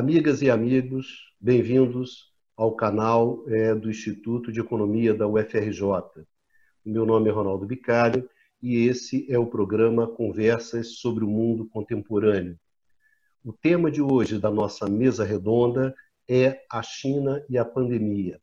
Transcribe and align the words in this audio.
Amigas 0.00 0.40
e 0.40 0.48
amigos, 0.48 1.30
bem-vindos 1.38 2.32
ao 2.56 2.74
canal 2.74 3.44
é, 3.46 3.74
do 3.74 3.90
Instituto 3.90 4.50
de 4.50 4.58
Economia 4.58 5.12
da 5.12 5.28
UFRJ. 5.28 6.24
Meu 6.82 7.04
nome 7.04 7.28
é 7.28 7.32
Ronaldo 7.32 7.66
Bicalho 7.66 8.26
e 8.62 8.86
esse 8.86 9.30
é 9.30 9.38
o 9.38 9.44
programa 9.44 10.06
Conversas 10.06 11.00
sobre 11.00 11.22
o 11.22 11.28
Mundo 11.28 11.68
Contemporâneo. 11.68 12.58
O 13.44 13.52
tema 13.52 13.90
de 13.90 14.00
hoje 14.00 14.38
da 14.38 14.50
nossa 14.50 14.88
mesa 14.88 15.22
redonda 15.22 15.94
é 16.26 16.64
a 16.72 16.82
China 16.82 17.44
e 17.46 17.58
a 17.58 17.64
pandemia. 17.66 18.40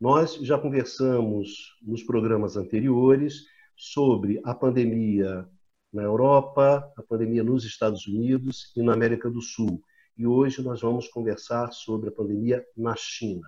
Nós 0.00 0.36
já 0.36 0.56
conversamos 0.56 1.76
nos 1.82 2.02
programas 2.02 2.56
anteriores 2.56 3.44
sobre 3.76 4.40
a 4.42 4.54
pandemia 4.54 5.46
na 5.92 6.02
Europa, 6.02 6.90
a 6.96 7.02
pandemia 7.02 7.44
nos 7.44 7.62
Estados 7.62 8.06
Unidos 8.06 8.72
e 8.74 8.82
na 8.82 8.94
América 8.94 9.28
do 9.28 9.42
Sul 9.42 9.84
e 10.16 10.26
hoje 10.26 10.62
nós 10.62 10.80
vamos 10.80 11.08
conversar 11.08 11.72
sobre 11.72 12.08
a 12.08 12.12
pandemia 12.12 12.64
na 12.76 12.94
China. 12.96 13.46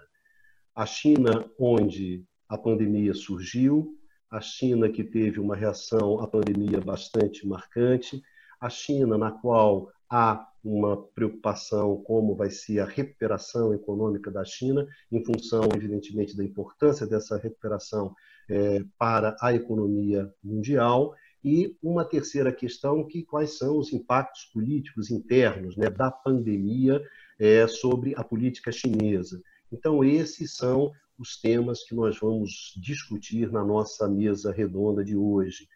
A 0.75 0.85
China, 0.85 1.49
onde 1.59 2.25
a 2.49 2.59
pandemia 2.59 3.15
surgiu, 3.15 3.97
a 4.31 4.41
China 4.41 4.89
que 4.89 5.05
teve 5.05 5.39
uma 5.39 5.55
reação 5.55 6.21
à 6.21 6.27
pandemia 6.27 6.81
bastante 6.81 7.47
marcante, 7.47 8.21
a 8.61 8.69
China 8.69 9.17
na 9.17 9.31
qual 9.31 9.91
há 10.11 10.47
uma 10.63 10.97
preocupação 10.97 12.03
como 12.03 12.35
vai 12.35 12.51
ser 12.51 12.81
a 12.81 12.85
recuperação 12.85 13.73
econômica 13.73 14.31
da 14.31 14.45
China, 14.45 14.87
em 15.13 15.25
função, 15.25 15.69
evidentemente, 15.75 16.37
da 16.37 16.43
importância 16.43 17.07
dessa 17.07 17.37
recuperação 17.39 18.15
é, 18.49 18.83
para 18.99 19.37
a 19.41 19.55
economia 19.55 20.33
mundial, 20.43 21.15
e 21.45 21.77
uma 21.83 22.05
terceira 22.05 22.53
questão, 22.53 23.07
que 23.07 23.25
quais 23.25 23.57
são 23.59 23.79
os 23.79 23.93
impactos 23.93 24.45
políticos 24.53 25.11
internos 25.11 25.77
né, 25.77 25.89
da 25.89 26.11
pandemia 26.11 27.03
é, 27.39 27.67
sobre 27.67 28.15
a 28.17 28.25
política 28.25 28.73
chinesa. 28.73 29.41
Então, 29.71 30.03
esses 30.03 30.55
são 30.55 30.93
os 31.19 31.41
temas 31.41 31.83
que 31.85 31.95
nós 31.95 32.19
vamos 32.19 32.75
discutir 32.77 33.51
na 33.51 33.65
nossa 33.65 34.09
mesa 34.09 34.53
redonda 34.53 35.05
de 35.05 35.17
hoje. 35.17 35.67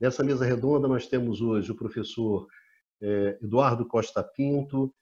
Nessa 0.00 0.24
mesa 0.24 0.44
redonda, 0.44 0.88
nós 0.88 1.06
temos 1.06 1.40
hoje 1.40 1.70
o 1.70 1.76
professor 1.76 2.46
é, 3.00 3.38
Eduardo 3.42 3.86
Costa 3.86 4.22
Pinto, 4.22 4.92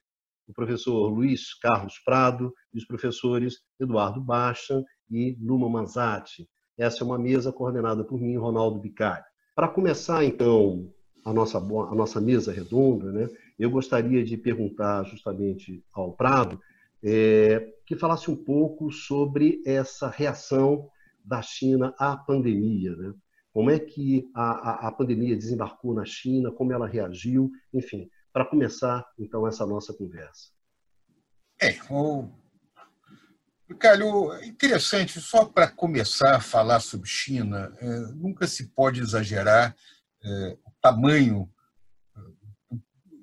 o 0.47 0.53
professor 0.53 1.09
Luiz 1.09 1.53
Carlos 1.53 1.99
Prado 1.99 2.53
e 2.73 2.77
os 2.77 2.85
professores 2.85 3.59
Eduardo 3.79 4.21
Baixa 4.21 4.83
e 5.09 5.37
Luma 5.41 5.69
Manzatti. 5.69 6.49
Essa 6.77 7.03
é 7.03 7.05
uma 7.05 7.17
mesa 7.17 7.51
coordenada 7.51 8.03
por 8.03 8.19
mim, 8.19 8.37
Ronaldo 8.37 8.79
Bicari. 8.79 9.25
Para 9.57 9.67
começar, 9.67 10.23
então, 10.23 10.93
a 11.25 11.33
nossa, 11.33 11.57
a 11.57 11.95
nossa 11.95 12.21
mesa 12.21 12.51
redonda, 12.51 13.11
né, 13.11 13.27
eu 13.57 13.71
gostaria 13.71 14.23
de 14.23 14.37
perguntar 14.37 15.03
justamente 15.05 15.83
ao 15.91 16.13
Prado 16.13 16.61
é, 17.03 17.73
que 17.83 17.95
falasse 17.95 18.29
um 18.29 18.35
pouco 18.35 18.91
sobre 18.91 19.59
essa 19.65 20.09
reação 20.09 20.87
da 21.25 21.41
China 21.41 21.91
à 21.97 22.15
pandemia. 22.15 22.95
Né? 22.95 23.15
Como 23.51 23.71
é 23.71 23.79
que 23.79 24.29
a, 24.35 24.51
a, 24.51 24.87
a 24.89 24.91
pandemia 24.91 25.35
desembarcou 25.35 25.91
na 25.91 26.05
China, 26.05 26.51
como 26.51 26.71
ela 26.71 26.85
reagiu, 26.85 27.49
enfim, 27.73 28.07
para 28.31 28.45
começar, 28.45 29.03
então, 29.17 29.47
essa 29.47 29.65
nossa 29.65 29.91
conversa. 29.91 30.51
É, 31.59 31.75
o 31.89 32.29
Calho, 33.75 34.33
interessante, 34.45 35.19
só 35.19 35.43
para 35.43 35.67
começar 35.67 36.35
a 36.35 36.39
falar 36.39 36.79
sobre 36.79 37.07
China, 37.07 37.75
é, 37.79 37.99
nunca 38.13 38.47
se 38.47 38.69
pode 38.69 39.01
exagerar 39.01 39.75
é, 40.23 40.57
o 40.65 40.71
tamanho 40.81 41.49
é, 42.15 42.75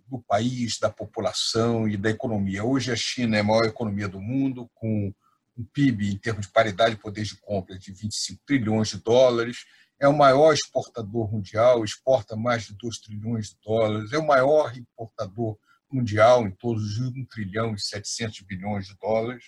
do 0.07 0.23
país, 0.29 0.79
da 0.79 0.91
população 0.91 1.89
e 1.89 1.97
da 1.97 2.11
economia. 2.11 2.63
Hoje 2.63 2.93
a 2.93 2.97
China 2.97 3.39
é 3.39 3.41
a 3.41 3.45
maior 3.45 3.65
economia 3.65 4.07
do 4.07 4.21
mundo, 4.21 4.71
com 4.75 5.13
um 5.57 5.65
PIB 5.65 6.13
em 6.13 6.19
termos 6.19 6.47
de 6.47 6.53
paridade 6.53 6.97
de 6.97 7.01
poder 7.01 7.25
de 7.25 7.37
compra 7.41 7.79
de 7.79 7.91
25 7.93 8.43
trilhões 8.47 8.89
de 8.89 8.99
dólares, 8.99 9.65
é 9.99 10.07
o 10.07 10.17
maior 10.17 10.53
exportador 10.53 11.33
mundial, 11.33 11.83
exporta 11.83 12.37
mais 12.37 12.65
de 12.65 12.75
2 12.75 12.99
trilhões 12.99 13.49
de 13.49 13.57
dólares, 13.65 14.13
é 14.13 14.19
o 14.19 14.27
maior 14.27 14.77
importador 14.77 15.57
mundial 15.91 16.47
em 16.47 16.51
todos 16.51 16.85
os 16.85 16.99
1 16.99 17.25
trilhão 17.27 17.75
e 17.75 17.81
700 17.81 18.43
bilhões 18.43 18.87
de 18.87 18.97
dólares 19.01 19.45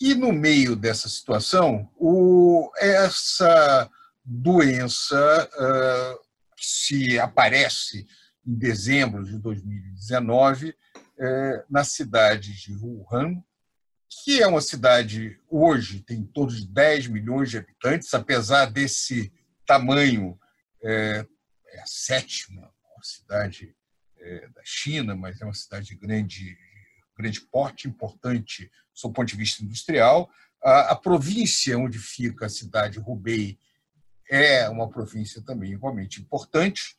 e 0.00 0.14
no 0.14 0.32
meio 0.32 0.76
dessa 0.76 1.08
situação, 1.08 1.90
o, 1.96 2.70
essa 2.78 3.90
doença 4.24 5.50
uh, 5.54 6.20
se 6.56 7.18
aparece 7.18 8.06
em 8.46 8.54
dezembro 8.54 9.24
de 9.24 9.38
2019 9.38 10.70
uh, 10.70 10.74
na 11.68 11.84
cidade 11.84 12.52
de 12.54 12.74
Wuhan, 12.76 13.42
que 14.24 14.42
é 14.42 14.46
uma 14.46 14.60
cidade, 14.60 15.38
hoje, 15.48 16.00
tem 16.00 16.24
todos 16.24 16.64
10 16.64 17.08
milhões 17.08 17.50
de 17.50 17.58
habitantes, 17.58 18.12
apesar 18.14 18.66
desse 18.66 19.32
tamanho, 19.66 20.38
é, 20.82 21.26
é 21.68 21.80
a 21.80 21.86
sétima 21.86 22.72
cidade 23.02 23.74
é, 24.18 24.48
da 24.48 24.62
China, 24.64 25.14
mas 25.14 25.40
é 25.40 25.44
uma 25.44 25.54
cidade 25.54 25.94
grande 25.96 26.56
grande 27.18 27.40
porte, 27.40 27.88
importante 27.88 28.70
do 29.02 29.12
ponto 29.12 29.28
de 29.28 29.36
vista 29.36 29.64
industrial. 29.64 30.30
A, 30.62 30.92
a 30.92 30.96
província 30.96 31.78
onde 31.78 31.98
fica 31.98 32.46
a 32.46 32.50
cidade 32.50 33.00
Hubei 33.00 33.58
é 34.30 34.68
uma 34.68 34.88
província 34.88 35.42
também 35.42 35.72
igualmente 35.72 36.20
importante, 36.20 36.96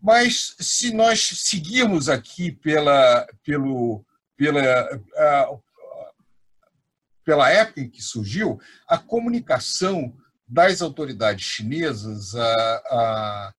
mas 0.00 0.54
se 0.58 0.92
nós 0.92 1.26
seguirmos 1.44 2.08
aqui 2.08 2.52
pela, 2.52 3.26
pelo, 3.42 4.04
pela, 4.36 5.00
pela 7.24 7.50
época 7.50 7.80
em 7.80 7.88
que 7.88 8.02
surgiu, 8.02 8.60
a 8.86 8.98
comunicação 8.98 10.14
das 10.46 10.80
autoridades 10.80 11.44
chinesas, 11.44 12.34
a, 12.34 12.82
a, 12.90 13.54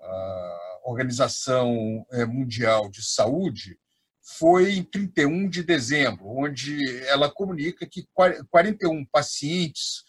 a 0.00 0.80
Organização 0.84 2.04
eh, 2.10 2.24
Mundial 2.24 2.88
de 2.90 3.02
Saúde, 3.04 3.78
foi 4.22 4.74
em 4.74 4.84
31 4.84 5.48
de 5.48 5.62
dezembro, 5.62 6.26
onde 6.26 6.78
ela 7.06 7.30
comunica 7.30 7.86
que 7.86 8.06
41 8.50 9.04
pacientes 9.06 10.04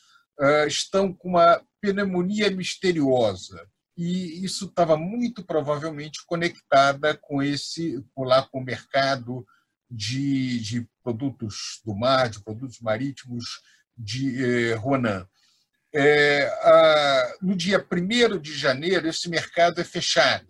estão 0.68 1.14
com 1.14 1.30
uma 1.30 1.62
pneumonia 1.82 2.50
misteriosa. 2.52 3.68
E 3.96 4.44
isso 4.44 4.66
estava 4.66 4.98
muito 4.98 5.44
provavelmente 5.44 6.26
conectada 6.26 7.16
com 7.16 7.42
esse, 7.44 8.04
lá 8.18 8.42
com 8.48 8.60
o 8.60 8.64
mercado 8.64 9.46
de, 9.90 10.60
de 10.62 10.88
produtos 11.04 11.82
do 11.86 11.94
mar, 11.96 12.30
de 12.30 12.44
produtos 12.44 12.80
marítimos 12.80 13.62
de 13.96 14.72
eh, 14.72 14.74
Ronan. 14.76 15.28
É, 15.94 16.48
a, 16.64 17.36
no 17.44 17.56
dia 17.56 17.86
1 17.92 18.40
de 18.40 18.58
janeiro, 18.58 19.08
esse 19.08 19.30
mercado 19.30 19.80
é 19.80 19.84
fechado. 19.84 20.48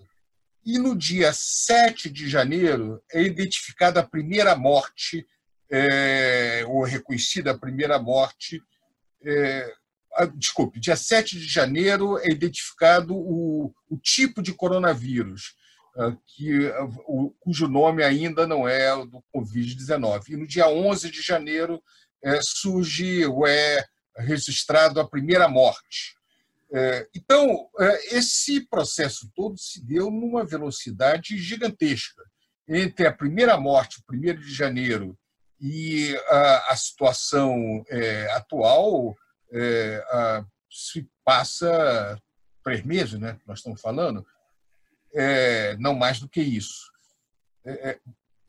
E 0.65 0.79
no 0.79 0.95
dia 0.95 1.33
7 1.33 2.09
de 2.09 2.29
janeiro 2.29 3.01
é 3.11 3.21
identificada 3.21 3.99
a 3.99 4.07
primeira 4.07 4.55
morte, 4.55 5.25
é, 5.69 6.63
ou 6.67 6.83
reconhecida 6.83 7.51
a 7.51 7.57
primeira 7.57 7.99
morte. 7.99 8.61
É, 9.25 9.73
desculpe, 10.35 10.79
dia 10.79 10.95
7 10.95 11.37
de 11.37 11.47
janeiro 11.47 12.17
é 12.19 12.29
identificado 12.29 13.15
o, 13.15 13.73
o 13.89 13.97
tipo 13.97 14.41
de 14.41 14.53
coronavírus, 14.53 15.55
é, 15.97 16.15
que, 16.27 16.71
o, 17.07 17.31
cujo 17.39 17.67
nome 17.67 18.03
ainda 18.03 18.47
não 18.47 18.67
é 18.67 18.93
o 18.93 19.05
do 19.05 19.23
Covid-19. 19.35 20.29
E 20.29 20.37
no 20.37 20.47
dia 20.47 20.69
11 20.69 21.11
de 21.11 21.21
janeiro 21.21 21.83
é, 22.23 22.39
surge 22.41 23.25
ou 23.25 23.45
é 23.45 23.83
registrado 24.15 24.99
a 24.99 25.07
primeira 25.07 25.47
morte. 25.47 26.15
É, 26.73 27.07
então, 27.15 27.69
é, 27.79 28.17
esse 28.17 28.61
processo 28.67 29.29
todo 29.35 29.57
se 29.57 29.83
deu 29.85 30.09
numa 30.09 30.43
velocidade 30.43 31.37
gigantesca. 31.37 32.23
Entre 32.67 33.05
a 33.05 33.13
primeira 33.13 33.57
morte, 33.57 34.01
1 34.11 34.35
de 34.39 34.53
janeiro, 34.53 35.17
e 35.59 36.15
a, 36.67 36.75
situação 36.75 37.85
é, 37.87 38.29
atual, 38.33 39.15
se 40.69 41.07
passa 41.23 42.19
três 42.63 42.83
meses, 42.83 43.19
né? 43.19 43.39
Nós 43.45 43.59
estamos 43.59 43.79
falando, 43.79 44.25
é, 45.13 45.77
não 45.77 45.93
mais 45.93 46.19
do 46.19 46.27
que 46.27 46.41
isso. 46.41 46.91
É, 47.65 47.99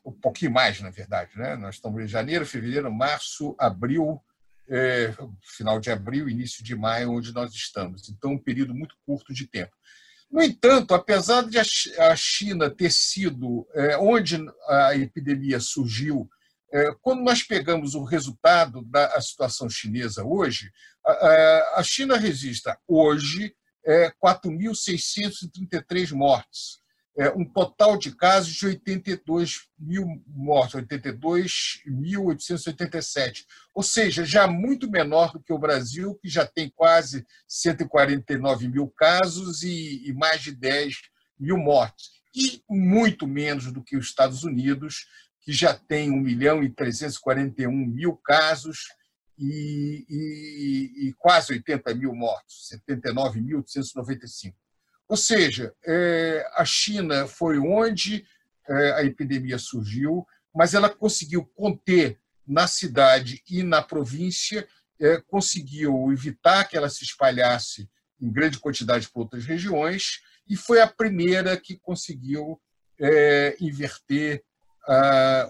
um 0.04 0.12
pouquinho 0.12 0.50
mais, 0.50 0.80
na 0.80 0.90
verdade, 0.90 1.36
né? 1.36 1.56
Nós 1.56 1.76
estamos 1.76 2.02
em 2.02 2.08
janeiro, 2.08 2.46
fevereiro, 2.46 2.92
março, 2.92 3.54
abril, 3.58 4.20
é, 4.68 5.14
final 5.56 5.78
de 5.78 5.90
abril, 5.90 6.28
início 6.28 6.62
de 6.64 6.74
maio, 6.74 7.12
onde 7.12 7.32
nós 7.32 7.52
estamos. 7.52 8.08
Então, 8.08 8.32
um 8.32 8.38
período 8.38 8.74
muito 8.74 8.94
curto 9.06 9.32
de 9.32 9.46
tempo. 9.46 9.72
No 10.30 10.42
entanto, 10.42 10.94
apesar 10.94 11.42
de 11.42 11.58
a 11.58 12.16
China 12.16 12.68
ter 12.68 12.90
sido 12.90 13.68
é, 13.74 13.96
onde 13.98 14.36
a 14.66 14.96
epidemia 14.96 15.60
surgiu, 15.60 16.28
é, 16.72 16.92
quando 17.00 17.22
nós 17.22 17.42
pegamos 17.42 17.94
o 17.94 18.02
resultado 18.02 18.82
da 18.82 19.20
situação 19.20 19.70
chinesa 19.70 20.24
hoje, 20.24 20.72
a, 21.06 21.74
a 21.76 21.82
China 21.84 22.16
registra 22.16 22.76
hoje 22.88 23.54
é, 23.86 24.10
4.633 24.22 26.12
mortes. 26.12 26.82
É, 27.16 27.30
um 27.30 27.44
total 27.44 27.96
de 27.96 28.12
casos 28.14 28.52
de 28.54 28.66
82 28.66 29.68
mil 29.78 30.20
mortos, 30.26 30.82
82.887, 30.82 33.44
ou 33.72 33.84
seja, 33.84 34.24
já 34.24 34.48
muito 34.48 34.90
menor 34.90 35.30
do 35.32 35.40
que 35.40 35.52
o 35.52 35.58
Brasil, 35.58 36.16
que 36.16 36.28
já 36.28 36.44
tem 36.44 36.68
quase 36.74 37.24
149 37.46 38.66
mil 38.68 38.88
casos 38.88 39.62
e, 39.62 40.08
e 40.08 40.12
mais 40.12 40.42
de 40.42 40.50
10 40.52 40.96
mil 41.38 41.56
mortes, 41.56 42.10
e 42.34 42.60
muito 42.68 43.28
menos 43.28 43.70
do 43.70 43.80
que 43.82 43.96
os 43.96 44.06
Estados 44.06 44.42
Unidos, 44.42 45.06
que 45.40 45.52
já 45.52 45.72
tem 45.74 46.10
1 46.10 46.20
milhão 46.20 46.64
e 46.64 46.70
341 46.70 47.70
mil 47.70 48.16
casos 48.16 48.88
e, 49.38 50.04
e, 50.08 51.08
e 51.08 51.12
quase 51.14 51.52
80 51.52 51.94
mil 51.94 52.12
mortos, 52.14 52.68
79.895. 52.90 54.54
Ou 55.08 55.16
seja, 55.16 55.74
é, 55.86 56.46
a 56.54 56.64
China 56.64 57.26
foi 57.26 57.58
onde 57.58 58.26
é, 58.68 58.92
a 58.92 59.04
epidemia 59.04 59.58
surgiu, 59.58 60.26
mas 60.54 60.72
ela 60.74 60.88
conseguiu 60.88 61.44
conter 61.54 62.18
na 62.46 62.66
cidade 62.66 63.42
e 63.48 63.62
na 63.62 63.82
província, 63.82 64.66
é, 65.00 65.20
conseguiu 65.20 66.12
evitar 66.12 66.64
que 66.64 66.76
ela 66.76 66.88
se 66.88 67.04
espalhasse 67.04 67.88
em 68.20 68.30
grande 68.30 68.58
quantidade 68.58 69.08
para 69.08 69.22
outras 69.22 69.44
regiões 69.44 70.20
e 70.48 70.56
foi 70.56 70.80
a 70.80 70.86
primeira 70.86 71.56
que 71.56 71.76
conseguiu 71.76 72.60
inverter 73.60 74.44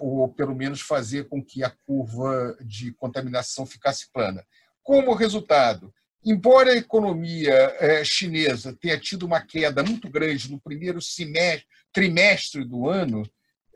ou 0.00 0.32
pelo 0.32 0.54
menos 0.54 0.80
fazer 0.80 1.28
com 1.28 1.44
que 1.44 1.62
a 1.62 1.68
curva 1.84 2.56
de 2.62 2.92
contaminação 2.94 3.66
ficasse 3.66 4.10
plana. 4.10 4.42
Como 4.82 5.12
resultado, 5.12 5.92
Embora 6.24 6.72
a 6.72 6.76
economia 6.76 7.52
é, 7.78 8.04
chinesa 8.04 8.76
tenha 8.80 8.98
tido 8.98 9.26
uma 9.26 9.40
queda 9.40 9.82
muito 9.82 10.08
grande 10.08 10.50
no 10.50 10.58
primeiro 10.58 11.00
semestre, 11.00 11.66
trimestre 11.92 12.64
do 12.64 12.88
ano, 12.88 13.22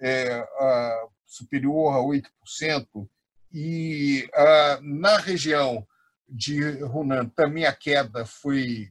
é, 0.00 0.43
superior 1.27 1.95
a 1.95 1.99
8%, 1.99 3.09
e 3.53 4.29
na 4.83 5.17
região 5.19 5.87
de 6.29 6.62
Hunan 6.85 7.29
também 7.31 7.65
a 7.65 7.73
queda 7.73 8.25
foi 8.25 8.91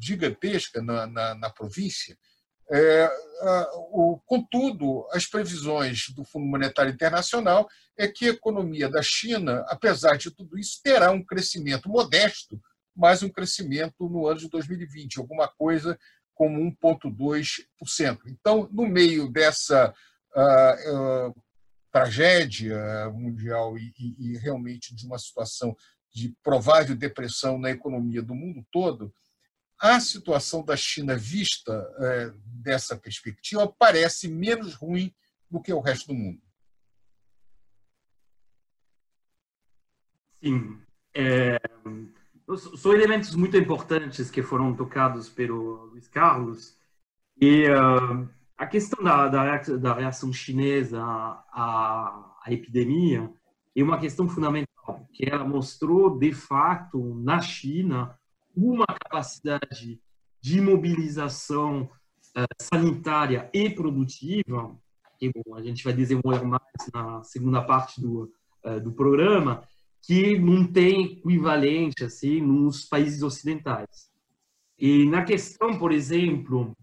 gigantesca 0.00 0.82
na, 0.82 1.06
na, 1.06 1.34
na 1.34 1.50
província, 1.50 2.16
é, 2.68 3.08
o, 3.92 4.20
contudo, 4.26 5.06
as 5.12 5.26
previsões 5.26 6.08
do 6.10 6.24
Fundo 6.24 6.46
Monetário 6.46 6.92
Internacional 6.92 7.68
é 7.96 8.08
que 8.08 8.26
a 8.26 8.32
economia 8.32 8.88
da 8.88 9.02
China, 9.02 9.64
apesar 9.68 10.16
de 10.16 10.30
tudo 10.30 10.58
isso, 10.58 10.80
terá 10.82 11.12
um 11.12 11.24
crescimento 11.24 11.88
modesto 11.88 12.60
mais 12.96 13.22
um 13.22 13.28
crescimento 13.28 14.08
no 14.08 14.26
ano 14.26 14.40
de 14.40 14.48
2020, 14.48 15.18
alguma 15.18 15.46
coisa 15.46 15.98
como 16.34 16.60
1,2%. 16.82 18.20
Então, 18.26 18.68
no 18.72 18.86
meio 18.86 19.30
dessa 19.30 19.94
uh, 20.34 21.28
uh, 21.28 21.42
tragédia 21.90 23.10
mundial 23.10 23.76
e, 23.78 23.92
e, 23.98 24.16
e, 24.18 24.38
realmente 24.38 24.94
de 24.94 25.06
uma 25.06 25.18
situação 25.18 25.74
de 26.12 26.34
provável 26.42 26.94
depressão 26.94 27.58
na 27.58 27.70
economia 27.70 28.22
do 28.22 28.34
mundo 28.34 28.66
todo, 28.70 29.12
a 29.78 30.00
situação 30.00 30.64
da 30.64 30.76
China 30.76 31.16
vista 31.16 31.72
uh, 31.72 32.38
dessa 32.44 32.96
perspectiva 32.96 33.66
parece 33.78 34.28
menos 34.28 34.74
ruim 34.74 35.14
do 35.50 35.60
que 35.60 35.72
o 35.72 35.80
resto 35.80 36.08
do 36.08 36.14
mundo. 36.14 36.42
Sim. 40.42 40.80
É, 41.14 41.58
são 42.54 42.92
elementos 42.92 43.34
muito 43.34 43.56
importantes 43.56 44.30
que 44.30 44.42
foram 44.42 44.74
tocados 44.74 45.28
pelo 45.28 45.86
Luiz 45.86 46.06
Carlos. 46.06 46.76
E 47.40 47.68
uh, 47.68 48.28
a 48.56 48.66
questão 48.66 49.02
da, 49.02 49.28
da, 49.28 49.94
reação 49.94 50.32
chinesa 50.32 51.02
à, 51.02 52.36
à 52.44 52.52
epidemia 52.52 53.30
é 53.74 53.82
uma 53.82 53.98
questão 53.98 54.28
fundamental, 54.28 55.08
que 55.12 55.28
ela 55.28 55.44
mostrou, 55.44 56.16
de 56.16 56.32
fato, 56.32 57.14
na 57.16 57.40
China, 57.40 58.16
uma 58.56 58.86
capacidade 58.86 60.00
de 60.40 60.60
mobilização 60.60 61.82
uh, 61.82 62.62
sanitária 62.62 63.50
e 63.52 63.68
produtiva, 63.68 64.74
que 65.18 65.32
bom, 65.34 65.56
a 65.56 65.62
gente 65.62 65.82
vai 65.82 65.92
desenvolver 65.92 66.44
mais 66.44 66.62
na 66.94 67.22
segunda 67.24 67.60
parte 67.60 68.00
do, 68.00 68.32
uh, 68.64 68.80
do 68.80 68.92
programa, 68.92 69.64
que 70.06 70.38
não 70.38 70.64
tem 70.64 71.04
equivalente 71.04 72.04
assim 72.04 72.40
nos 72.40 72.84
países 72.84 73.22
ocidentais. 73.22 74.08
E 74.78 75.04
na 75.06 75.24
questão, 75.24 75.78
por 75.78 75.90
exemplo, 75.90 76.76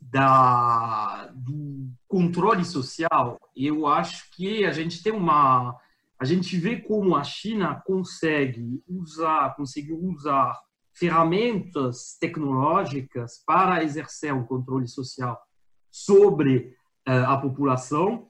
da 0.00 1.30
do 1.34 1.88
controle 2.06 2.64
social, 2.64 3.38
eu 3.56 3.86
acho 3.86 4.30
que 4.32 4.64
a 4.64 4.72
gente 4.72 5.02
tem 5.02 5.12
uma 5.12 5.78
a 6.18 6.24
gente 6.24 6.56
vê 6.58 6.76
como 6.76 7.16
a 7.16 7.24
China 7.24 7.80
consegue 7.86 8.82
usar 8.86 9.56
conseguiu 9.56 9.98
usar 9.98 10.60
ferramentas 10.92 12.18
tecnológicas 12.20 13.42
para 13.46 13.82
exercer 13.82 14.34
um 14.34 14.44
controle 14.44 14.86
social 14.86 15.40
sobre 15.90 16.76
uh, 17.08 17.30
a 17.30 17.36
população 17.38 18.28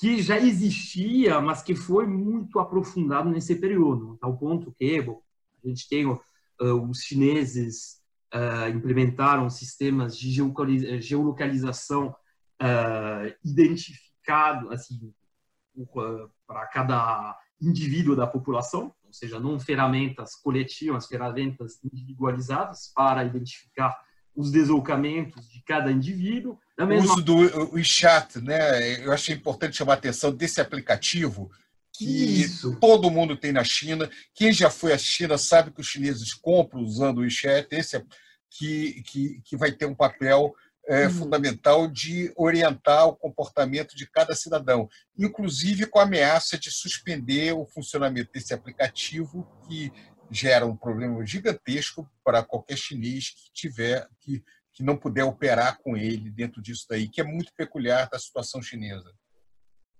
que 0.00 0.22
já 0.22 0.38
existia, 0.38 1.42
mas 1.42 1.62
que 1.62 1.74
foi 1.74 2.06
muito 2.06 2.58
aprofundado 2.58 3.28
nesse 3.28 3.54
período, 3.54 4.18
ao 4.22 4.34
ponto 4.38 4.72
que 4.72 5.02
bom, 5.02 5.22
a 5.62 5.68
gente 5.68 5.86
tem 5.90 6.06
uh, 6.06 6.18
os 6.88 7.02
chineses 7.02 8.00
uh, 8.34 8.74
implementaram 8.74 9.50
sistemas 9.50 10.16
de 10.16 10.32
geolocalização 11.02 12.16
uh, 12.62 13.34
identificado 13.44 14.72
assim 14.72 15.12
para 16.46 16.66
cada 16.68 17.38
indivíduo 17.60 18.16
da 18.16 18.26
população, 18.26 18.94
ou 19.04 19.12
seja, 19.12 19.38
não 19.38 19.60
ferramentas 19.60 20.34
coletivas, 20.34 21.06
ferramentas 21.06 21.78
individualizadas 21.84 22.90
para 22.94 23.22
identificar 23.22 23.94
os 24.40 24.50
deslocamentos 24.50 25.48
de 25.50 25.62
cada 25.62 25.92
indivíduo. 25.92 26.58
o 26.78 26.86
mesma... 26.86 27.12
uso 27.12 27.22
do 27.22 27.74
WeChat, 27.74 28.40
né? 28.40 29.04
Eu 29.04 29.12
achei 29.12 29.34
importante 29.34 29.76
chamar 29.76 29.92
a 29.92 29.96
atenção 29.96 30.32
desse 30.32 30.60
aplicativo 30.60 31.50
que 31.92 32.40
Isso. 32.42 32.76
todo 32.80 33.10
mundo 33.10 33.36
tem 33.36 33.52
na 33.52 33.62
China. 33.62 34.08
Quem 34.34 34.52
já 34.52 34.70
foi 34.70 34.92
à 34.92 34.98
China 34.98 35.36
sabe 35.36 35.70
que 35.70 35.80
os 35.80 35.86
chineses 35.86 36.32
compram 36.32 36.80
usando 36.80 37.18
o 37.18 37.20
WeChat. 37.20 37.68
Esse 37.70 37.98
é 37.98 38.02
que, 38.50 39.02
que, 39.02 39.42
que 39.44 39.56
vai 39.56 39.70
ter 39.70 39.84
um 39.84 39.94
papel 39.94 40.54
é, 40.88 41.06
hum. 41.06 41.10
fundamental 41.10 41.86
de 41.86 42.32
orientar 42.36 43.06
o 43.06 43.14
comportamento 43.14 43.94
de 43.94 44.10
cada 44.10 44.34
cidadão, 44.34 44.88
inclusive 45.16 45.86
com 45.86 45.98
a 45.98 46.04
ameaça 46.04 46.58
de 46.58 46.70
suspender 46.70 47.52
o 47.52 47.66
funcionamento 47.66 48.30
desse 48.32 48.54
aplicativo 48.54 49.46
que 49.68 49.92
gera 50.30 50.66
um 50.66 50.76
problema 50.76 51.24
gigantesco 51.26 52.08
para 52.24 52.42
qualquer 52.42 52.76
chinês 52.76 53.30
que 53.30 53.52
tiver 53.52 54.08
que, 54.20 54.42
que 54.72 54.82
não 54.82 54.96
puder 54.96 55.24
operar 55.24 55.78
com 55.78 55.96
ele 55.96 56.30
dentro 56.30 56.62
disso 56.62 56.86
daí, 56.88 57.08
que 57.08 57.20
é 57.20 57.24
muito 57.24 57.52
peculiar 57.56 58.08
da 58.08 58.18
situação 58.18 58.62
chinesa. 58.62 59.12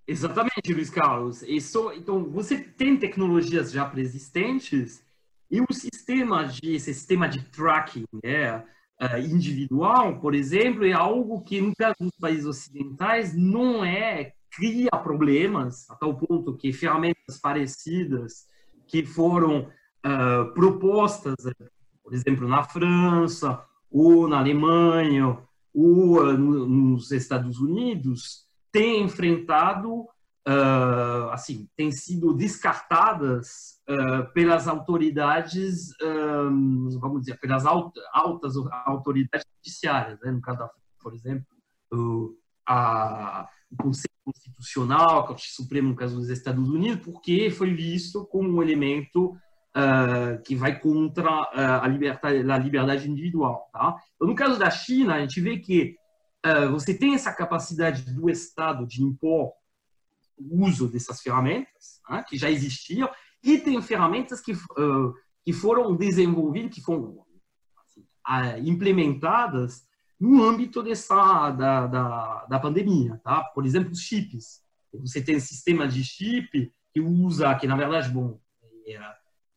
Exatamente, 0.07 0.73
Luiz 0.73 0.89
Carlos. 0.89 1.41
Isso, 1.43 1.91
então, 1.93 2.23
você 2.29 2.57
tem 2.57 2.97
tecnologias 2.97 3.71
já 3.71 3.85
preexistentes 3.85 5.03
e 5.49 5.61
o 5.61 5.73
sistema 5.73 6.45
de 6.45 6.79
sistema 6.79 7.27
de 7.27 7.43
tracking 7.43 8.05
eh, 8.23 8.63
individual, 9.19 10.19
por 10.19 10.33
exemplo, 10.33 10.85
é 10.85 10.93
algo 10.93 11.41
que 11.41 11.59
no 11.59 11.75
caso 11.75 11.95
dos 11.99 12.17
países 12.19 12.45
ocidentais 12.45 13.35
não 13.35 13.83
é 13.83 14.33
cria 14.51 14.91
problemas 14.91 15.89
a 15.89 15.95
tal 15.95 16.15
ponto 16.15 16.57
que 16.57 16.73
ferramentas 16.73 17.39
parecidas 17.41 18.45
que 18.85 19.05
foram 19.05 19.71
uh, 20.05 20.53
propostas, 20.53 21.35
por 22.03 22.13
exemplo, 22.13 22.47
na 22.47 22.63
França, 22.63 23.63
ou 23.89 24.27
na 24.27 24.39
Alemanha, 24.39 25.37
ou 25.73 26.19
uh, 26.19 26.37
nos 26.37 27.11
Estados 27.11 27.59
Unidos, 27.59 28.45
têm 28.71 29.03
enfrentado, 29.03 30.01
uh, 30.47 31.29
assim, 31.31 31.67
têm 31.75 31.91
sido 31.91 32.33
descartadas 32.33 33.79
pelas 34.33 34.69
autoridades, 34.69 35.89
vamos 37.01 37.21
dizer, 37.21 37.37
pelas 37.41 37.65
altas 37.65 38.53
autoridades 38.85 39.45
judiciárias, 39.57 40.17
né? 40.21 40.31
no 40.31 40.39
caso 40.39 40.59
da 40.59 40.69
França, 40.69 40.95
por 41.03 41.13
exemplo, 41.13 42.37
a, 42.65 43.49
o 43.69 43.75
Conselho 43.75 44.13
Constitucional, 44.23 45.19
a 45.19 45.27
Corte 45.27 45.51
Suprema, 45.51 45.89
no 45.89 45.95
caso 45.95 46.15
dos 46.15 46.29
Estados 46.29 46.69
Unidos, 46.69 47.03
porque 47.03 47.49
foi 47.49 47.73
visto 47.73 48.25
como 48.25 48.49
um 48.49 48.63
elemento 48.63 49.35
uh, 49.75 50.41
que 50.43 50.55
vai 50.55 50.79
contra 50.79 51.29
uh, 51.29 51.81
a, 51.81 51.87
liberdade, 51.87 52.51
a 52.51 52.57
liberdade 52.57 53.09
individual. 53.09 53.69
Tá? 53.71 53.95
Então, 54.15 54.27
no 54.27 54.35
caso 54.35 54.59
da 54.59 54.69
China, 54.69 55.15
a 55.15 55.19
gente 55.21 55.39
vê 55.41 55.57
que 55.57 55.95
uh, 56.45 56.71
você 56.71 56.93
tem 56.93 57.15
essa 57.15 57.33
capacidade 57.33 58.03
do 58.13 58.29
Estado 58.29 58.85
de 58.85 59.03
impor 59.03 59.51
o 60.37 60.65
uso 60.65 60.87
dessas 60.87 61.21
ferramentas, 61.21 62.01
né, 62.09 62.25
que 62.27 62.35
já 62.35 62.49
existiam, 62.49 63.07
e 63.43 63.59
tem 63.59 63.79
ferramentas 63.79 64.41
que, 64.41 64.53
que 65.43 65.53
foram 65.53 65.95
desenvolvidas, 65.95 66.73
que 66.73 66.81
foram 66.81 67.23
assim, 67.77 68.03
implementadas 68.67 69.85
no 70.19 70.43
âmbito 70.43 70.81
dessa 70.81 71.51
da, 71.51 71.87
da, 71.87 72.45
da 72.45 72.59
pandemia, 72.59 73.19
tá? 73.23 73.43
Por 73.43 73.65
exemplo, 73.65 73.91
os 73.91 74.01
chips. 74.01 74.63
Você 74.93 75.21
tem 75.21 75.39
sistema 75.39 75.87
de 75.87 76.03
chip 76.03 76.71
que 76.93 77.01
usa, 77.01 77.55
que 77.55 77.65
na 77.65 77.75
verdade, 77.75 78.09
bom, 78.09 78.39
é, 78.85 78.99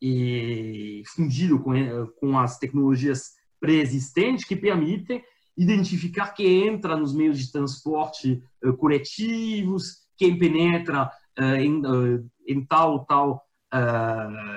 é 0.05 1.03
fundido 1.15 1.59
com, 1.59 1.73
com 2.19 2.37
as 2.37 2.57
tecnologias 2.57 3.33
pré-existentes 3.59 4.45
que 4.45 4.55
permitem 4.55 5.23
identificar 5.57 6.33
quem 6.33 6.67
entra 6.67 6.95
nos 6.95 7.13
meios 7.13 7.39
de 7.39 7.51
transporte 7.51 8.43
uh, 8.63 8.73
coletivos, 8.75 10.05
quem 10.17 10.37
penetra 10.37 11.09
uh, 11.39 11.43
em, 11.55 11.85
uh, 11.85 12.29
em, 12.47 12.65
tal 12.65 13.05
tal 13.05 13.45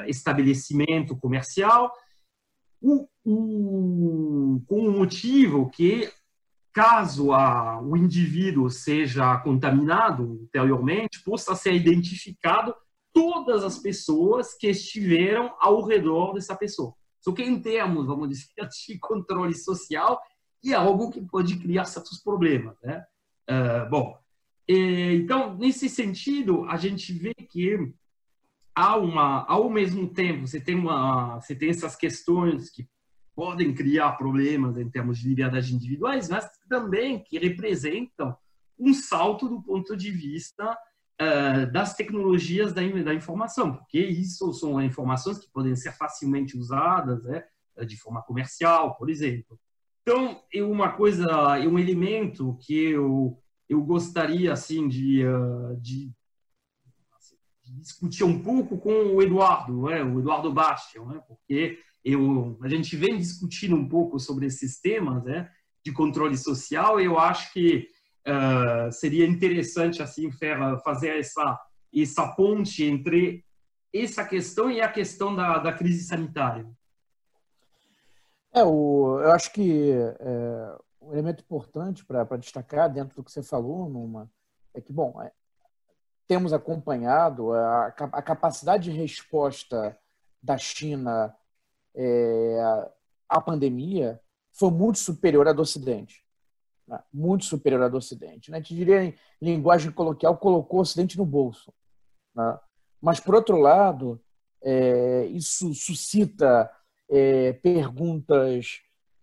estabelecimento 0.07 1.17
comercial, 1.17 1.91
o, 2.81 3.09
o, 3.25 4.63
com 4.65 4.87
o 4.87 4.93
motivo 4.93 5.69
que 5.71 6.09
caso 6.73 7.33
a, 7.33 7.83
o 7.83 7.97
indivíduo 7.97 8.71
seja 8.71 9.37
contaminado 9.39 10.39
anteriormente, 10.45 11.21
possa 11.25 11.57
ser 11.57 11.73
identificado 11.75 12.73
todas 13.19 13.65
as 13.65 13.81
pessoas 13.81 14.55
que 14.55 14.69
estiveram 14.69 15.53
ao 15.59 15.83
redor 15.85 16.35
dessa 16.35 16.55
pessoa. 16.55 16.95
Só 17.21 17.33
que 17.33 17.43
em 17.43 17.61
termos, 17.61 18.07
vamos 18.07 18.29
dizer, 18.29 18.47
de 18.87 18.99
controle 19.01 19.55
social, 19.55 20.23
é 20.65 20.73
algo 20.73 21.11
que 21.11 21.21
pode 21.21 21.57
criar 21.59 21.85
certos 21.85 22.23
problemas. 22.23 22.77
Né? 22.81 23.05
Uh, 23.51 23.91
bom, 23.91 24.17
então, 24.69 25.57
nesse 25.57 25.89
sentido, 25.89 26.65
a 26.69 26.77
gente 26.77 27.13
vê 27.13 27.35
que 27.35 27.93
há 28.73 28.97
uma, 28.97 29.45
ao 29.49 29.69
mesmo 29.69 30.09
tempo, 30.09 30.47
você 30.47 30.61
tem, 30.61 30.77
uma, 30.77 31.41
você 31.41 31.57
tem 31.57 31.71
essas 31.71 31.97
questões 31.97 32.71
que 32.71 32.87
podem 33.35 33.75
criar 33.75 34.13
problemas 34.13 34.77
em 34.77 34.89
termos 34.89 35.19
de 35.19 35.29
liberdade 35.29 35.75
individuais, 35.75 36.29
mas 36.29 36.49
também 36.69 37.21
que 37.25 37.37
representam 37.37 38.37
um 38.79 38.95
salto 38.95 39.49
do 39.49 39.61
ponto 39.61 39.97
de 39.97 40.13
vista 40.13 40.79
uh, 41.21 41.71
das 41.71 41.95
tecnologias 41.95 42.73
da, 42.73 42.83
da, 42.83 43.15
informação, 43.15 43.77
porque 43.77 43.99
isso 43.99 44.53
são 44.53 44.81
informações 44.83 45.39
que 45.39 45.51
podem 45.51 45.75
ser 45.77 45.93
facilmente 45.93 46.57
usadas 46.57 47.23
né, 47.25 47.45
de 47.87 47.97
forma 47.97 48.23
comercial, 48.23 48.97
por 48.97 49.11
exemplo. 49.11 49.59
Então, 50.03 50.43
uma 50.63 50.93
coisa, 50.93 51.27
um 51.69 51.79
elemento 51.79 52.57
que 52.63 52.91
eu, 52.91 53.39
eu 53.69 53.83
gostaria 53.83 54.53
assim 54.53 54.89
de, 54.89 55.25
uh, 55.27 55.77
de, 55.81 56.11
de, 57.63 57.81
discutir 57.81 58.25
um 58.25 58.43
pouco 58.43 58.79
com 58.79 59.15
o 59.15 59.23
Eduardo, 59.23 59.83
né, 59.83 60.03
o 60.03 60.19
Eduardo 60.21 60.53
Bastian, 60.53 61.05
né, 61.05 61.23
porque 61.29 61.79
eu, 62.05 62.59
a 62.63 62.69
gente 62.69 62.97
vem 62.97 63.19
discutindo 63.19 63.77
um 63.77 63.87
pouco 63.87 64.19
sobre 64.19 64.47
esses 64.47 64.81
temas 64.81 65.23
né, 65.25 65.51
de 65.85 65.93
controle 65.93 66.39
social. 66.39 66.99
Eu 66.99 67.19
acho 67.19 67.53
que 67.53 67.89
uh, 68.29 68.93
seria 68.93 69.27
interessante 69.27 70.03
assim 70.03 70.31
fazer 70.85 71.19
essa 71.19 71.59
essa 71.95 72.29
ponte 72.35 72.85
entre 72.85 73.45
essa 73.93 74.25
questão 74.25 74.71
e 74.71 74.81
a 74.81 74.93
questão 74.93 75.35
da, 75.35 75.59
da 75.59 75.73
crise 75.73 76.05
sanitária. 76.05 76.69
É, 78.53 78.63
o, 78.63 79.21
eu 79.23 79.33
acho 79.33 79.53
que 79.53 79.93
é, 79.93 80.79
um 81.01 81.13
elemento 81.13 81.43
importante 81.43 82.05
para 82.05 82.37
destacar 82.37 82.93
dentro 82.93 83.17
do 83.17 83.25
que 83.25 83.33
você 83.33 83.43
falou, 83.43 83.89
Numa, 83.89 84.31
é 84.75 84.81
que, 84.81 84.93
bom, 84.93 85.21
é, 85.23 85.33
temos 86.27 86.53
acompanhado 86.53 87.53
a, 87.53 87.87
a 87.87 88.23
capacidade 88.23 88.91
de 88.91 88.97
resposta 88.97 89.99
da 90.43 90.59
China 90.59 91.35
é, 91.95 92.59
a 93.29 93.41
pandemia 93.41 94.21
foi 94.53 94.71
muito 94.71 94.99
superior 94.99 95.49
à 95.49 95.53
do 95.53 95.63
Ocidente. 95.63 96.25
Né? 96.89 96.99
Muito 97.13 97.45
superior 97.45 97.83
à 97.83 97.89
do 97.89 97.99
Ocidente. 97.99 98.51
Né? 98.51 98.59
Gente 98.59 98.75
diria, 98.75 99.05
em 99.05 99.15
linguagem 99.41 99.93
coloquial, 99.93 100.37
colocou 100.39 100.79
o 100.79 100.83
Ocidente 100.83 101.19
no 101.19 101.27
bolso. 101.27 101.73
Né? 102.35 102.59
Mas, 103.01 103.21
por 103.21 103.35
outro 103.35 103.59
lado, 103.59 104.21
é, 104.63 105.27
isso 105.27 105.75
suscita 105.75 106.71
é, 107.11 107.53
perguntas, 107.53 108.81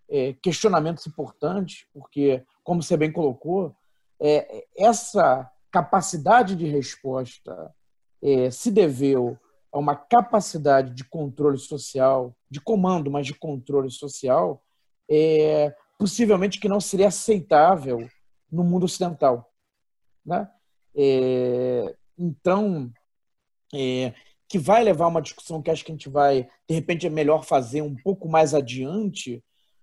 é, 0.08 0.32
questionamentos 0.34 1.06
importantes, 1.06 1.86
porque, 1.92 2.44
como 2.62 2.82
você 2.82 2.96
bem 2.96 3.12
colocou, 3.12 3.74
é, 4.20 4.66
essa 4.76 5.50
capacidade 5.70 6.54
de 6.54 6.66
resposta 6.66 7.74
é, 8.22 8.50
se 8.50 8.70
deveu 8.70 9.38
a 9.70 9.78
uma 9.78 9.94
capacidade 9.94 10.94
de 10.94 11.04
controle 11.04 11.58
social, 11.58 12.34
de 12.48 12.60
comando, 12.60 13.10
mas 13.10 13.26
de 13.26 13.34
controle 13.34 13.90
social, 13.90 14.62
é, 15.10 15.74
possivelmente 15.98 16.60
que 16.60 16.68
não 16.68 16.80
seria 16.80 17.08
aceitável 17.08 18.08
no 18.50 18.62
mundo 18.62 18.84
ocidental. 18.84 19.52
Né? 20.24 20.48
É, 20.94 21.94
então, 22.18 22.92
é, 23.74 24.12
que 24.48 24.58
vai 24.58 24.82
levar 24.82 25.08
uma 25.08 25.22
discussão 25.22 25.60
que 25.60 25.70
acho 25.70 25.84
que 25.84 25.90
a 25.90 25.94
gente 25.94 26.08
vai, 26.08 26.48
de 26.68 26.74
repente, 26.74 27.06
é 27.06 27.10
melhor 27.10 27.44
fazer 27.44 27.82
um 27.82 27.96
pouco 27.96 28.28
mais 28.28 28.54
adiante, 28.54 29.42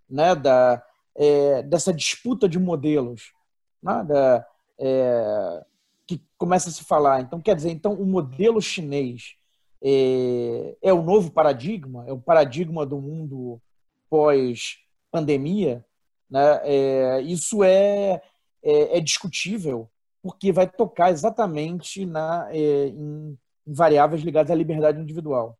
né, 0.09 0.35
da, 0.35 0.83
é, 1.15 1.63
dessa 1.63 1.93
disputa 1.93 2.47
de 2.47 2.59
modelos, 2.59 3.33
né, 3.81 4.03
da, 4.03 4.47
é, 4.79 5.65
que 6.07 6.21
começa 6.37 6.69
a 6.69 6.71
se 6.71 6.83
falar. 6.83 7.21
Então, 7.21 7.41
quer 7.41 7.55
dizer, 7.55 7.71
então 7.71 7.93
o 7.93 8.05
modelo 8.05 8.61
chinês 8.61 9.35
é, 9.83 10.77
é 10.81 10.93
o 10.93 11.01
novo 11.01 11.31
paradigma, 11.31 12.05
é 12.07 12.13
o 12.13 12.21
paradigma 12.21 12.85
do 12.85 13.01
mundo 13.01 13.61
pós-pandemia, 14.09 15.85
né? 16.33 16.61
É, 16.63 17.21
isso 17.21 17.63
é, 17.63 18.19
é, 18.63 18.97
é, 18.97 18.99
discutível, 18.99 19.87
porque 20.19 20.51
vai 20.51 20.67
tocar 20.67 21.11
exatamente 21.11 22.07
na, 22.07 22.47
é, 22.49 22.87
em, 22.87 23.37
em, 23.67 23.73
variáveis 23.73 24.23
ligadas 24.23 24.49
à 24.49 24.55
liberdade 24.55 24.99
individual. 24.99 25.55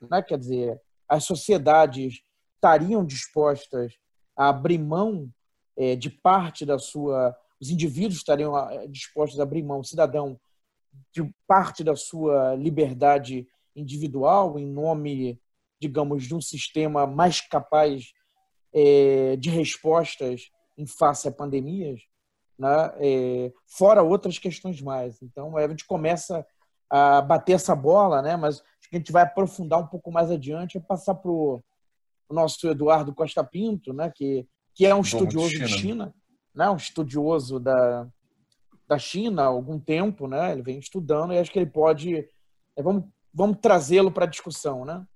Né? 0.00 0.20
Quer 0.20 0.36
dizer, 0.36 0.82
as 1.08 1.22
sociedades 1.22 2.22
estariam 2.56 3.06
dispostas 3.06 3.94
a 4.36 4.48
abrir 4.48 4.78
mão 4.78 5.30
é, 5.76 5.94
de 5.94 6.10
parte 6.10 6.66
da 6.66 6.76
sua. 6.76 7.36
Os 7.60 7.70
indivíduos 7.70 8.16
estariam 8.16 8.58
é, 8.68 8.88
dispostos 8.88 9.38
a 9.38 9.44
abrir 9.44 9.62
mão, 9.62 9.78
o 9.78 9.84
cidadão 9.84 10.40
de 11.14 11.32
parte 11.46 11.84
da 11.84 11.94
sua 11.94 12.56
liberdade 12.56 13.46
individual 13.76 14.58
em 14.58 14.66
nome, 14.66 15.40
digamos, 15.80 16.24
de 16.24 16.34
um 16.34 16.40
sistema 16.40 17.06
mais 17.06 17.40
capaz 17.40 18.12
é, 18.72 19.36
de 19.36 19.50
respostas 19.50 20.50
em 20.76 20.86
face 20.86 21.28
a 21.28 21.32
pandemias, 21.32 22.00
né? 22.58 22.92
É, 22.98 23.52
fora 23.66 24.02
outras 24.02 24.38
questões 24.38 24.80
mais. 24.80 25.20
Então, 25.22 25.56
a 25.56 25.68
gente 25.68 25.86
começa 25.86 26.46
a 26.90 27.22
bater 27.22 27.52
essa 27.52 27.74
bola, 27.74 28.20
né? 28.20 28.36
mas 28.36 28.56
acho 28.56 28.90
que 28.90 28.96
a 28.96 28.98
gente 28.98 29.12
vai 29.12 29.22
aprofundar 29.22 29.78
um 29.78 29.86
pouco 29.86 30.10
mais 30.10 30.30
adiante 30.30 30.76
e 30.76 30.80
passar 30.80 31.14
para 31.14 31.30
o 31.30 31.62
nosso 32.28 32.68
Eduardo 32.68 33.14
Costa 33.14 33.44
Pinto, 33.44 33.92
né? 33.92 34.10
que, 34.14 34.46
que 34.74 34.84
é 34.84 34.94
um 34.94 35.00
estudioso 35.00 35.50
de 35.50 35.56
China, 35.56 35.66
de 35.66 35.78
China 35.78 36.14
né? 36.54 36.68
um 36.68 36.76
estudioso 36.76 37.60
da, 37.60 38.08
da 38.88 38.98
China 38.98 39.42
há 39.42 39.46
algum 39.46 39.78
tempo, 39.78 40.26
né? 40.26 40.50
Ele 40.52 40.62
vem 40.62 40.78
estudando 40.78 41.32
e 41.32 41.38
acho 41.38 41.50
que 41.50 41.58
ele 41.58 41.70
pode. 41.70 42.28
É, 42.76 42.82
vamos, 42.82 43.04
vamos 43.32 43.58
trazê-lo 43.62 44.10
para 44.10 44.24
a 44.24 44.28
discussão, 44.28 44.84
né? 44.84 45.06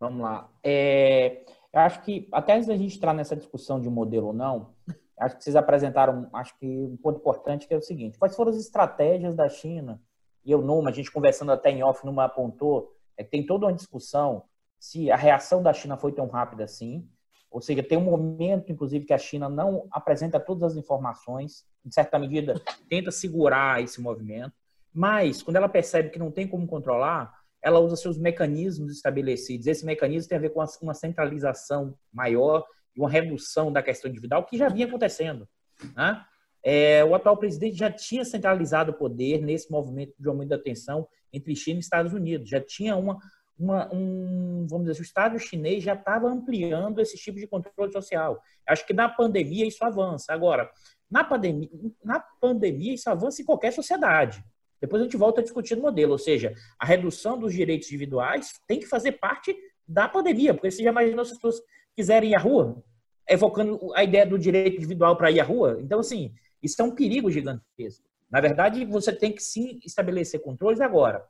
Vamos 0.00 0.22
lá. 0.22 0.48
É, 0.64 1.44
eu 1.72 1.80
acho 1.80 2.02
que, 2.02 2.26
até 2.32 2.54
antes 2.54 2.66
da 2.66 2.76
gente 2.76 2.96
entrar 2.96 3.12
nessa 3.12 3.36
discussão 3.36 3.78
de 3.78 3.90
modelo 3.90 4.28
ou 4.28 4.32
não, 4.32 4.74
acho 5.20 5.36
que 5.36 5.44
vocês 5.44 5.54
apresentaram, 5.54 6.28
acho 6.32 6.58
que 6.58 6.66
um 6.66 6.96
ponto 6.96 7.18
importante 7.20 7.68
que 7.68 7.74
é 7.74 7.76
o 7.76 7.82
seguinte: 7.82 8.18
quais 8.18 8.34
foram 8.34 8.50
as 8.50 8.56
estratégias 8.56 9.36
da 9.36 9.48
China? 9.48 10.00
E 10.42 10.50
eu, 10.50 10.62
numa, 10.62 10.88
a 10.88 10.92
gente 10.92 11.12
conversando 11.12 11.52
até 11.52 11.70
em 11.70 11.82
off, 11.82 12.04
numa 12.06 12.24
apontou, 12.24 12.96
é 13.14 13.22
que 13.22 13.30
tem 13.30 13.44
toda 13.44 13.66
uma 13.66 13.74
discussão 13.74 14.44
se 14.78 15.10
a 15.10 15.16
reação 15.16 15.62
da 15.62 15.74
China 15.74 15.98
foi 15.98 16.12
tão 16.12 16.26
rápida 16.26 16.64
assim, 16.64 17.06
ou 17.50 17.60
seja, 17.60 17.82
tem 17.82 17.98
um 17.98 18.04
momento, 18.04 18.72
inclusive, 18.72 19.04
que 19.04 19.12
a 19.12 19.18
China 19.18 19.50
não 19.50 19.86
apresenta 19.90 20.40
todas 20.40 20.72
as 20.72 20.78
informações, 20.78 21.66
em 21.84 21.90
certa 21.90 22.18
medida, 22.18 22.54
tenta 22.88 23.10
segurar 23.10 23.82
esse 23.82 24.00
movimento, 24.00 24.54
mas 24.92 25.42
quando 25.42 25.56
ela 25.56 25.68
percebe 25.68 26.08
que 26.08 26.18
não 26.18 26.30
tem 26.30 26.48
como 26.48 26.66
controlar, 26.66 27.39
ela 27.62 27.80
usa 27.80 27.96
seus 27.96 28.18
mecanismos 28.18 28.92
estabelecidos. 28.92 29.66
Esse 29.66 29.84
mecanismo 29.84 30.28
tem 30.28 30.38
a 30.38 30.40
ver 30.40 30.50
com 30.50 30.64
uma 30.82 30.94
centralização 30.94 31.94
maior 32.12 32.64
e 32.96 33.00
uma 33.00 33.10
redução 33.10 33.72
da 33.72 33.82
questão 33.82 34.10
individual, 34.10 34.44
que 34.44 34.56
já 34.56 34.68
vinha 34.68 34.86
acontecendo. 34.86 35.48
Né? 35.94 36.24
É, 36.62 37.04
o 37.04 37.14
atual 37.14 37.36
presidente 37.36 37.76
já 37.76 37.90
tinha 37.90 38.24
centralizado 38.24 38.92
o 38.92 38.94
poder 38.94 39.40
nesse 39.40 39.70
movimento 39.70 40.14
de 40.18 40.28
aumento 40.28 40.50
da 40.50 40.58
tensão 40.58 41.06
entre 41.32 41.54
China 41.54 41.78
e 41.78 41.80
Estados 41.80 42.12
Unidos. 42.12 42.48
Já 42.48 42.60
tinha 42.60 42.96
uma, 42.96 43.18
uma, 43.58 43.92
um, 43.94 44.66
vamos 44.68 44.86
dizer, 44.86 45.00
o 45.00 45.04
Estado 45.04 45.38
chinês 45.38 45.82
já 45.82 45.94
estava 45.94 46.28
ampliando 46.28 47.00
esse 47.00 47.16
tipo 47.16 47.38
de 47.38 47.46
controle 47.46 47.92
social. 47.92 48.42
Acho 48.66 48.86
que 48.86 48.92
na 48.92 49.08
pandemia 49.08 49.66
isso 49.66 49.84
avança. 49.84 50.32
Agora, 50.32 50.70
na 51.10 51.24
pandemia, 51.24 51.68
na 52.04 52.20
pandemia 52.40 52.94
isso 52.94 53.08
avança 53.08 53.42
em 53.42 53.44
qualquer 53.44 53.72
sociedade. 53.72 54.44
Depois 54.80 55.00
a 55.00 55.04
gente 55.04 55.16
volta 55.16 55.40
a 55.40 55.44
discutir 55.44 55.76
o 55.76 55.82
modelo, 55.82 56.12
ou 56.12 56.18
seja, 56.18 56.54
a 56.78 56.86
redução 56.86 57.38
dos 57.38 57.52
direitos 57.52 57.88
individuais 57.88 58.52
tem 58.66 58.80
que 58.80 58.86
fazer 58.86 59.12
parte 59.12 59.56
da 59.86 60.08
pandemia, 60.08 60.54
porque 60.54 60.70
você 60.70 60.82
já 60.82 60.90
imaginou 60.90 61.24
se 61.24 61.32
as 61.32 61.38
pessoas 61.38 61.60
quiserem 61.94 62.30
ir 62.30 62.34
à 62.34 62.38
rua, 62.38 62.82
evocando 63.28 63.92
a 63.94 64.02
ideia 64.02 64.24
do 64.24 64.38
direito 64.38 64.76
individual 64.76 65.16
para 65.16 65.30
ir 65.30 65.40
à 65.40 65.44
rua. 65.44 65.78
Então, 65.80 66.00
assim, 66.00 66.32
isso 66.62 66.80
é 66.80 66.84
um 66.84 66.94
perigo 66.94 67.30
gigantesco. 67.30 68.08
Na 68.30 68.40
verdade, 68.40 68.84
você 68.84 69.12
tem 69.12 69.32
que 69.32 69.42
sim 69.42 69.80
estabelecer 69.84 70.40
controles 70.40 70.80
agora. 70.80 71.24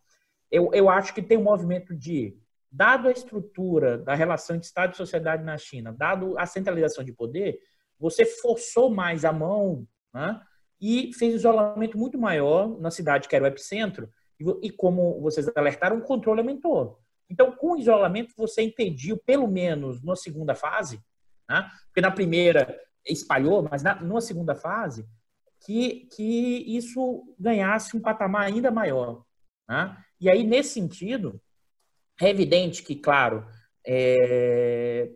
Eu, 0.50 0.70
eu 0.72 0.88
acho 0.88 1.14
que 1.14 1.22
tem 1.22 1.38
um 1.38 1.44
movimento 1.44 1.94
de, 1.94 2.36
dado 2.70 3.08
a 3.08 3.12
estrutura 3.12 3.98
da 3.98 4.14
relação 4.14 4.56
entre 4.56 4.66
Estado 4.66 4.94
e 4.94 4.96
sociedade 4.96 5.42
na 5.42 5.56
China, 5.56 5.92
dado 5.96 6.38
a 6.38 6.44
centralização 6.44 7.02
de 7.02 7.12
poder, 7.12 7.58
você 7.98 8.24
forçou 8.24 8.90
mais 8.90 9.24
a 9.24 9.32
mão 9.32 9.86
né, 10.12 10.40
e 10.80 11.12
fez 11.14 11.34
isolamento 11.34 11.98
muito 11.98 12.18
maior 12.18 12.78
na 12.80 12.90
cidade 12.90 13.28
que 13.28 13.36
era 13.36 13.44
o 13.44 13.48
epicentro, 13.48 14.08
e, 14.62 14.70
como 14.70 15.20
vocês 15.20 15.50
alertaram, 15.54 15.98
o 15.98 16.02
controle 16.02 16.40
aumentou. 16.40 16.98
Então, 17.28 17.52
com 17.52 17.72
o 17.72 17.78
isolamento, 17.78 18.34
você 18.36 18.62
impediu, 18.62 19.18
pelo 19.18 19.46
menos 19.46 20.02
na 20.02 20.16
segunda 20.16 20.54
fase, 20.54 21.00
né, 21.48 21.70
porque 21.86 22.00
na 22.00 22.10
primeira 22.10 22.78
espalhou, 23.06 23.62
mas 23.62 23.82
na, 23.82 24.00
numa 24.00 24.20
segunda 24.20 24.54
fase, 24.54 25.06
que, 25.64 26.08
que 26.16 26.64
isso 26.76 27.22
ganhasse 27.38 27.96
um 27.96 28.00
patamar 28.00 28.46
ainda 28.46 28.70
maior. 28.70 29.24
Né? 29.68 29.96
E 30.20 30.30
aí, 30.30 30.42
nesse 30.42 30.70
sentido, 30.70 31.40
é 32.20 32.30
evidente 32.30 32.82
que, 32.82 32.96
claro, 32.96 33.46
é, 33.86 35.10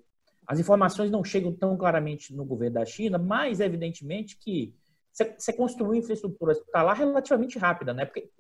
as 0.47 0.59
informações 0.59 1.11
não 1.11 1.25
chegam 1.25 1.53
tão 1.53 1.77
claramente 1.77 2.35
no 2.35 2.45
governo 2.45 2.75
da 2.75 2.85
China, 2.85 3.19
mas, 3.19 3.61
evidentemente, 3.61 4.37
que 4.37 4.75
você 5.15 5.53
construiu 5.53 5.95
infraestrutura 5.95 6.53
hospitalar 6.53 6.97
relativamente 6.97 7.59
rápida. 7.59 7.95
Né? 7.95 8.05
Porque, 8.05 8.31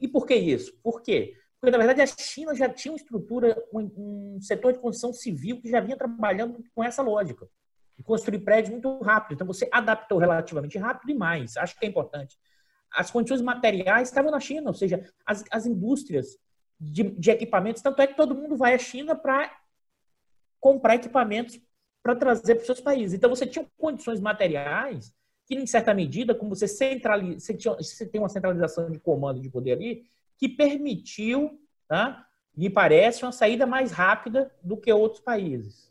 e 0.00 0.06
por 0.06 0.26
que 0.26 0.34
isso? 0.34 0.72
Por 0.82 1.02
quê? 1.02 1.34
Porque, 1.60 1.70
na 1.70 1.78
verdade, 1.78 2.00
a 2.00 2.06
China 2.06 2.54
já 2.54 2.68
tinha 2.68 2.92
uma 2.92 2.96
estrutura, 2.96 3.62
um, 3.72 4.36
um 4.36 4.40
setor 4.40 4.72
de 4.72 4.78
construção 4.78 5.12
civil 5.12 5.60
que 5.60 5.68
já 5.68 5.80
vinha 5.80 5.96
trabalhando 5.96 6.64
com 6.74 6.82
essa 6.82 7.02
lógica 7.02 7.46
e 7.98 8.02
construir 8.02 8.38
prédios 8.38 8.70
muito 8.70 8.98
rápido. 9.00 9.34
Então, 9.34 9.46
você 9.46 9.68
adaptou 9.70 10.18
relativamente 10.18 10.78
rápido 10.78 11.10
e 11.10 11.14
mais. 11.14 11.56
Acho 11.56 11.78
que 11.78 11.84
é 11.84 11.88
importante. 11.88 12.38
As 12.90 13.10
condições 13.10 13.42
materiais 13.42 14.08
estavam 14.08 14.30
na 14.30 14.40
China, 14.40 14.70
ou 14.70 14.74
seja, 14.74 15.04
as, 15.26 15.44
as 15.50 15.66
indústrias 15.66 16.38
de, 16.80 17.02
de 17.10 17.30
equipamentos. 17.30 17.82
Tanto 17.82 18.00
é 18.00 18.06
que 18.06 18.16
todo 18.16 18.34
mundo 18.34 18.56
vai 18.56 18.74
à 18.74 18.78
China 18.78 19.14
para 19.14 19.54
comprar 20.58 20.94
equipamentos 20.94 21.60
para 22.02 22.16
trazer 22.16 22.54
para 22.54 22.62
os 22.62 22.66
seus 22.66 22.80
países. 22.80 23.12
Então, 23.12 23.28
você 23.28 23.46
tinha 23.46 23.66
condições 23.76 24.18
materiais 24.18 25.12
que, 25.50 25.56
em 25.56 25.66
certa 25.66 25.92
medida, 25.92 26.32
como 26.32 26.54
você, 26.54 26.68
centraliza, 26.68 27.52
você, 27.76 28.06
tem 28.06 28.20
uma 28.20 28.28
centralização 28.28 28.88
de 28.88 29.00
comando 29.00 29.40
de 29.40 29.50
poder 29.50 29.72
ali, 29.72 30.08
que 30.38 30.48
permitiu, 30.48 31.60
tá, 31.88 32.24
me 32.56 32.70
parece, 32.70 33.24
uma 33.24 33.32
saída 33.32 33.66
mais 33.66 33.90
rápida 33.90 34.54
do 34.62 34.76
que 34.76 34.92
outros 34.92 35.20
países. 35.20 35.90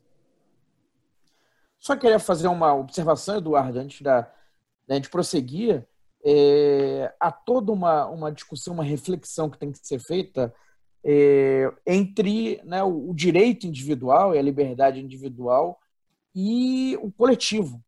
Só 1.77 1.97
queria 1.97 2.19
fazer 2.19 2.47
uma 2.47 2.73
observação, 2.73 3.37
Eduardo, 3.37 3.79
antes 3.79 4.01
da, 4.01 4.31
da 4.87 4.95
gente 4.95 5.09
prosseguir. 5.09 5.85
É, 6.23 7.13
há 7.19 7.29
toda 7.29 7.73
uma, 7.73 8.05
uma 8.07 8.31
discussão, 8.31 8.73
uma 8.73 8.83
reflexão 8.83 9.49
que 9.49 9.57
tem 9.57 9.73
que 9.73 9.85
ser 9.85 9.99
feita 9.99 10.53
é, 11.03 11.69
entre 11.85 12.61
né, 12.63 12.81
o, 12.81 13.09
o, 13.09 13.13
direito 13.13 13.67
individual 13.67 14.33
e 14.33 14.39
a 14.39 14.41
liberdade 14.41 15.01
individual 15.01 15.81
e 16.33 16.97
o 17.01 17.11
coletivo, 17.11 17.83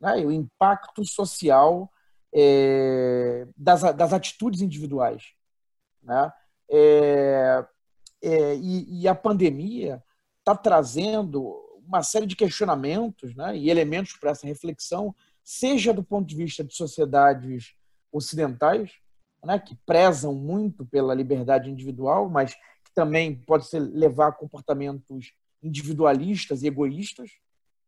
né, 0.00 0.16
o 0.24 0.30
impacto 0.30 1.04
social 1.04 1.90
é, 2.32 3.46
das, 3.56 3.82
das 3.94 4.12
atitudes 4.12 4.60
individuais. 4.60 5.32
Né? 6.02 6.32
É, 6.70 7.66
é, 8.22 8.54
e, 8.56 9.02
e 9.02 9.08
a 9.08 9.14
pandemia 9.14 10.02
está 10.40 10.54
trazendo 10.54 11.56
uma 11.86 12.02
série 12.02 12.26
de 12.26 12.36
questionamentos 12.36 13.34
né, 13.34 13.56
e 13.56 13.70
elementos 13.70 14.14
para 14.16 14.30
essa 14.30 14.46
reflexão, 14.46 15.14
seja 15.42 15.92
do 15.92 16.02
ponto 16.02 16.26
de 16.26 16.36
vista 16.36 16.62
de 16.62 16.74
sociedades 16.74 17.74
ocidentais, 18.12 18.92
né, 19.44 19.58
que 19.58 19.74
prezam 19.86 20.34
muito 20.34 20.84
pela 20.84 21.14
liberdade 21.14 21.70
individual, 21.70 22.28
mas 22.28 22.54
que 22.54 22.92
também 22.94 23.34
pode 23.34 23.66
ser, 23.66 23.80
levar 23.80 24.28
a 24.28 24.32
comportamentos 24.32 25.32
individualistas 25.62 26.62
e 26.62 26.66
egoístas, 26.66 27.30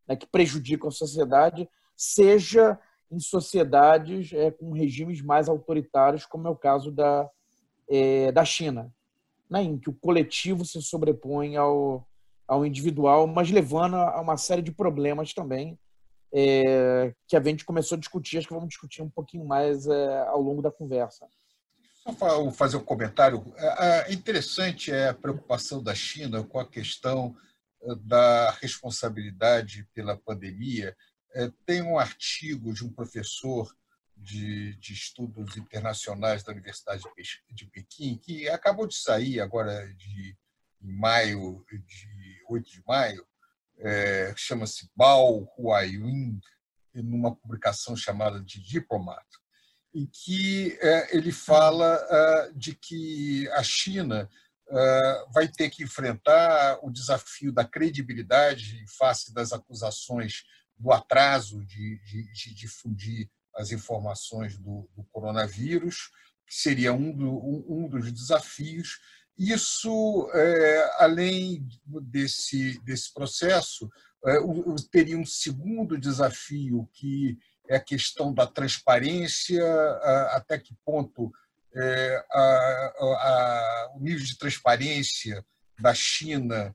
né, 0.08 0.16
que 0.16 0.26
prejudicam 0.26 0.88
a 0.88 0.92
sociedade, 0.92 1.68
seja 2.00 2.78
em 3.12 3.20
sociedades 3.20 4.32
é, 4.32 4.50
com 4.50 4.72
regimes 4.72 5.20
mais 5.20 5.50
autoritários, 5.50 6.24
como 6.24 6.48
é 6.48 6.50
o 6.50 6.56
caso 6.56 6.90
da, 6.90 7.28
é, 7.90 8.32
da 8.32 8.42
China, 8.42 8.90
né, 9.50 9.62
em 9.62 9.78
que 9.78 9.90
o 9.90 9.92
coletivo 9.92 10.64
se 10.64 10.80
sobrepõe 10.80 11.56
ao, 11.56 12.08
ao 12.48 12.64
individual, 12.64 13.26
mas 13.26 13.50
levando 13.50 13.96
a 13.96 14.18
uma 14.18 14.38
série 14.38 14.62
de 14.62 14.72
problemas 14.72 15.34
também 15.34 15.78
é, 16.32 17.12
que 17.28 17.36
a 17.36 17.42
gente 17.42 17.66
começou 17.66 17.96
a 17.96 17.98
discutir, 17.98 18.38
acho 18.38 18.48
que 18.48 18.54
vamos 18.54 18.70
discutir 18.70 19.02
um 19.02 19.10
pouquinho 19.10 19.44
mais 19.44 19.86
é, 19.86 20.20
ao 20.28 20.40
longo 20.40 20.62
da 20.62 20.70
conversa. 20.70 21.26
Só 21.92 22.50
fazer 22.52 22.78
um 22.78 22.84
comentário. 22.84 23.44
É, 23.58 24.10
é 24.10 24.12
interessante 24.14 24.90
é 24.90 25.10
a 25.10 25.14
preocupação 25.14 25.82
da 25.82 25.94
China 25.94 26.42
com 26.44 26.58
a 26.58 26.66
questão 26.66 27.36
é, 27.82 27.94
da 27.96 28.52
responsabilidade 28.52 29.86
pela 29.92 30.16
pandemia. 30.16 30.96
É, 31.34 31.50
tem 31.64 31.82
um 31.82 31.98
artigo 31.98 32.72
de 32.72 32.84
um 32.84 32.92
professor 32.92 33.74
de, 34.16 34.74
de, 34.76 34.92
estudos 34.92 35.56
internacionais 35.56 36.42
da 36.42 36.52
Universidade 36.52 37.02
de 37.50 37.66
Pequim, 37.66 38.18
que 38.18 38.48
acabou 38.48 38.86
de 38.86 38.96
sair 38.96 39.40
agora 39.40 39.86
de, 39.94 40.36
em 40.82 40.92
maio 40.92 41.64
de 41.70 42.42
8 42.48 42.70
de 42.70 42.82
maio, 42.86 43.26
é, 43.78 44.34
chama-se 44.36 44.90
Bao 44.94 45.48
Huayun, 45.56 46.38
numa 46.94 47.34
publicação 47.34 47.96
chamada 47.96 48.40
de 48.40 48.60
Diplomat, 48.60 49.24
em 49.94 50.06
que 50.06 50.78
é, 50.80 51.16
ele 51.16 51.32
fala 51.32 52.06
é, 52.10 52.52
de 52.52 52.74
que 52.74 53.48
a 53.50 53.62
China 53.62 54.28
é, 54.68 55.24
vai 55.32 55.48
ter 55.48 55.70
que 55.70 55.82
enfrentar 55.82 56.78
o 56.82 56.90
desafio 56.90 57.52
da 57.52 57.64
credibilidade 57.64 58.76
em 58.82 58.86
face 58.86 59.32
das 59.32 59.52
acusações 59.52 60.44
do 60.80 60.90
atraso 60.90 61.64
de, 61.64 62.00
de, 62.04 62.32
de 62.32 62.54
difundir 62.54 63.30
as 63.54 63.70
informações 63.70 64.56
do, 64.56 64.88
do, 64.96 65.04
coronavírus, 65.12 66.10
que 66.46 66.54
seria 66.54 66.92
um, 66.92 67.12
do, 67.12 67.30
um, 67.70 67.86
dos 67.86 68.10
desafios, 68.10 68.98
isso, 69.38 70.30
é, 70.34 70.90
além 70.98 71.68
desse, 71.84 72.80
desse 72.82 73.12
processo, 73.12 73.88
é, 74.26 74.36
teria 74.90 75.18
um 75.18 75.24
segundo 75.24 75.98
desafio, 75.98 76.88
que 76.94 77.38
é 77.68 77.76
a 77.76 77.80
questão 77.80 78.32
da 78.32 78.46
transparência, 78.46 79.64
até 80.32 80.58
que 80.58 80.74
ponto 80.84 81.30
é, 81.74 82.24
a, 82.32 82.92
a, 82.98 83.92
o 83.94 84.00
nível 84.00 84.24
de 84.24 84.36
transparência 84.36 85.44
da 85.78 85.94
China 85.94 86.74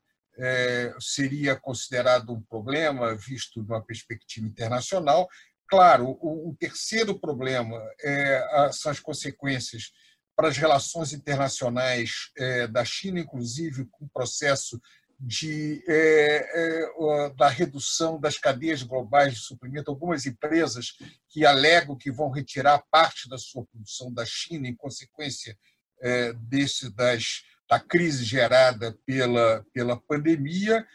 seria 1.00 1.56
considerado 1.56 2.34
um 2.34 2.42
problema, 2.42 3.16
visto 3.16 3.64
de 3.64 3.72
uma 3.72 3.82
perspectiva 3.82 4.46
internacional. 4.48 5.28
Claro, 5.68 6.18
o, 6.22 6.50
o 6.50 6.56
terceiro 6.60 7.20
problema 7.20 7.82
é, 8.02 8.70
são 8.72 8.92
as 8.92 9.00
consequências 9.00 9.92
para 10.36 10.50
as 10.50 10.58
relações 10.58 11.14
internacionais 11.14 12.32
é, 12.38 12.68
da 12.68 12.84
China, 12.84 13.20
inclusive 13.20 13.86
com 13.86 14.06
o 14.06 14.10
processo 14.10 14.80
de, 15.20 15.84
é, 15.88 16.44
é, 16.54 17.30
da 17.36 17.48
redução 17.48 18.20
das 18.20 18.38
cadeias 18.38 18.84
globais 18.84 19.34
de 19.34 19.40
suprimento. 19.40 19.90
Algumas 19.90 20.26
empresas 20.26 20.98
que 21.30 21.46
alegam 21.46 21.98
que 21.98 22.12
vão 22.12 22.30
retirar 22.30 22.84
parte 22.92 23.30
da 23.30 23.38
sua 23.38 23.66
produção 23.66 24.14
da 24.14 24.26
China 24.26 24.68
em 24.68 24.76
consequência 24.76 25.58
é, 26.02 26.34
desse, 26.34 26.94
das, 26.94 27.44
da 27.70 27.80
crise 27.80 28.24
gerada 28.24 28.98
pela, 29.06 29.66
pela 29.74 30.00
pandemia. 30.00 30.86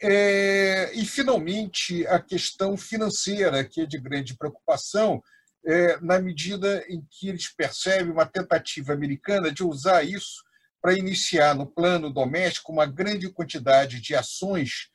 É, 0.00 0.92
e, 0.94 1.04
finalmente, 1.04 2.06
a 2.06 2.20
questão 2.20 2.76
financeira, 2.76 3.64
que 3.64 3.82
é 3.82 3.86
de 3.86 3.98
grande 3.98 4.36
preocupação, 4.36 5.22
é, 5.66 5.98
na 6.00 6.18
medida 6.20 6.84
em 6.88 7.04
que 7.10 7.28
eles 7.28 7.48
percebem 7.48 8.12
uma 8.12 8.26
tentativa 8.26 8.92
americana 8.92 9.50
de 9.50 9.64
usar 9.64 10.02
isso 10.02 10.44
para 10.80 10.96
iniciar 10.96 11.54
no 11.54 11.66
plano 11.66 12.10
doméstico 12.10 12.72
uma 12.72 12.86
grande 12.86 13.28
quantidade 13.28 14.00
de 14.00 14.14
ações 14.14 14.88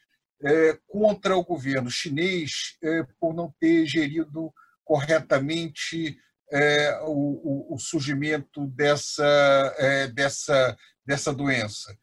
é, 0.43 0.77
contra 0.87 1.35
o 1.37 1.43
governo 1.43 1.89
chinês 1.89 2.77
é, 2.81 3.05
por 3.19 3.33
não 3.33 3.53
ter 3.59 3.85
gerido 3.85 4.53
corretamente 4.83 6.17
é, 6.51 6.99
o, 7.03 7.73
o, 7.73 7.79
surgimento 7.79 8.67
dessa, 8.67 9.75
é, 9.77 10.07
dessa, 10.07 10.77
dessa 11.05 11.33
doença. 11.33 11.95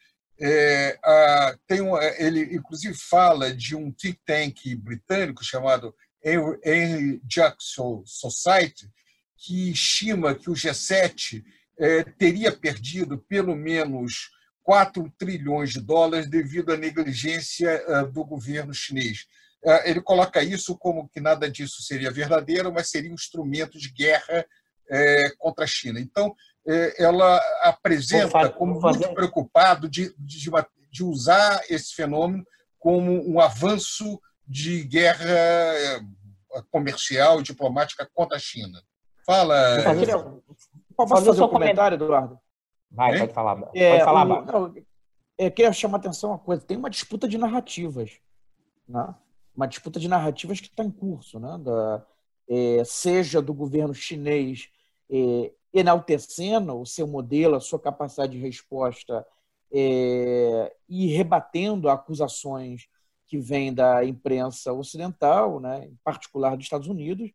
É, 0.42 0.98
a, 1.04 1.58
tem 1.66 1.82
um, 1.82 2.00
ele, 2.00 2.54
inclusive, 2.54 2.94
fala 2.94 3.52
de 3.52 3.76
um 3.76 3.92
think 3.92 4.18
tank 4.24 4.74
britânico 4.76 5.44
chamado 5.44 5.94
Henry 6.24 7.20
Jackson 7.24 8.02
Society, 8.06 8.90
que 9.36 9.70
estima 9.70 10.34
que 10.34 10.50
o 10.50 10.54
G7 10.54 11.42
é, 11.78 12.04
teria 12.04 12.52
perdido 12.52 13.18
pelo 13.18 13.54
menos 13.54 14.30
4 14.62 15.12
trilhões 15.18 15.70
de 15.70 15.80
dólares 15.80 16.28
devido 16.28 16.72
à 16.72 16.76
negligência 16.76 17.82
do 18.12 18.22
governo 18.24 18.72
chinês. 18.72 19.26
Ele 19.84 20.00
coloca 20.00 20.42
isso 20.42 20.76
como 20.76 21.08
que 21.08 21.18
nada 21.18 21.50
disso 21.50 21.82
seria 21.82 22.10
verdadeiro, 22.10 22.72
mas 22.72 22.90
seria 22.90 23.10
um 23.10 23.14
instrumento 23.14 23.78
de 23.78 23.90
guerra 23.90 24.46
contra 25.38 25.64
a 25.64 25.66
China. 25.66 25.98
Então, 25.98 26.36
ela 26.98 27.40
apresenta 27.62 28.50
como 28.50 28.80
muito 28.80 29.14
preocupado 29.14 29.88
de, 29.88 30.14
de, 30.18 30.50
de 30.90 31.04
usar 31.04 31.62
esse 31.68 31.94
fenômeno 31.94 32.44
como 32.78 33.12
um 33.28 33.40
avanço 33.40 34.20
de 34.46 34.84
guerra 34.84 35.26
comercial 36.70 37.40
e 37.40 37.42
diplomática 37.42 38.08
contra 38.12 38.36
a 38.36 38.40
China. 38.40 38.82
Fala. 39.24 39.82
Posso 40.96 41.14
fazer, 41.14 41.26
fazer 41.26 41.42
um 41.42 41.48
comentário, 41.48 41.94
Eduardo? 41.94 42.38
Vai, 42.90 43.20
pode 43.20 43.32
falar. 43.32 43.70
É, 43.74 43.90
pode 43.92 44.04
falar, 44.04 44.24
o, 44.24 44.44
não, 44.44 44.74
Eu 45.38 45.50
queria 45.50 45.72
chamar 45.72 45.98
a 45.98 46.00
atenção 46.00 46.30
uma 46.30 46.38
coisa. 46.38 46.62
Tem 46.62 46.76
uma 46.76 46.90
disputa 46.90 47.28
de 47.28 47.38
narrativas. 47.38 48.18
Né? 48.88 49.14
Uma 49.54 49.68
disputa 49.68 50.00
de 50.00 50.08
narrativas 50.08 50.60
que 50.60 50.66
está 50.66 50.82
em 50.82 50.90
curso. 50.90 51.38
Né? 51.38 51.58
Da, 51.62 52.04
é, 52.48 52.82
seja 52.84 53.40
do 53.40 53.54
governo 53.54 53.94
chinês 53.94 54.68
é, 55.10 55.52
enaltecendo 55.72 56.80
o 56.80 56.86
seu 56.86 57.06
modelo, 57.06 57.56
a 57.56 57.60
sua 57.60 57.78
capacidade 57.78 58.32
de 58.32 58.38
resposta 58.38 59.24
é, 59.72 60.74
e 60.88 61.06
rebatendo 61.08 61.88
acusações 61.88 62.88
que 63.26 63.38
vêm 63.38 63.72
da 63.72 64.04
imprensa 64.04 64.72
ocidental, 64.72 65.60
né, 65.60 65.86
em 65.86 65.96
particular 66.02 66.56
dos 66.56 66.66
Estados 66.66 66.88
Unidos, 66.88 67.30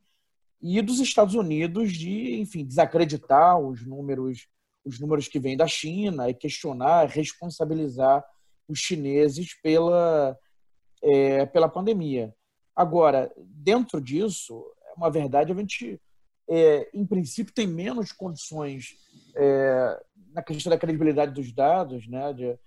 e 0.62 0.82
dos 0.82 1.00
Estados 1.00 1.36
Unidos 1.36 1.94
de, 1.94 2.40
enfim, 2.40 2.66
desacreditar 2.66 3.58
os 3.60 3.86
números, 3.86 4.48
os 4.84 5.00
números 5.00 5.28
que 5.28 5.40
vêm 5.40 5.56
da 5.56 5.68
China 5.68 6.30
e 6.30 6.34
questionar, 6.34 7.08
responsabilizar 7.08 8.24
os 8.68 8.80
chineses 8.80 9.54
pela, 9.62 10.38
é, 11.02 11.46
pela 11.46 11.70
pandemia. 11.70 12.36
Agora, 12.76 13.32
dentro 13.38 14.02
disso, 14.02 14.66
é 14.88 14.94
uma 14.98 15.10
verdade, 15.10 15.52
a 15.52 15.56
gente, 15.56 16.02
é, 16.48 16.90
em 16.94 17.06
princípio, 17.06 17.54
tem 17.54 17.68
menos 17.68 18.12
condições 18.12 18.98
é, 19.36 20.04
na 20.34 20.42
questão 20.42 20.70
da 20.70 20.78
credibilidade 20.78 21.34
dos 21.34 21.52
dados, 21.52 22.08
né, 22.08 22.34
de, 22.34 22.58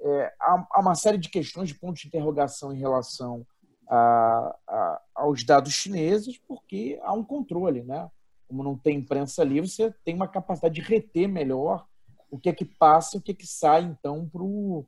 é, 0.00 0.34
há, 0.40 0.66
há, 0.70 0.80
uma 0.80 0.94
série 0.94 1.18
de 1.18 1.28
questões 1.28 1.68
de 1.68 1.74
pontos 1.74 2.02
de 2.02 2.08
interrogação 2.08 2.72
em 2.72 2.78
relação 2.78 3.46
a, 3.88 4.56
a, 4.66 5.02
aos 5.14 5.44
dados 5.44 5.72
chineses, 5.72 6.38
porque 6.38 6.98
há 7.02 7.12
um 7.12 7.24
controle, 7.24 7.82
né? 7.82 8.10
Como 8.48 8.62
não 8.62 8.76
tem 8.76 8.98
imprensa 8.98 9.44
livre, 9.44 9.68
você 9.68 9.94
tem 10.04 10.14
uma 10.14 10.28
capacidade 10.28 10.74
de 10.74 10.80
reter 10.80 11.28
melhor 11.28 11.86
o 12.30 12.38
que 12.38 12.48
é 12.48 12.52
que 12.52 12.64
passa, 12.64 13.18
o 13.18 13.20
que 13.20 13.32
é 13.32 13.34
que 13.34 13.46
sai, 13.46 13.82
então, 13.82 14.28
para 14.28 14.42
o 14.42 14.86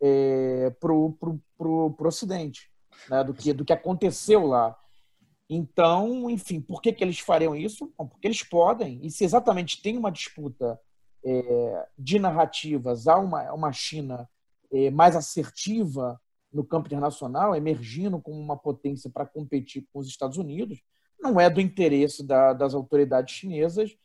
é, 0.00 0.70
pro, 0.80 1.12
pro, 1.18 1.40
pro, 1.56 1.90
pro 1.92 2.08
Ocidente, 2.08 2.70
né? 3.08 3.24
do, 3.24 3.34
que, 3.34 3.52
do 3.52 3.64
que 3.64 3.72
aconteceu 3.72 4.46
lá. 4.46 4.78
Então, 5.48 6.30
enfim, 6.30 6.60
por 6.60 6.80
que, 6.80 6.92
que 6.92 7.04
eles 7.04 7.18
fariam 7.18 7.54
isso? 7.54 7.92
Bom, 7.98 8.06
porque 8.06 8.26
eles 8.26 8.42
podem, 8.42 9.00
e 9.02 9.10
se 9.10 9.24
exatamente 9.24 9.82
tem 9.82 9.96
uma 9.98 10.10
disputa 10.10 10.80
é, 11.24 11.88
de 11.98 12.18
narrativas, 12.18 13.06
há 13.06 13.18
uma, 13.18 13.52
uma 13.52 13.72
China 13.72 14.28
é, 14.72 14.90
mais 14.90 15.14
assertiva 15.16 16.20
no 16.52 16.64
campo 16.64 16.86
internacional, 16.86 17.54
emergindo 17.54 18.20
como 18.20 18.38
uma 18.38 18.56
potência 18.56 19.10
para 19.10 19.26
competir 19.26 19.86
com 19.92 19.98
os 19.98 20.06
Estados 20.06 20.38
Unidos, 20.38 20.80
não 21.20 21.40
é 21.40 21.50
do 21.50 21.60
interesse 21.60 22.24
da, 22.24 22.52
das 22.52 22.74
autoridades 22.74 23.34
chinesas 23.34 23.96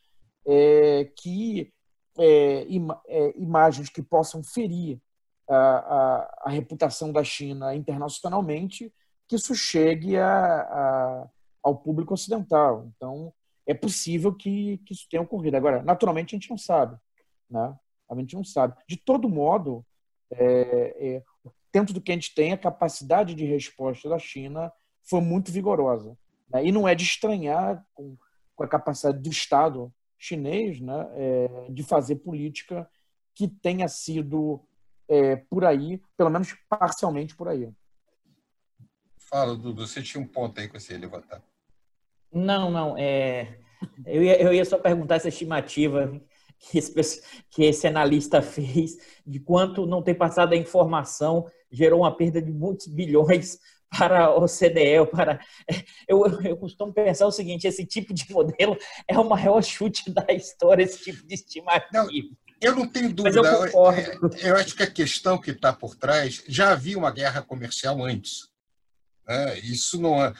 é, 0.45 1.11
que 1.15 1.71
é, 2.17 2.65
é, 3.07 3.33
imagens 3.37 3.89
que 3.89 4.01
possam 4.01 4.43
ferir 4.43 4.99
a, 5.47 5.55
a, 5.55 6.41
a, 6.45 6.49
reputação 6.49 7.11
da 7.11 7.23
China 7.23 7.75
internacionalmente, 7.75 8.93
que 9.29 9.35
isso 9.35 9.53
chegue 9.53 10.17
a, 10.17 10.61
a, 10.61 11.29
ao 11.61 11.77
público 11.77 12.15
ocidental. 12.15 12.89
Então, 12.95 13.31
é 13.65 13.75
possível 13.75 14.33
que, 14.33 14.79
que 14.79 14.91
isso 14.91 15.07
tenha 15.07 15.21
ocorrido. 15.21 15.55
Agora, 15.55 15.83
naturalmente, 15.83 16.35
a 16.35 16.37
gente 16.39 16.49
não 16.49 16.57
sabe. 16.57 16.97
Né? 17.47 17.77
A 18.09 18.15
gente 18.15 18.35
não 18.35 18.43
sabe. 18.43 18.75
De 18.87 18.97
todo 18.97 19.29
modo, 19.29 19.85
é, 20.31 21.17
é, 21.17 21.23
dentro 21.71 21.93
do 21.93 22.01
que 22.01 22.11
a 22.11 22.15
gente 22.15 22.33
tem, 22.33 22.51
a 22.51 22.57
capacidade 22.57 23.35
de 23.35 23.45
resposta 23.45 24.09
da 24.09 24.17
China 24.17 24.73
foi 25.03 25.21
muito 25.21 25.51
vigorosa. 25.51 26.17
Né? 26.49 26.65
E 26.65 26.71
não 26.71 26.87
é 26.87 26.95
de 26.95 27.03
estranhar 27.03 27.85
com, 27.93 28.17
com, 28.55 28.63
a 28.63 28.67
capacidade 28.67 29.19
do 29.19 29.29
Estado 29.29 29.93
chinês 30.17 30.81
né, 30.81 31.07
é, 31.13 31.67
de 31.69 31.83
fazer 31.83 32.15
política 32.15 32.89
que 33.35 33.47
tenha 33.47 33.87
sido 33.87 34.59
é, 35.07 35.35
por 35.35 35.63
aí, 35.63 36.01
pelo 36.17 36.31
menos 36.31 36.57
parcialmente 36.67 37.35
por 37.35 37.47
aí. 37.47 37.71
Fala, 39.29 39.55
Dudu, 39.55 39.85
você 39.85 40.01
tinha 40.01 40.21
um 40.21 40.27
ponto 40.27 40.59
aí 40.59 40.67
que 40.67 40.79
você 40.79 40.93
ia 40.93 40.99
levantar. 40.99 41.43
Não, 42.33 42.71
não. 42.71 42.97
É... 42.97 43.59
Eu, 44.05 44.23
ia, 44.23 44.41
eu 44.41 44.53
ia 44.53 44.65
só 44.65 44.77
perguntar 44.77 45.15
essa 45.15 45.29
estimativa 45.29 46.19
que 46.59 46.79
esse, 46.79 47.21
que 47.49 47.63
esse 47.63 47.87
analista 47.87 48.41
fez 48.43 48.97
de 49.25 49.39
quanto 49.39 49.85
não 49.85 50.01
ter 50.01 50.15
passado 50.15 50.53
a 50.53 50.57
informação 50.57 51.45
gerou 51.71 52.01
uma 52.01 52.15
perda 52.15 52.41
de 52.41 52.51
muitos 52.51 52.87
bilhões 52.87 53.59
para 53.95 54.25
a 54.25 54.35
OCDE. 54.35 55.05
Para... 55.11 55.39
Eu, 56.07 56.25
eu 56.41 56.57
costumo 56.57 56.91
pensar 56.91 57.27
o 57.27 57.31
seguinte: 57.31 57.67
esse 57.67 57.85
tipo 57.85 58.13
de 58.13 58.31
modelo 58.31 58.75
é 59.07 59.17
o 59.17 59.29
maior 59.29 59.61
chute 59.63 60.11
da 60.11 60.25
história, 60.33 60.83
esse 60.83 61.03
tipo 61.03 61.25
de 61.27 61.35
estimativa. 61.35 61.87
Não, 61.93 62.07
eu 62.59 62.75
não 62.75 62.87
tenho 62.87 63.13
dúvida. 63.13 63.37
Eu, 63.37 63.45
eu, 63.45 64.29
eu, 64.41 64.55
acho 64.55 64.75
que 64.75 64.83
a 64.83 64.91
questão 64.91 65.37
que 65.37 65.51
está 65.51 65.71
por 65.71 65.95
trás 65.95 66.43
já 66.47 66.71
havia 66.71 66.97
uma 66.97 67.11
guerra 67.11 67.41
comercial 67.41 68.03
antes. 68.03 68.48
É, 69.29 69.59
isso 69.59 70.01
não 70.01 70.25
é, 70.25 70.33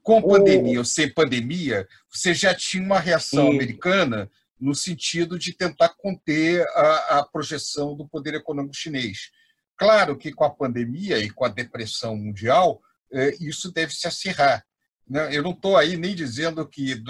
com 0.00 0.22
pandemia 0.22 0.78
ou 0.78 0.84
sem 0.84 1.12
pandemia, 1.12 1.88
você 2.08 2.32
já 2.32 2.54
tinha 2.54 2.84
uma 2.84 3.00
reação 3.00 3.48
americana 3.50 4.30
no 4.60 4.76
sentido 4.76 5.36
de 5.36 5.52
tentar 5.52 5.88
conter 5.96 6.64
a, 6.68 7.18
a 7.18 7.26
projeção 7.26 7.96
do 7.96 8.08
poder 8.08 8.34
econômico 8.34 8.76
chinês. 8.76 9.30
Claro 9.76 10.16
que 10.16 10.32
com 10.32 10.44
a 10.44 10.54
pandemia 10.54 11.18
e 11.18 11.30
com 11.30 11.44
a 11.44 11.48
depressão 11.48 12.16
mundial, 12.16 12.80
é, 13.12 13.34
isso 13.40 13.72
deve 13.72 13.92
se 13.92 14.06
acirrar. 14.06 14.64
Né? 15.08 15.34
Eu 15.36 15.42
não 15.42 15.52
estou 15.52 15.76
aí 15.76 15.96
nem 15.96 16.14
dizendo 16.14 16.66
que 16.68 17.02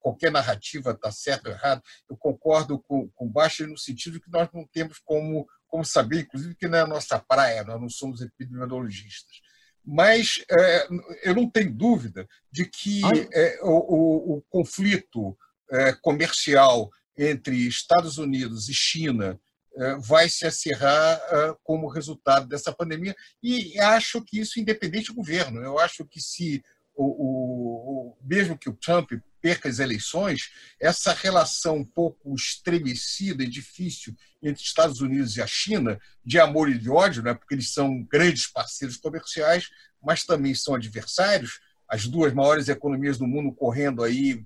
qualquer 0.00 0.32
narrativa 0.32 0.90
está 0.90 1.10
certa 1.10 1.48
ou 1.48 1.54
errada. 1.54 1.82
Eu 2.10 2.16
concordo 2.16 2.78
com, 2.78 3.08
com 3.10 3.28
Baixa 3.28 3.66
no 3.66 3.78
sentido 3.78 4.20
que 4.20 4.30
nós 4.30 4.48
não 4.52 4.66
temos 4.66 4.98
como, 4.98 5.46
como 5.66 5.84
saber, 5.84 6.20
inclusive 6.20 6.54
que 6.56 6.68
não 6.68 6.78
é 6.78 6.82
a 6.82 6.86
nossa 6.86 7.18
praia, 7.18 7.64
nós 7.64 7.80
não 7.80 7.88
somos 7.88 8.20
epidemiologistas. 8.20 9.43
Mas 9.84 10.42
é, 10.50 10.88
eu 11.24 11.34
não 11.34 11.48
tenho 11.48 11.72
dúvida 11.72 12.26
de 12.50 12.64
que 12.64 13.02
é, 13.32 13.58
o, 13.62 13.68
o, 13.68 14.36
o 14.36 14.42
conflito 14.48 15.36
é, 15.70 15.92
comercial 15.92 16.90
entre 17.16 17.56
Estados 17.66 18.18
Unidos 18.18 18.68
e 18.68 18.74
China 18.74 19.38
é, 19.76 19.96
vai 19.96 20.28
se 20.28 20.46
acirrar 20.46 21.20
é, 21.30 21.56
como 21.62 21.88
resultado 21.88 22.46
dessa 22.46 22.72
pandemia. 22.72 23.14
E 23.42 23.78
acho 23.78 24.22
que 24.24 24.40
isso, 24.40 24.58
independente 24.58 25.08
do 25.08 25.14
governo, 25.14 25.60
eu 25.60 25.78
acho 25.78 26.04
que 26.06 26.20
se 26.20 26.62
o, 26.94 27.04
o, 27.04 28.18
mesmo 28.22 28.56
que 28.56 28.70
o 28.70 28.76
Trump 28.76 29.12
perca 29.44 29.68
as 29.68 29.78
eleições, 29.78 30.48
essa 30.80 31.12
relação 31.12 31.76
um 31.76 31.84
pouco 31.84 32.34
estremecida 32.34 33.44
e 33.44 33.46
difícil 33.46 34.16
entre 34.42 34.62
Estados 34.62 35.02
Unidos 35.02 35.36
e 35.36 35.42
a 35.42 35.46
China, 35.46 36.00
de 36.24 36.40
amor 36.40 36.70
e 36.70 36.78
de 36.78 36.88
ódio, 36.88 37.22
né, 37.22 37.34
porque 37.34 37.54
eles 37.54 37.70
são 37.70 38.02
grandes 38.04 38.46
parceiros 38.46 38.96
comerciais, 38.96 39.68
mas 40.02 40.24
também 40.24 40.54
são 40.54 40.74
adversários, 40.74 41.60
as 41.86 42.06
duas 42.06 42.32
maiores 42.32 42.70
economias 42.70 43.18
do 43.18 43.26
mundo 43.26 43.52
correndo 43.52 44.02
aí 44.02 44.42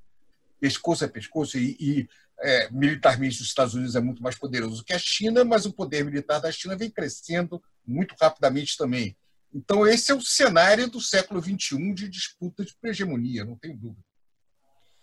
pescoço 0.59 1.05
a 1.05 1.09
pescoço 1.09 1.57
e, 1.57 1.77
e 1.79 2.09
é, 2.41 2.69
militarmente 2.73 3.41
os 3.41 3.47
Estados 3.47 3.75
Unidos 3.75 3.95
é 3.95 4.01
muito 4.01 4.21
mais 4.21 4.37
poderoso 4.37 4.83
que 4.83 4.93
a 4.93 4.99
China, 4.99 5.45
mas 5.45 5.65
o 5.65 5.73
poder 5.73 6.05
militar 6.05 6.41
da 6.41 6.51
China 6.51 6.77
vem 6.77 6.91
crescendo 6.91 7.63
muito 7.87 8.17
rapidamente 8.21 8.77
também. 8.77 9.17
Então 9.55 9.87
esse 9.87 10.11
é 10.11 10.15
o 10.17 10.21
cenário 10.21 10.91
do 10.91 11.01
século 11.01 11.41
XXI 11.41 11.95
de 11.95 12.09
disputa 12.09 12.65
de 12.65 12.75
hegemonia, 12.83 13.45
não 13.45 13.57
tenho 13.57 13.77
dúvida. 13.77 14.08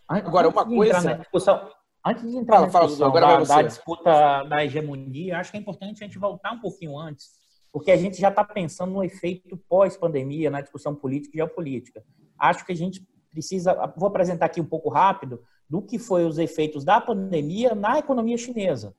Agora 0.08 0.48
uma 0.48 0.66
coisa, 0.66 1.16
discussão, 1.16 1.70
antes 2.06 2.30
de 2.30 2.38
entrar 2.38 2.70
fala, 2.70 2.86
na 2.86 2.88
discussão 2.88 3.12
fala, 3.12 3.46
da, 3.46 3.56
da 3.56 3.62
disputa 3.64 4.44
da 4.44 4.64
hegemonia, 4.64 5.40
acho 5.40 5.52
que 5.52 5.58
é 5.58 5.60
importante 5.60 6.04
a 6.04 6.08
gente 6.08 6.20
voltar 6.20 6.52
um 6.52 6.60
pouquinho 6.60 6.98
antes, 6.98 7.32
porque 7.72 7.92
a 7.92 7.98
gente 7.98 8.20
já 8.20 8.30
está 8.30 8.44
pensando 8.44 8.94
no 8.94 9.04
efeito 9.04 9.58
pós-pandemia 9.68 10.52
na 10.52 10.62
discussão 10.62 10.94
política 10.94 11.36
e 11.36 11.38
geopolítica. 11.38 12.04
Acho 12.38 12.66
que 12.66 12.72
a 12.72 12.76
gente 12.76 13.06
precisa. 13.32 13.74
Vou 13.98 14.08
apresentar 14.08 14.46
aqui 14.46 14.62
um 14.62 14.66
pouco 14.66 14.90
rápido 14.90 15.42
do 15.70 15.82
que 15.82 15.98
foi 15.98 16.26
os 16.26 16.38
efeitos 16.38 16.86
da 16.86 17.02
pandemia 17.02 17.74
na 17.74 18.00
economia 18.00 18.38
chinesa. 18.38 18.96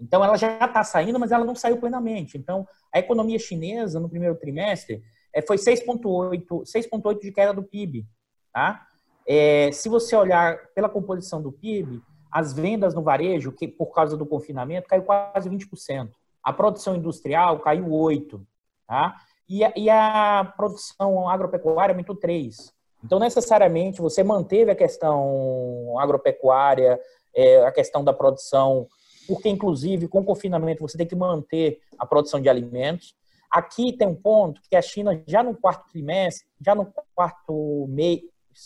Então, 0.00 0.22
ela 0.22 0.36
já 0.36 0.64
está 0.64 0.84
saindo, 0.84 1.18
mas 1.18 1.32
ela 1.32 1.44
não 1.44 1.54
saiu 1.54 1.78
plenamente. 1.78 2.38
Então, 2.38 2.66
a 2.94 2.98
economia 2.98 3.38
chinesa, 3.38 3.98
no 3.98 4.08
primeiro 4.08 4.36
trimestre, 4.36 5.02
é, 5.34 5.42
foi 5.42 5.56
6,8% 5.56 7.20
de 7.20 7.32
queda 7.32 7.52
do 7.52 7.62
PIB. 7.62 8.06
Tá? 8.52 8.86
É, 9.30 9.70
se 9.72 9.90
você 9.90 10.16
olhar 10.16 10.58
pela 10.74 10.88
composição 10.88 11.42
do 11.42 11.52
PIB, 11.52 12.00
as 12.32 12.54
vendas 12.54 12.94
no 12.94 13.02
varejo, 13.02 13.52
que 13.52 13.68
por 13.68 13.92
causa 13.92 14.16
do 14.16 14.24
confinamento, 14.24 14.88
caiu 14.88 15.02
quase 15.02 15.50
20%. 15.50 16.08
a 16.42 16.52
produção 16.52 16.96
industrial 16.96 17.58
caiu 17.60 17.84
8%, 17.84 18.40
tá? 18.86 19.16
e, 19.46 19.62
a, 19.62 19.72
e 19.76 19.90
a 19.90 20.50
produção 20.56 21.28
agropecuária 21.28 21.92
aumentou 21.92 22.16
3%. 22.16 22.72
Então, 23.04 23.18
necessariamente, 23.18 24.00
você 24.00 24.24
manteve 24.24 24.70
a 24.70 24.74
questão 24.74 25.96
agropecuária, 25.98 26.98
é, 27.34 27.64
a 27.64 27.70
questão 27.70 28.02
da 28.02 28.12
produção, 28.12 28.88
porque, 29.26 29.48
inclusive, 29.48 30.08
com 30.08 30.20
o 30.20 30.24
confinamento, 30.24 30.80
você 30.80 30.96
tem 30.96 31.06
que 31.06 31.14
manter 31.14 31.80
a 31.98 32.04
produção 32.04 32.40
de 32.40 32.48
alimentos. 32.48 33.14
Aqui 33.50 33.92
tem 33.92 34.08
um 34.08 34.14
ponto 34.14 34.60
que 34.68 34.74
a 34.74 34.82
China, 34.82 35.22
já 35.26 35.42
no 35.42 35.54
quarto 35.54 35.88
trimestre, 35.92 36.48
já 36.60 36.74
no 36.74 36.92
quarto 37.14 37.86
mês 37.88 38.22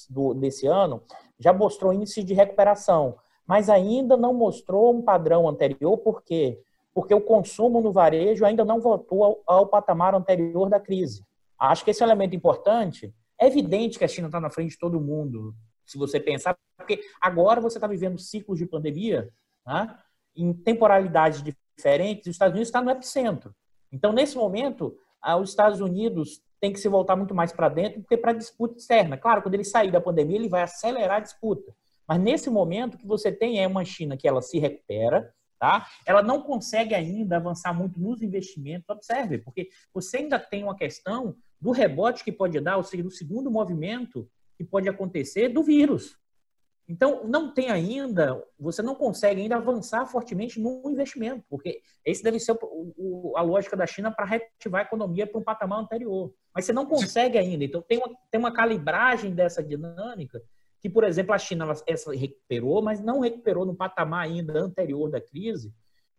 do, 0.09 0.35
desse 0.35 0.67
ano, 0.67 1.03
já 1.39 1.53
mostrou 1.53 1.93
índice 1.93 2.23
de 2.23 2.35
recuperação, 2.35 3.17
mas 3.47 3.69
ainda 3.69 4.17
não 4.17 4.33
mostrou 4.33 4.95
um 4.95 5.03
padrão 5.03 5.49
anterior, 5.49 5.99
por 5.99 6.23
quê? 6.23 6.61
Porque 6.95 7.15
o 7.15 7.21
consumo 7.21 7.81
no 7.81 7.93
varejo 7.93 8.45
ainda 8.45 8.65
não 8.65 8.81
voltou 8.81 9.25
ao, 9.25 9.43
ao 9.47 9.67
patamar 9.67 10.15
anterior 10.15 10.69
da 10.69 10.79
crise. 10.79 11.25
Acho 11.59 11.85
que 11.85 11.91
esse 11.91 12.03
é 12.03 12.07
um 12.07 12.09
elemento 12.09 12.35
importante. 12.35 13.15
É 13.39 13.47
evidente 13.47 13.99
que 13.99 14.05
a 14.05 14.09
China 14.09 14.29
está 14.29 14.41
na 14.41 14.51
frente 14.51 14.73
de 14.73 14.79
todo 14.79 15.01
mundo, 15.01 15.55
se 15.85 15.99
você 15.99 16.19
pensar, 16.21 16.57
porque 16.77 17.01
agora 17.21 17.61
você 17.61 17.79
está 17.79 17.87
vivendo 17.87 18.19
ciclos 18.19 18.59
de 18.59 18.67
pandemia 18.67 19.31
né, 19.67 19.97
em 20.35 20.53
temporalidades 20.53 21.43
diferentes, 21.43 22.27
os 22.27 22.35
Estados 22.35 22.55
Unidos 22.55 22.69
está 22.69 22.81
no 22.81 22.91
epicentro. 22.91 23.55
Então, 23.91 24.13
nesse 24.13 24.37
momento, 24.37 24.97
os 25.41 25.51
Estados 25.51 25.81
Unidos 25.81 26.43
tem 26.63 26.73
que 26.73 26.79
se 26.79 26.89
voltar 26.89 27.17
muito 27.17 27.35
mais 27.35 27.53
para 27.53 27.69
dentro 27.69 28.01
do 28.01 28.07
que 28.07 28.17
para 28.17 28.31
a 28.31 28.35
disputa 28.35 28.79
externa. 28.79 29.19
Claro, 29.19 29.43
quando 29.43 29.55
ele 29.55 29.65
sair 29.65 29.91
da 29.91 30.01
pandemia, 30.01 30.37
ele 30.37 30.49
vai 30.49 30.63
acelerar 30.63 31.17
a 31.17 31.21
disputa. 31.21 31.75
Mas 32.07 32.21
nesse 32.21 32.49
momento, 32.49 32.95
o 32.95 32.99
que 32.99 33.07
você 33.07 33.33
tem 33.33 33.61
é 33.61 33.67
uma 33.67 33.85
China 33.85 34.17
que 34.17 34.29
ela 34.29 34.41
se 34.41 34.61
recupera, 34.61 35.35
tá? 35.59 35.89
Ela 36.07 36.23
não 36.23 36.41
consegue 36.41 36.95
ainda 36.95 37.37
avançar 37.37 37.75
muito 37.75 37.99
nos 37.99 38.23
investimentos. 38.23 38.89
Observe, 38.89 39.39
porque 39.39 39.71
você 39.93 40.19
ainda 40.19 40.39
tem 40.39 40.63
uma 40.63 40.77
questão 40.77 41.35
do 41.61 41.73
rebote 41.73 42.23
que 42.23 42.31
pode 42.31 42.61
dar, 42.61 42.77
ou 42.77 42.85
seja, 42.85 43.03
do 43.03 43.11
segundo 43.11 43.51
movimento 43.51 44.31
que 44.57 44.63
pode 44.63 44.89
acontecer 44.89 45.49
do 45.49 45.65
vírus. 45.65 46.17
Então, 46.93 47.25
não 47.25 47.51
tem 47.51 47.71
ainda, 47.71 48.45
você 48.61 48.83
não 48.83 48.95
consegue 48.95 49.41
ainda 49.41 49.57
avançar 49.57 50.05
fortemente 50.05 50.61
no 50.61 50.83
investimento, 50.91 51.43
porque 51.49 51.81
esse 52.05 52.23
deve 52.23 52.39
ser 52.39 52.53
o, 52.53 52.93
o, 52.99 53.33
a 53.35 53.41
lógica 53.41 53.75
da 53.75 53.87
China 53.87 54.11
para 54.11 54.27
reativar 54.27 54.83
a 54.83 54.85
economia 54.85 55.27
para 55.27 55.41
um 55.41 55.43
patamar 55.43 55.81
anterior. 55.81 56.35
Mas 56.55 56.67
você 56.67 56.73
não 56.75 56.85
consegue 56.85 57.39
ainda. 57.39 57.65
Então, 57.65 57.81
tem 57.81 57.97
uma, 57.97 58.11
tem 58.31 58.39
uma 58.39 58.53
calibragem 58.53 59.35
dessa 59.35 59.63
dinâmica 59.63 60.43
que, 60.83 60.91
por 60.91 61.03
exemplo, 61.05 61.33
a 61.33 61.39
China 61.39 61.65
ela, 61.65 61.75
essa 61.87 62.15
recuperou, 62.15 62.83
mas 62.83 63.01
não 63.01 63.21
recuperou 63.21 63.65
no 63.65 63.75
patamar 63.75 64.27
ainda 64.27 64.59
anterior 64.59 65.09
da 65.09 65.21
crise, 65.21 65.73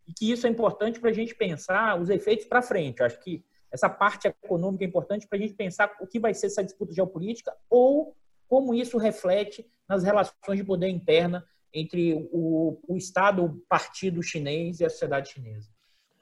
e 0.08 0.12
que 0.12 0.28
isso 0.28 0.44
é 0.44 0.50
importante 0.50 0.98
para 0.98 1.10
a 1.10 1.12
gente 1.12 1.36
pensar 1.36 2.00
os 2.00 2.10
efeitos 2.10 2.46
para 2.46 2.60
frente. 2.60 2.98
Eu 2.98 3.06
acho 3.06 3.22
que 3.22 3.44
essa 3.70 3.88
parte 3.88 4.26
econômica 4.26 4.82
é 4.82 4.88
importante 4.88 5.28
para 5.28 5.38
a 5.38 5.40
gente 5.40 5.54
pensar 5.54 5.94
o 6.00 6.06
que 6.06 6.18
vai 6.18 6.34
ser 6.34 6.46
essa 6.46 6.64
disputa 6.64 6.92
geopolítica 6.92 7.54
ou 7.70 8.16
como 8.48 8.74
isso 8.74 8.98
reflete 8.98 9.66
nas 9.88 10.02
relações 10.02 10.58
de 10.58 10.64
poder 10.64 10.88
interna 10.88 11.44
entre 11.72 12.14
o, 12.32 12.78
o 12.86 12.96
Estado, 12.96 13.44
o 13.44 13.56
partido 13.68 14.22
chinês 14.22 14.80
e 14.80 14.84
a 14.84 14.90
sociedade 14.90 15.32
chinesa. 15.32 15.68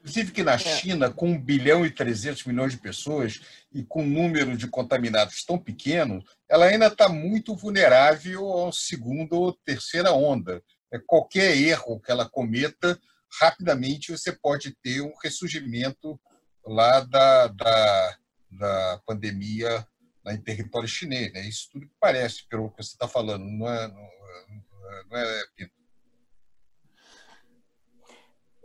Inclusive 0.01 0.33
que 0.33 0.43
na 0.43 0.55
é. 0.55 0.59
China, 0.59 1.11
com 1.11 1.31
1 1.31 1.41
bilhão 1.41 1.87
e 1.87 1.91
300 1.91 2.45
milhões 2.45 2.73
de 2.73 2.79
pessoas 2.79 3.41
e 3.73 3.85
com 3.85 4.03
um 4.03 4.09
número 4.09 4.57
de 4.57 4.67
contaminados 4.67 5.45
tão 5.45 5.57
pequeno, 5.57 6.25
ela 6.49 6.67
ainda 6.67 6.89
está 6.89 7.09
muito 7.09 7.55
vulnerável 7.55 8.45
ao 8.45 8.73
segunda 8.73 9.37
ou 9.37 9.53
terceira 9.53 10.13
onda. 10.13 10.61
É, 10.93 10.99
qualquer 10.99 11.57
erro 11.57 12.01
que 12.01 12.11
ela 12.11 12.29
cometa, 12.29 12.99
rapidamente 13.41 14.11
você 14.11 14.33
pode 14.33 14.75
ter 14.83 15.03
um 15.03 15.13
ressurgimento 15.23 16.19
lá 16.67 17.01
da, 17.01 17.47
da, 17.47 18.17
da 18.51 19.01
pandemia 19.07 19.87
em 20.27 20.41
território 20.41 20.89
chinês. 20.89 21.33
Né? 21.33 21.49
Isso 21.49 21.69
tudo 21.73 21.87
que 21.87 21.95
parece, 21.99 22.47
pelo 22.49 22.71
que 22.71 22.83
você 22.83 22.93
está 22.93 23.09
falando, 23.09 23.45
não 23.45 23.69
é, 23.69 23.89
não, 23.89 24.01
é, 24.01 25.05
não 25.11 25.17
é 25.19 25.45
Pinto? 25.57 25.73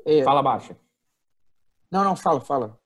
É. 0.05 0.23
Fala 0.23 0.41
baixa. 0.41 0.77
Não, 1.91 2.03
não, 2.03 2.15
fala, 2.15 2.39
fala. 2.39 2.79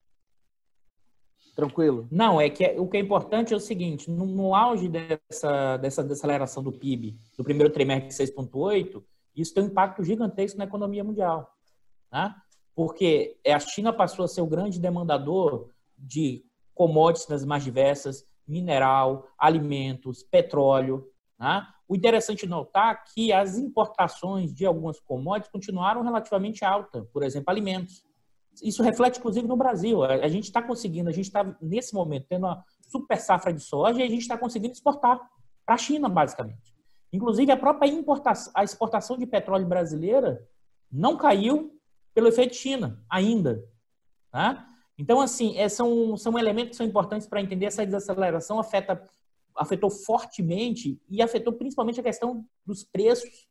Tranquilo. 1.55 2.07
Não, 2.09 2.39
é 2.39 2.49
que 2.49 2.65
o 2.79 2.87
que 2.87 2.97
é 2.97 2.99
importante 2.99 3.53
é 3.53 3.57
o 3.57 3.59
seguinte: 3.59 4.09
no, 4.09 4.25
no 4.25 4.55
auge 4.55 4.87
dessa, 4.87 5.77
dessa 5.77 6.01
desaceleração 6.01 6.63
do 6.63 6.71
PIB 6.71 7.19
do 7.37 7.43
primeiro 7.43 7.71
trimestre 7.71 8.07
de 8.25 8.33
6,8, 8.33 9.03
isso 9.35 9.53
tem 9.53 9.63
um 9.63 9.67
impacto 9.67 10.03
gigantesco 10.03 10.57
na 10.57 10.63
economia 10.63 11.03
mundial. 11.03 11.55
Né? 12.11 12.33
Porque 12.73 13.37
a 13.45 13.59
China 13.59 13.91
passou 13.93 14.25
a 14.25 14.27
ser 14.27 14.41
o 14.41 14.47
grande 14.47 14.79
demandador 14.79 15.69
de 15.97 16.43
commodities 16.73 17.27
das 17.27 17.45
mais 17.45 17.63
diversas, 17.63 18.25
mineral, 18.51 19.27
alimentos, 19.37 20.21
petróleo. 20.21 21.07
Né? 21.39 21.65
O 21.87 21.95
interessante 21.95 22.45
notar 22.45 23.03
que 23.05 23.31
as 23.31 23.57
importações 23.57 24.53
de 24.53 24.65
algumas 24.65 24.99
commodities 24.99 25.51
continuaram 25.51 26.03
relativamente 26.03 26.63
altas, 26.65 27.07
por 27.07 27.23
exemplo, 27.23 27.49
alimentos. 27.49 28.03
Isso 28.61 28.83
reflete, 28.83 29.17
inclusive, 29.17 29.47
no 29.47 29.55
Brasil. 29.55 30.03
A 30.03 30.27
gente 30.27 30.43
está 30.43 30.61
conseguindo, 30.61 31.09
a 31.09 31.13
gente 31.13 31.25
está, 31.25 31.55
nesse 31.61 31.93
momento, 31.93 32.27
tendo 32.27 32.45
uma 32.45 32.63
super 32.81 33.17
safra 33.17 33.53
de 33.53 33.61
soja 33.61 33.99
e 33.99 34.03
a 34.03 34.09
gente 34.09 34.21
está 34.21 34.37
conseguindo 34.37 34.73
exportar 34.73 35.19
para 35.65 35.75
a 35.75 35.77
China, 35.77 36.09
basicamente. 36.09 36.75
Inclusive, 37.13 37.51
a 37.51 37.57
própria 37.57 37.87
importação, 37.87 38.51
a 38.55 38.63
exportação 38.63 39.17
de 39.17 39.25
petróleo 39.25 39.65
brasileira 39.65 40.45
não 40.91 41.15
caiu 41.15 41.79
pelo 42.13 42.27
efeito 42.27 42.55
China, 42.55 43.01
ainda. 43.09 43.63
Né? 44.33 44.65
Então, 45.01 45.19
assim, 45.19 45.57
é, 45.57 45.67
são, 45.67 46.15
são 46.15 46.37
elementos 46.37 46.69
que 46.69 46.75
são 46.75 46.85
importantes 46.85 47.25
para 47.25 47.41
entender 47.41 47.65
essa 47.65 47.83
desaceleração 47.83 48.59
afeta, 48.59 49.03
afetou 49.55 49.89
fortemente 49.89 51.01
e 51.09 51.23
afetou 51.23 51.53
principalmente 51.53 51.99
a 51.99 52.03
questão 52.03 52.45
dos 52.63 52.83
preços. 52.83 53.47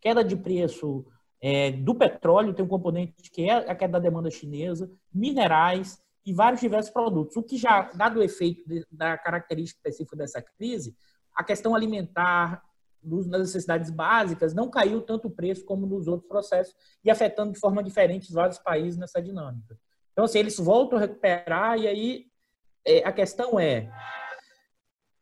Queda 0.00 0.22
de 0.22 0.36
preço 0.36 1.04
é, 1.42 1.72
do 1.72 1.92
petróleo 1.92 2.54
tem 2.54 2.64
um 2.64 2.68
componente 2.68 3.28
que 3.32 3.50
é 3.50 3.68
a 3.68 3.74
queda 3.74 3.94
da 3.94 3.98
demanda 3.98 4.30
chinesa, 4.30 4.88
minerais 5.12 6.00
e 6.24 6.32
vários 6.32 6.60
diversos 6.60 6.92
produtos. 6.92 7.36
O 7.36 7.42
que 7.42 7.56
já, 7.56 7.90
dado 7.90 8.20
o 8.20 8.22
efeito 8.22 8.62
de, 8.68 8.86
da 8.88 9.18
característica 9.18 9.80
específica 9.80 10.16
dessa 10.16 10.40
crise, 10.40 10.96
a 11.34 11.42
questão 11.42 11.74
alimentar, 11.74 12.62
das 13.02 13.26
necessidades 13.26 13.90
básicas, 13.90 14.54
não 14.54 14.70
caiu 14.70 15.00
tanto 15.00 15.26
o 15.26 15.30
preço 15.32 15.64
como 15.64 15.84
nos 15.84 16.06
outros 16.06 16.28
processos 16.28 16.76
e 17.04 17.10
afetando 17.10 17.52
de 17.52 17.58
forma 17.58 17.82
diferente 17.82 18.32
vários 18.32 18.58
países 18.58 18.96
nessa 18.96 19.20
dinâmica. 19.20 19.76
Então, 20.16 20.24
assim, 20.24 20.38
eles 20.38 20.56
voltam 20.56 20.96
a 20.96 21.02
recuperar 21.02 21.78
e 21.78 21.86
aí 21.86 22.26
é, 22.86 23.06
a 23.06 23.12
questão 23.12 23.60
é, 23.60 23.92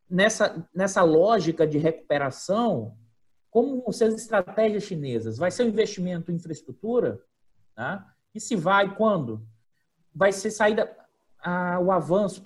nessa, 0.09 0.65
nessa 0.73 1.03
lógica 1.03 1.67
de 1.67 1.77
recuperação, 1.77 2.97
como 3.51 3.81
vão 3.81 3.91
ser 3.91 4.05
as 4.05 4.13
estratégias 4.13 4.83
chinesas? 4.83 5.37
Vai 5.37 5.51
ser 5.51 5.63
um 5.63 5.67
investimento 5.67 6.31
em 6.31 6.35
infraestrutura? 6.35 7.21
Tá? 7.75 8.09
E 8.33 8.39
se 8.39 8.55
vai, 8.55 8.95
quando? 8.95 9.45
Vai 10.13 10.31
ser 10.31 10.49
saída, 10.49 10.89
ah, 11.39 11.77
o 11.81 11.91
avanço 11.91 12.41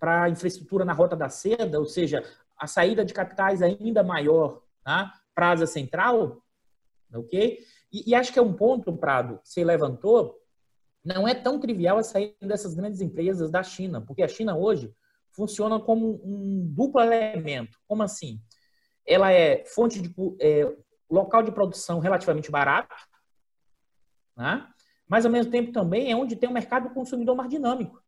para 0.00 0.22
a 0.22 0.30
infraestrutura 0.30 0.86
na 0.86 0.94
Rota 0.94 1.14
da 1.14 1.28
Seda, 1.28 1.78
ou 1.78 1.84
seja, 1.84 2.22
a 2.58 2.66
saída 2.66 3.04
de 3.04 3.12
capitais 3.12 3.60
ainda 3.60 4.02
maior 4.02 4.62
tá? 4.82 5.12
para 5.34 5.48
a 5.48 5.50
Ásia 5.50 5.66
Central? 5.66 6.42
Ok? 7.12 7.58
E, 7.92 8.10
e 8.10 8.14
acho 8.14 8.32
que 8.32 8.38
é 8.38 8.42
um 8.42 8.54
ponto, 8.54 8.96
Prado, 8.96 9.38
que 9.42 9.50
você 9.50 9.62
levantou, 9.62 10.42
não 11.04 11.28
é 11.28 11.34
tão 11.34 11.60
trivial 11.60 11.98
a 11.98 12.02
saída 12.02 12.34
dessas 12.42 12.74
grandes 12.74 13.00
empresas 13.00 13.50
da 13.50 13.62
China, 13.62 14.00
porque 14.00 14.22
a 14.22 14.28
China 14.28 14.56
hoje 14.56 14.92
funciona 15.32 15.78
como 15.78 16.20
um 16.24 16.66
duplo 16.66 17.00
elemento. 17.00 17.78
Como 17.86 18.02
assim? 18.02 18.40
Ela 19.06 19.30
é 19.32 19.64
fonte 19.66 20.00
de 20.00 20.14
é, 20.40 20.72
local 21.10 21.42
de 21.42 21.52
produção 21.52 21.98
relativamente 21.98 22.50
barato, 22.50 22.94
né? 24.36 24.66
mas 25.06 25.26
ao 25.26 25.32
mesmo 25.32 25.50
tempo 25.50 25.72
também 25.72 26.10
é 26.10 26.16
onde 26.16 26.36
tem 26.36 26.48
um 26.48 26.52
mercado 26.52 26.88
consumidor 26.90 27.36
mais 27.36 27.50
dinâmico. 27.50 28.02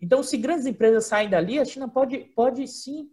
Então, 0.00 0.22
se 0.22 0.36
grandes 0.36 0.64
empresas 0.64 1.06
saem 1.06 1.28
dali, 1.28 1.58
a 1.58 1.64
China 1.64 1.88
pode, 1.88 2.18
pode 2.34 2.66
sim 2.66 3.10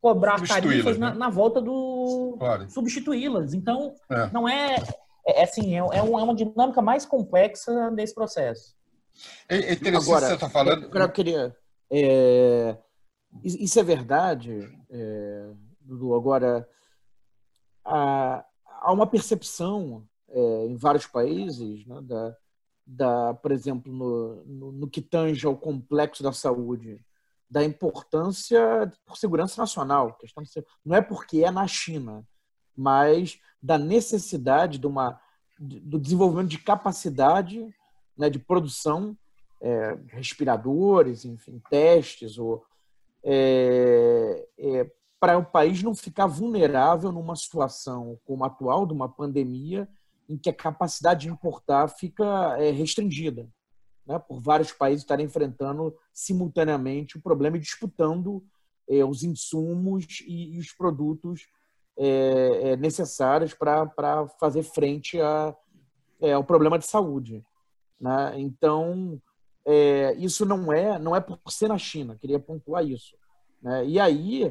cobrar 0.00 0.46
tarifas 0.46 0.98
né? 0.98 1.08
na, 1.08 1.14
na, 1.14 1.30
volta 1.30 1.62
do 1.62 2.36
substituí-las. 2.68 3.54
Então, 3.54 3.94
é. 4.10 4.30
não 4.30 4.46
é 4.46 4.76
é, 5.26 5.40
é, 5.40 5.44
assim, 5.44 5.74
é, 5.74 5.78
é, 5.78 6.02
uma 6.02 6.34
dinâmica 6.34 6.82
mais 6.82 7.06
complexa 7.06 7.90
nesse 7.90 8.14
processo. 8.14 8.74
É, 9.48 9.56
é 9.56 9.72
interessante 9.72 10.04
Agora, 10.04 10.26
você 10.26 10.34
está 10.34 10.50
falando. 10.50 10.84
Eu, 10.84 11.00
eu 11.00 11.12
queria. 11.12 11.56
É, 11.90 12.76
isso 13.42 13.78
é 13.78 13.82
verdade, 13.82 14.70
é, 14.90 15.50
Dudu. 15.80 16.14
Agora, 16.14 16.68
há, 17.84 18.44
há 18.80 18.92
uma 18.92 19.06
percepção 19.06 20.06
é, 20.28 20.66
em 20.66 20.76
vários 20.76 21.06
países, 21.06 21.86
né, 21.86 22.00
da, 22.02 22.36
da, 22.86 23.34
por 23.34 23.52
exemplo, 23.52 23.92
no, 23.92 24.44
no, 24.44 24.72
no, 24.72 24.90
que 24.90 25.00
tange 25.00 25.46
ao 25.46 25.56
complexo 25.56 26.22
da 26.22 26.32
saúde, 26.32 27.00
da 27.48 27.64
importância 27.64 28.92
por 29.06 29.16
segurança 29.16 29.60
nacional. 29.60 30.14
Questão 30.14 30.42
de, 30.42 30.50
não 30.84 30.96
é 30.96 31.00
porque 31.00 31.44
é 31.44 31.50
na 31.50 31.66
China, 31.66 32.26
mas 32.76 33.38
da 33.64 33.78
necessidade 33.78 34.76
de 34.76 34.86
uma, 34.86 35.18
do 35.58 35.98
desenvolvimento 35.98 36.50
de 36.50 36.58
capacidade 36.58 37.66
né, 38.14 38.28
de 38.28 38.38
produção, 38.38 39.16
é, 39.58 39.98
respiradores, 40.08 41.24
enfim, 41.24 41.62
testes, 41.70 42.36
ou 42.36 42.62
é, 43.24 44.46
é, 44.58 44.90
para 45.18 45.38
o 45.38 45.44
país 45.46 45.82
não 45.82 45.94
ficar 45.94 46.26
vulnerável 46.26 47.10
numa 47.10 47.34
situação 47.34 48.20
como 48.26 48.44
a 48.44 48.48
atual, 48.48 48.84
de 48.84 48.92
uma 48.92 49.08
pandemia, 49.08 49.88
em 50.28 50.36
que 50.36 50.50
a 50.50 50.54
capacidade 50.54 51.22
de 51.22 51.30
importar 51.30 51.88
fica 51.88 52.58
é, 52.58 52.70
restringida, 52.70 53.48
né, 54.06 54.18
por 54.18 54.42
vários 54.42 54.72
países 54.72 55.04
estarem 55.04 55.24
enfrentando 55.24 55.96
simultaneamente 56.12 57.16
o 57.16 57.22
problema 57.22 57.56
e 57.56 57.60
disputando 57.60 58.44
é, 58.86 59.02
os 59.02 59.22
insumos 59.22 60.20
e, 60.26 60.54
e 60.54 60.58
os 60.58 60.70
produtos 60.70 61.46
é, 61.96 62.70
é 62.70 62.76
necessários 62.76 63.54
para 63.54 64.26
fazer 64.40 64.62
frente 64.62 65.20
a, 65.20 65.54
é, 66.20 66.32
ao 66.32 66.44
problema 66.44 66.78
de 66.78 66.86
saúde. 66.86 67.44
Né? 68.00 68.34
Então, 68.36 69.20
é, 69.66 70.14
isso 70.14 70.44
não 70.44 70.72
é 70.72 70.98
não 70.98 71.14
é 71.14 71.20
por 71.20 71.38
ser 71.48 71.68
na 71.68 71.78
China, 71.78 72.16
queria 72.20 72.38
pontuar 72.38 72.84
isso. 72.84 73.16
Né? 73.62 73.86
E 73.86 74.00
aí, 74.00 74.44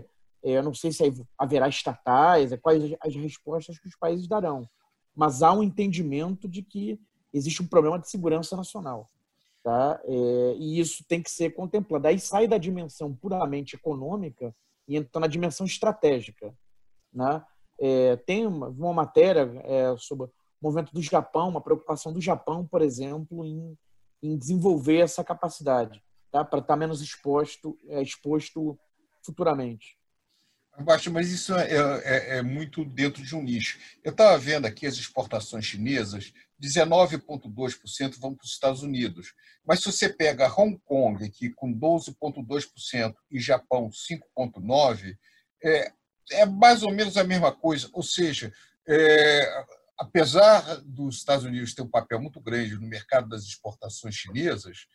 é, 0.43 0.51
eu 0.57 0.63
não 0.63 0.73
sei 0.73 0.91
se 0.91 1.03
haverá 1.37 1.67
estatais, 1.67 2.51
é, 2.51 2.57
quais 2.57 2.95
as 2.99 3.15
respostas 3.15 3.79
que 3.79 3.87
os 3.87 3.95
países 3.95 4.27
darão, 4.27 4.67
mas 5.15 5.43
há 5.43 5.53
um 5.53 5.63
entendimento 5.63 6.47
de 6.47 6.63
que 6.63 6.99
existe 7.33 7.61
um 7.61 7.67
problema 7.67 7.99
de 7.99 8.09
segurança 8.09 8.55
nacional. 8.55 9.09
Tá? 9.63 10.01
É, 10.03 10.55
e 10.57 10.79
isso 10.79 11.05
tem 11.07 11.21
que 11.21 11.31
ser 11.31 11.51
contemplado. 11.51 12.07
Aí 12.07 12.19
sai 12.19 12.47
da 12.47 12.57
dimensão 12.57 13.15
puramente 13.15 13.75
econômica 13.75 14.53
e 14.87 14.97
entra 14.97 15.21
na 15.21 15.27
dimensão 15.27 15.65
estratégica. 15.65 16.53
Né? 17.13 17.43
É, 17.79 18.15
tem 18.17 18.45
uma, 18.47 18.67
uma 18.67 18.93
matéria 18.93 19.49
é, 19.63 19.95
sobre 19.97 20.25
o 20.25 20.31
movimento 20.61 20.93
do 20.93 21.01
Japão, 21.01 21.49
uma 21.49 21.61
preocupação 21.61 22.13
do 22.13 22.21
Japão, 22.21 22.65
por 22.65 22.81
exemplo, 22.81 23.45
em, 23.45 23.77
em 24.21 24.37
desenvolver 24.37 24.99
essa 24.99 25.23
capacidade, 25.23 26.01
tá? 26.31 26.43
para 26.43 26.59
estar 26.59 26.75
menos 26.75 27.01
exposto, 27.01 27.77
é, 27.87 28.01
exposto 28.01 28.77
futuramente. 29.21 29.97
Baixo, 30.79 31.11
mas 31.11 31.29
isso 31.29 31.53
é, 31.53 31.69
é, 31.71 32.37
é, 32.37 32.41
muito 32.41 32.83
dentro 32.83 33.21
de 33.21 33.35
um 33.35 33.43
nicho. 33.43 33.77
Eu 34.03 34.11
estava 34.11 34.37
vendo 34.39 34.65
aqui 34.65 34.87
as 34.87 34.95
exportações 34.95 35.65
chinesas, 35.65 36.33
19,2% 36.59 38.19
vão 38.19 38.33
para 38.33 38.43
os 38.43 38.51
Estados 38.51 38.81
Unidos. 38.81 39.35
Mas 39.63 39.81
se 39.81 39.91
você 39.91 40.09
pega 40.09 40.51
Hong 40.51 40.79
Kong, 40.83 41.23
aqui 41.23 41.51
com 41.51 41.71
12,2%, 41.71 43.13
e 43.29 43.39
Japão, 43.39 43.91
5,9%, 43.91 45.15
é, 45.63 45.91
é 46.31 46.45
mais 46.45 46.83
ou 46.83 46.91
menos 46.91 47.17
a 47.17 47.23
mesma 47.23 47.51
coisa. 47.51 47.89
Ou 47.93 48.03
seja, 48.03 48.51
é, 48.87 49.65
apesar 49.97 50.81
dos 50.81 51.17
Estados 51.17 51.45
Unidos 51.45 51.73
ter 51.73 51.81
um 51.81 51.89
papel 51.89 52.19
muito 52.19 52.39
grande 52.39 52.75
no 52.75 52.87
mercado 52.87 53.29
das 53.29 53.43
exportações 53.43 54.15
chinesas, 54.15 54.87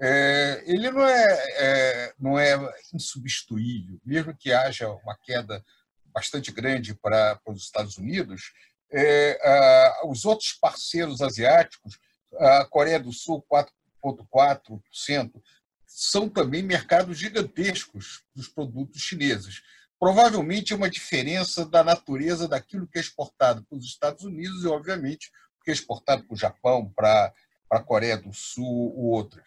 é, 0.00 0.62
ele 0.66 0.90
não 0.90 1.06
é, 1.06 1.44
é, 1.58 2.14
não 2.18 2.38
é 2.38 2.54
insubstituível, 2.92 3.98
mesmo 4.04 4.36
que 4.36 4.52
haja 4.52 4.90
uma 4.90 5.16
queda 5.16 5.64
bastante 6.06 6.52
grande 6.52 6.94
para, 6.94 7.36
para 7.36 7.52
os 7.52 7.62
Estados 7.62 7.96
Unidos, 7.96 8.52
é, 8.90 9.38
a, 9.42 10.06
os 10.06 10.24
outros 10.24 10.52
parceiros 10.52 11.22
asiáticos, 11.22 11.98
a 12.38 12.64
Coreia 12.66 13.00
do 13.00 13.12
Sul, 13.12 13.44
4,4%, 13.50 15.42
são 15.86 16.28
também 16.28 16.62
mercados 16.62 17.18
gigantescos 17.18 18.22
dos 18.34 18.48
produtos 18.48 19.00
chineses. 19.00 19.62
Provavelmente 19.98 20.72
é 20.72 20.76
uma 20.76 20.90
diferença 20.90 21.64
da 21.64 21.82
natureza 21.82 22.46
daquilo 22.46 22.86
que 22.86 22.98
é 22.98 23.00
exportado 23.00 23.64
para 23.64 23.78
os 23.78 23.84
Estados 23.84 24.24
Unidos 24.24 24.62
e, 24.62 24.68
obviamente, 24.68 25.30
o 25.60 25.64
que 25.64 25.70
é 25.70 25.74
exportado 25.74 26.24
para 26.24 26.34
o 26.34 26.38
Japão, 26.38 26.92
para, 26.94 27.32
para 27.68 27.78
a 27.78 27.82
Coreia 27.82 28.16
do 28.16 28.32
Sul 28.32 28.94
ou 28.96 29.12
outras. 29.12 29.44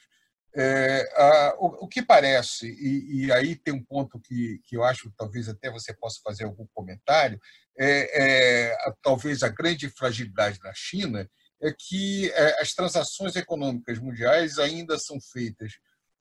É, 0.56 1.08
a, 1.16 1.56
o, 1.60 1.86
o, 1.86 1.88
que 1.88 2.02
parece, 2.02 2.68
e, 2.68 3.26
e, 3.26 3.32
aí 3.32 3.56
tem 3.56 3.72
um 3.72 3.84
ponto 3.84 4.20
que, 4.20 4.60
que 4.66 4.76
eu 4.76 4.84
acho 4.84 5.14
talvez 5.16 5.48
até 5.48 5.70
você 5.70 5.94
possa 5.94 6.20
fazer 6.24 6.46
algum 6.46 6.66
comentário, 6.74 7.40
é, 7.78 8.72
é 8.72 8.94
talvez 9.04 9.44
a 9.44 9.50
grande 9.50 9.90
fragilidade 9.92 10.60
da 10.60 10.74
China 10.74 11.30
é 11.62 11.72
que 11.78 12.32
é, 12.32 12.62
as 12.62 12.74
transações 12.74 13.36
econômicas 13.36 14.00
mundiais 14.00 14.58
ainda 14.58 14.98
são 14.98 15.20
feitas 15.22 15.74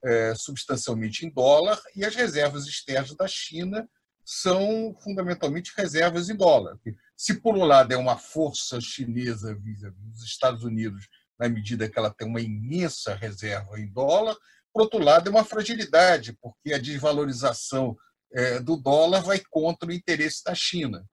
é, 0.03 0.33
substancialmente 0.35 1.25
em 1.25 1.29
dólar 1.29 1.81
e 1.95 2.05
as 2.05 2.15
reservas 2.15 2.67
externas 2.67 3.15
da 3.15 3.27
China 3.27 3.89
são 4.31 4.95
fundamentalmente 5.01 5.73
reservas 5.75 6.29
em 6.29 6.35
dólar. 6.35 6.77
Se, 7.17 7.33
por 7.33 7.57
um 7.57 7.63
lado, 7.63 7.91
é 7.91 7.97
uma 7.97 8.15
força 8.15 8.79
chinesa 8.79 9.55
vis-à-vis 9.55 10.21
Estados 10.21 10.63
Unidos 10.63 11.07
na 11.39 11.49
medida 11.49 11.89
que 11.89 11.97
ela 11.97 12.13
tem 12.13 12.27
uma 12.27 12.39
imensa 12.39 13.15
reserva 13.15 13.79
em 13.79 13.91
dólar. 13.91 14.37
Por 14.71 14.83
outro 14.83 14.99
lado, 14.99 15.27
é 15.27 15.31
uma 15.31 15.43
fragilidade, 15.43 16.37
porque 16.39 16.71
a 16.71 16.77
desvalorização 16.77 17.97
é, 18.31 18.59
do 18.59 18.77
dólar 18.77 19.21
vai 19.21 19.41
contra 19.49 19.89
o 19.89 19.91
interesse 19.91 20.43
da 20.43 20.53
China. 20.53 21.03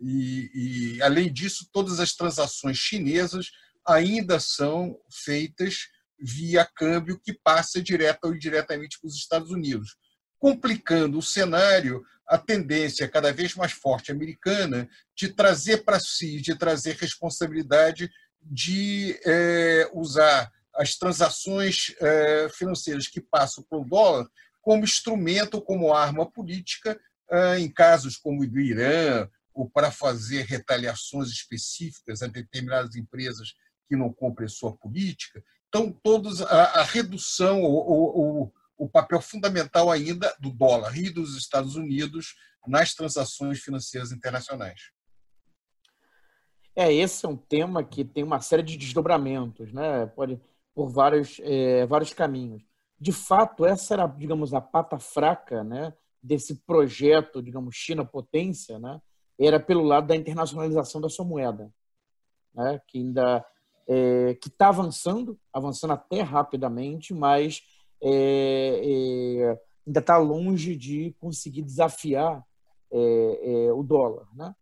E, 0.00 0.96
e, 0.96 1.02
além 1.02 1.30
disso, 1.30 1.68
todas 1.70 2.00
as 2.00 2.14
transações 2.14 2.78
chinesas 2.78 3.50
ainda 3.86 4.40
são 4.40 4.98
feitas 5.10 5.88
via 6.18 6.64
câmbio 6.64 7.20
que 7.22 7.34
passa 7.34 7.82
direto 7.82 8.24
ou 8.24 8.34
indiretamente 8.34 8.98
para 8.98 9.08
os 9.08 9.16
Estados 9.16 9.50
Unidos, 9.50 9.94
complicando 10.42 11.18
o 11.18 11.22
cenário 11.22 12.04
a 12.26 12.36
tendência 12.36 13.08
cada 13.08 13.32
vez 13.32 13.54
mais 13.54 13.70
forte 13.70 14.10
americana 14.10 14.88
de 15.14 15.28
trazer 15.28 15.84
para 15.84 16.00
si, 16.00 16.40
de 16.40 16.58
trazer 16.58 16.96
responsabilidade 16.96 18.10
de 18.42 19.20
é, 19.24 19.88
usar 19.94 20.50
as 20.74 20.96
transações 20.96 21.94
é, 22.00 22.48
financeiras 22.52 23.06
que 23.06 23.20
passam 23.20 23.62
pelo 23.70 23.84
dólar 23.84 24.26
como 24.60 24.82
instrumento, 24.82 25.62
como 25.62 25.94
arma 25.94 26.28
política, 26.28 26.98
é, 27.30 27.60
em 27.60 27.70
casos 27.70 28.16
como 28.16 28.42
o 28.42 28.46
do 28.48 28.58
Irã, 28.58 29.28
ou 29.54 29.70
para 29.70 29.92
fazer 29.92 30.42
retaliações 30.46 31.28
específicas 31.28 32.20
a 32.20 32.26
determinadas 32.26 32.96
empresas 32.96 33.54
que 33.88 33.94
não 33.94 34.12
cumprem 34.12 34.48
sua 34.48 34.76
política. 34.76 35.40
Então, 35.68 35.92
todos 36.02 36.42
a, 36.42 36.80
a 36.80 36.82
redução, 36.82 37.62
o, 37.62 38.42
o, 38.42 38.52
o 38.76 38.88
papel 38.88 39.20
fundamental 39.20 39.90
ainda 39.90 40.34
do 40.40 40.50
dólar 40.50 40.96
e 40.96 41.10
dos 41.10 41.36
Estados 41.36 41.76
Unidos 41.76 42.34
nas 42.66 42.94
transações 42.94 43.60
financeiras 43.60 44.12
internacionais. 44.12 44.90
É, 46.74 46.92
esse 46.92 47.26
é 47.26 47.28
um 47.28 47.36
tema 47.36 47.84
que 47.84 48.04
tem 48.04 48.24
uma 48.24 48.40
série 48.40 48.62
de 48.62 48.76
desdobramentos, 48.76 49.72
né? 49.72 50.06
Pode 50.06 50.40
por 50.74 50.88
vários, 50.88 51.38
é, 51.42 51.86
vários 51.86 52.12
caminhos. 52.12 52.62
De 52.98 53.12
fato, 53.12 53.66
essa 53.66 53.94
era, 53.94 54.06
digamos, 54.06 54.54
a 54.54 54.60
pata 54.60 54.98
fraca, 54.98 55.62
né, 55.62 55.92
desse 56.22 56.54
projeto, 56.64 57.42
digamos, 57.42 57.74
China 57.74 58.04
potência, 58.04 58.78
né? 58.78 59.00
Era 59.38 59.58
pelo 59.58 59.82
lado 59.82 60.06
da 60.06 60.16
internacionalização 60.16 61.00
da 61.00 61.08
sua 61.08 61.24
moeda, 61.24 61.70
né? 62.54 62.80
Que 62.86 62.98
ainda 62.98 63.44
é, 63.88 64.34
que 64.34 64.48
está 64.48 64.68
avançando, 64.68 65.38
avançando 65.52 65.92
até 65.92 66.22
rapidamente, 66.22 67.12
mas 67.12 67.62
é, 68.02 68.80
é 68.82 69.60
ainda 69.86 70.00
está 70.00 70.16
longe 70.16 70.76
de 70.76 71.14
conseguir 71.18 71.62
desafiar 71.62 72.44
é, 72.90 73.66
é, 73.66 73.72
o 73.72 73.82
dólar, 73.82 74.26
né? 74.34 74.54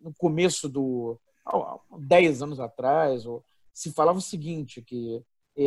no 0.00 0.14
começo 0.14 0.68
do. 0.68 1.20
Há 1.44 1.78
10 1.98 2.42
anos 2.42 2.60
atrás, 2.60 3.24
se 3.72 3.92
falava 3.92 4.18
o 4.18 4.22
seguinte: 4.22 4.80
que 4.80 5.22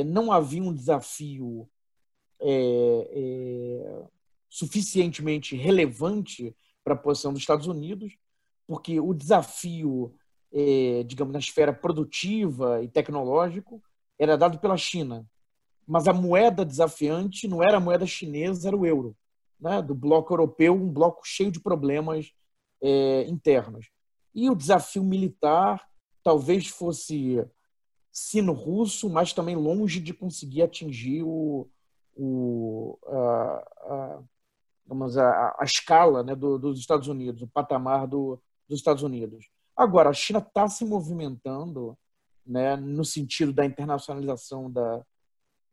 não 0.05 0.31
havia 0.31 0.63
um 0.63 0.73
desafio 0.73 1.69
suficientemente 4.49 5.55
relevante 5.55 6.55
para 6.83 6.95
a 6.95 6.97
posição 6.97 7.31
dos 7.31 7.41
Estados 7.43 7.67
Unidos, 7.67 8.17
porque 8.65 8.99
o 8.99 9.13
desafio, 9.13 10.15
digamos, 11.05 11.33
na 11.33 11.39
esfera 11.39 11.71
produtiva 11.71 12.81
e 12.81 12.87
tecnológico 12.87 13.83
era 14.17 14.35
dado 14.35 14.57
pela 14.57 14.77
China. 14.77 15.27
Mas 15.87 16.07
a 16.07 16.13
moeda 16.13 16.63
desafiante 16.63 17.47
não 17.47 17.63
era 17.63 17.77
a 17.77 17.81
moeda 17.81 18.05
chinesa, 18.05 18.67
era 18.67 18.77
o 18.77 18.85
euro. 18.85 19.15
Né? 19.59 19.81
Do 19.81 19.93
bloco 19.93 20.33
europeu, 20.33 20.73
um 20.73 20.89
bloco 20.89 21.21
cheio 21.23 21.51
de 21.51 21.59
problemas 21.59 22.31
é, 22.81 23.23
internos. 23.23 23.89
E 24.33 24.49
o 24.49 24.55
desafio 24.55 25.03
militar 25.03 25.85
talvez 26.23 26.67
fosse 26.67 27.45
sino-russo, 28.11 29.09
mas 29.09 29.33
também 29.33 29.55
longe 29.55 29.99
de 29.99 30.13
conseguir 30.13 30.63
atingir 30.63 31.23
o, 31.23 31.69
o, 32.15 32.97
a, 33.07 33.67
a, 33.81 34.19
vamos, 34.85 35.17
a, 35.17 35.55
a 35.57 35.63
escala 35.63 36.23
né, 36.23 36.35
do, 36.35 36.57
dos 36.57 36.79
Estados 36.79 37.07
Unidos, 37.07 37.41
o 37.41 37.47
patamar 37.47 38.07
do, 38.07 38.41
dos 38.67 38.79
Estados 38.79 39.03
Unidos. 39.03 39.49
Agora, 39.75 40.09
a 40.09 40.13
China 40.13 40.39
está 40.39 40.67
se 40.67 40.83
movimentando 40.85 41.97
né, 42.45 42.75
no 42.75 43.05
sentido 43.05 43.53
da 43.53 43.65
internacionalização 43.65 44.69
da, 44.69 45.05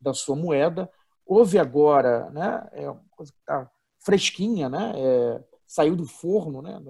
da 0.00 0.14
sua 0.14 0.36
moeda. 0.36 0.90
Houve 1.26 1.58
agora, 1.58 2.30
né, 2.30 2.68
é 2.72 2.90
uma 2.90 3.04
coisa 3.10 3.32
que 3.32 3.38
está 3.38 3.70
fresquinha, 4.00 4.68
né, 4.68 4.92
é, 4.96 5.44
saiu 5.66 5.94
do 5.94 6.06
forno, 6.06 6.62
né, 6.62 6.80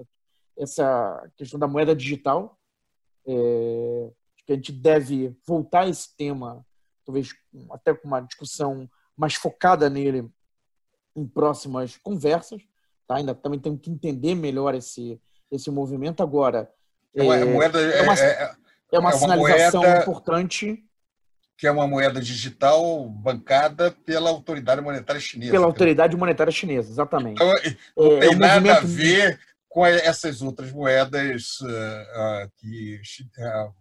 essa 0.57 1.29
questão 1.35 1.59
da 1.59 1.67
moeda 1.67 1.95
digital. 1.95 2.57
É, 3.27 4.11
que 4.45 4.53
a 4.53 4.55
gente 4.55 4.71
deve 4.71 5.37
voltar 5.45 5.81
a 5.81 5.89
esse 5.89 6.15
tema 6.17 6.65
talvez 7.05 7.35
até 7.71 7.93
com 7.93 8.07
uma 8.07 8.19
discussão 8.19 8.89
mais 9.15 9.35
focada 9.35 9.89
nele 9.89 10.27
em 11.15 11.27
próximas 11.27 11.97
conversas. 11.97 12.61
Tá? 13.07 13.17
Ainda 13.17 13.35
também 13.35 13.59
temos 13.59 13.81
que 13.81 13.91
entender 13.91 14.35
melhor 14.35 14.73
esse, 14.73 15.21
esse 15.51 15.69
movimento. 15.69 16.23
Agora, 16.23 16.71
é 17.13 17.21
uma, 17.21 17.35
é, 17.35 17.45
moeda, 17.45 17.79
é 17.79 18.01
uma, 18.01 18.13
é, 18.13 18.55
é 18.91 18.99
uma 18.99 19.11
sinalização 19.11 19.81
moeda, 19.81 20.01
importante. 20.01 20.83
Que 21.59 21.67
é 21.67 21.71
uma 21.71 21.85
moeda 21.85 22.21
digital 22.21 23.09
bancada 23.09 23.91
pela 24.05 24.29
autoridade 24.29 24.81
monetária 24.81 25.19
chinesa. 25.19 25.51
Pela 25.51 25.65
autoridade 25.65 26.15
monetária 26.15 26.51
chinesa, 26.51 26.89
exatamente. 26.89 27.41
Então, 27.41 27.53
não 27.97 28.19
tem 28.19 28.35
nada 28.35 28.77
a 28.77 28.79
ver 28.79 29.37
com 29.69 29.85
essas 29.85 30.41
outras 30.41 30.71
moedas 30.71 31.61
uh, 31.61 31.67
uh, 31.67 32.51
que, 32.57 32.99
uh, 33.37 33.73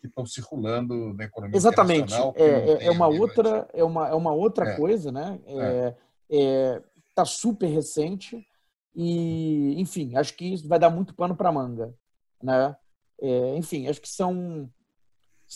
que 0.00 0.06
estão 0.06 0.24
circulando 0.24 1.12
na 1.12 1.24
economia 1.24 1.56
Exatamente. 1.56 2.14
É, 2.36 2.84
é, 2.84 2.86
é, 2.86 2.90
uma 2.90 3.08
outra, 3.08 3.68
é, 3.74 3.82
uma, 3.82 4.08
é 4.08 4.14
uma 4.14 4.32
outra 4.32 4.70
é. 4.70 4.76
coisa, 4.76 5.10
né? 5.10 5.40
É, 5.44 5.94
é. 6.30 6.82
Está 7.10 7.24
super 7.24 7.66
recente 7.66 8.46
e, 8.94 9.80
enfim, 9.80 10.16
acho 10.16 10.34
que 10.34 10.54
isso 10.54 10.68
vai 10.68 10.78
dar 10.78 10.90
muito 10.90 11.14
pano 11.14 11.36
para 11.36 11.52
manga, 11.52 11.94
né? 12.42 12.76
enfim, 13.56 13.86
acho 13.86 14.00
que 14.00 14.08
são, 14.08 14.68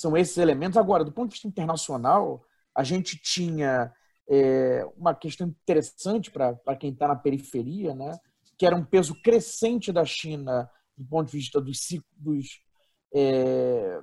são 0.01 0.17
esses 0.17 0.37
elementos. 0.39 0.77
Agora, 0.77 1.05
do 1.05 1.13
ponto 1.13 1.29
de 1.29 1.35
vista 1.35 1.49
internacional, 1.49 2.45
a 2.75 2.83
gente 2.83 3.19
tinha 3.19 3.93
uma 4.97 5.15
questão 5.15 5.47
interessante 5.47 6.31
para 6.31 6.77
quem 6.79 6.91
está 6.91 7.09
na 7.09 7.17
periferia, 7.17 7.95
né? 7.95 8.19
Que 8.59 8.67
era 8.67 8.77
um 8.77 8.85
peso 8.85 9.15
crescente 9.23 9.91
da 9.91 10.05
China 10.05 10.71
do 10.99 11.05
ponto 11.07 11.31
de 11.31 11.37
vista 11.39 11.61
dos, 11.61 11.81
dos 12.17 12.61
é, 13.15 14.03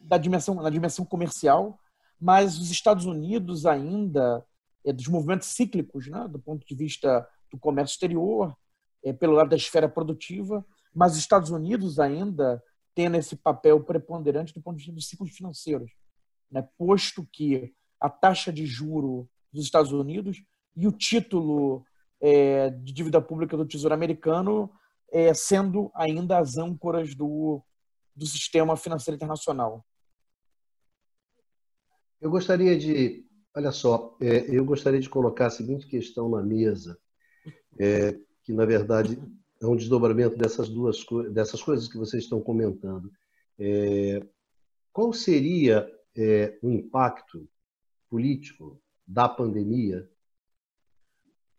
da 0.00 0.16
dimensão, 0.16 0.54
na 0.54 0.70
dimensão 0.70 1.04
comercial, 1.04 1.78
mas 2.18 2.58
os 2.58 2.70
Estados 2.70 3.04
Unidos 3.04 3.66
ainda, 3.66 4.44
é, 4.84 4.92
dos 4.92 5.06
movimentos 5.06 5.48
cíclicos, 5.48 6.08
né, 6.08 6.26
do 6.28 6.38
ponto 6.38 6.66
de 6.66 6.74
vista 6.74 7.26
do 7.50 7.58
comércio 7.58 7.94
exterior, 7.94 8.56
é, 9.04 9.12
pelo 9.12 9.34
lado 9.34 9.50
da 9.50 9.56
esfera 9.56 9.88
produtiva, 9.88 10.64
mas 10.94 11.12
os 11.12 11.18
Estados 11.18 11.50
Unidos 11.50 11.98
ainda 11.98 12.62
tendo 12.94 13.16
esse 13.16 13.36
papel 13.36 13.82
preponderante 13.82 14.54
do 14.54 14.60
ponto 14.60 14.76
de 14.76 14.84
vista 14.84 14.94
dos 14.94 15.08
ciclos 15.08 15.30
financeiros, 15.30 15.90
né, 16.50 16.66
posto 16.76 17.26
que 17.32 17.74
a 18.00 18.08
taxa 18.08 18.52
de 18.52 18.66
juro 18.66 19.28
dos 19.52 19.64
Estados 19.64 19.92
Unidos 19.92 20.42
e 20.76 20.86
o 20.86 20.92
título 20.92 21.84
é, 22.20 22.70
de 22.70 22.92
dívida 22.92 23.20
pública 23.20 23.56
do 23.56 23.66
Tesouro 23.66 23.94
Americano 23.94 24.70
é, 25.12 25.34
sendo 25.34 25.90
ainda 25.94 26.38
as 26.38 26.56
âncoras 26.56 27.14
do, 27.14 27.62
do 28.14 28.26
sistema 28.26 28.76
financeiro 28.76 29.16
internacional. 29.16 29.84
Eu 32.20 32.30
gostaria 32.30 32.78
de, 32.78 33.26
olha 33.54 33.72
só, 33.72 34.16
é, 34.20 34.54
eu 34.54 34.64
gostaria 34.64 35.00
de 35.00 35.08
colocar 35.08 35.46
a 35.46 35.50
seguinte 35.50 35.86
questão 35.86 36.28
na 36.28 36.42
mesa, 36.42 36.98
é, 37.78 38.18
que 38.42 38.52
na 38.52 38.64
verdade 38.64 39.18
é 39.60 39.66
um 39.66 39.76
desdobramento 39.76 40.36
dessas 40.36 40.68
duas 40.68 41.04
dessas 41.32 41.62
coisas 41.62 41.88
que 41.88 41.98
vocês 41.98 42.24
estão 42.24 42.40
comentando. 42.40 43.10
É, 43.58 44.26
qual 44.92 45.12
seria 45.12 45.88
é, 46.16 46.58
o 46.62 46.70
impacto 46.70 47.48
político 48.08 48.80
da 49.06 49.28
pandemia 49.28 50.08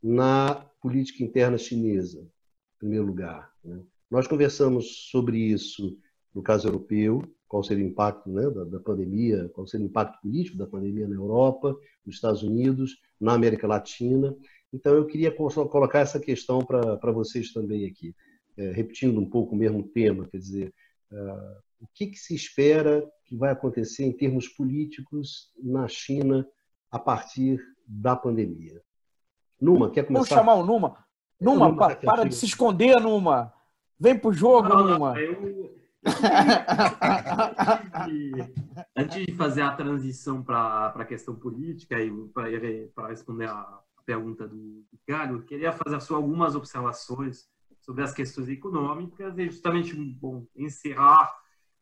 na 0.01 0.55
política 0.81 1.23
interna 1.23 1.57
chinesa, 1.57 2.21
em 2.21 2.79
primeiro 2.79 3.05
lugar? 3.05 3.53
Né? 3.63 3.81
Nós 4.09 4.27
conversamos 4.27 5.09
sobre 5.09 5.37
isso 5.37 5.97
no 6.33 6.41
caso 6.41 6.67
europeu, 6.67 7.23
qual 7.47 7.63
seria 7.63 7.83
o 7.83 7.87
impacto 7.87 8.29
né, 8.29 8.49
da, 8.49 8.63
da, 8.63 8.79
pandemia, 8.79 9.49
qual 9.49 9.67
seria 9.67 9.85
o 9.85 9.89
impacto 9.89 10.21
político 10.21 10.57
da 10.57 10.65
pandemia 10.65 11.07
na 11.07 11.15
Europa, 11.15 11.77
nos 12.05 12.15
Estados 12.15 12.43
Unidos, 12.43 12.97
na 13.19 13.33
América 13.33 13.67
Latina. 13.67 14.35
Então, 14.73 14.93
eu 14.93 15.05
queria 15.05 15.31
colocar 15.31 15.99
essa 15.99 16.19
questão 16.19 16.63
para 16.63 17.11
vocês 17.11 17.51
também 17.51 17.85
aqui, 17.85 18.15
é, 18.57 18.71
repetindo 18.71 19.19
um 19.19 19.29
pouco 19.29 19.53
o 19.53 19.57
mesmo 19.57 19.83
tema, 19.83 20.27
quer 20.27 20.37
dizer, 20.37 20.73
uh, 21.11 21.61
o 21.81 21.87
que, 21.93 22.07
que, 22.07 22.17
se 22.17 22.35
espera 22.35 23.03
que 23.25 23.35
vai 23.35 23.51
acontecer 23.51 24.05
em 24.05 24.11
termos 24.11 24.47
políticos 24.47 25.51
na 25.61 25.87
China 25.87 26.47
a 26.89 26.99
partir 26.99 27.59
da 27.85 28.15
pandemia? 28.15 28.81
Numa, 29.59 29.89
quer 29.89 30.05
começar? 30.05 30.35
Vamos 30.35 30.39
chamar 30.45 30.55
o 30.55 30.65
Numa. 30.65 31.05
Numa, 31.39 31.69
Numa 31.69 31.77
para, 31.77 31.95
para 31.95 32.23
de 32.23 32.35
se 32.35 32.45
esconder, 32.45 32.99
Numa. 32.99 33.53
Vem 33.99 34.17
pro 34.17 34.31
jogo, 34.31 34.69
não, 34.69 34.87
Numa. 34.87 35.19
Eu, 35.19 35.81
antes, 38.95 39.25
de, 39.25 39.33
fazer 39.33 39.61
a 39.61 39.75
transição 39.75 40.41
para 40.41 40.87
a 40.87 41.05
questão 41.05 41.35
política 41.35 42.01
e 42.01 42.11
para 42.93 43.07
responder 43.07 43.47
a 43.47 43.81
pergunta 44.05 44.47
do 44.47 44.85
Galho, 45.07 45.37
eu 45.37 45.43
queria 45.43 45.71
fazer 45.71 45.99
só 46.01 46.15
algumas 46.15 46.55
observações 46.55 47.47
sobre 47.81 48.03
as 48.03 48.13
questões 48.13 48.47
econômicas 48.49 49.37
e 49.37 49.45
justamente 49.47 49.95
bom, 49.95 50.45
encerrar 50.55 51.33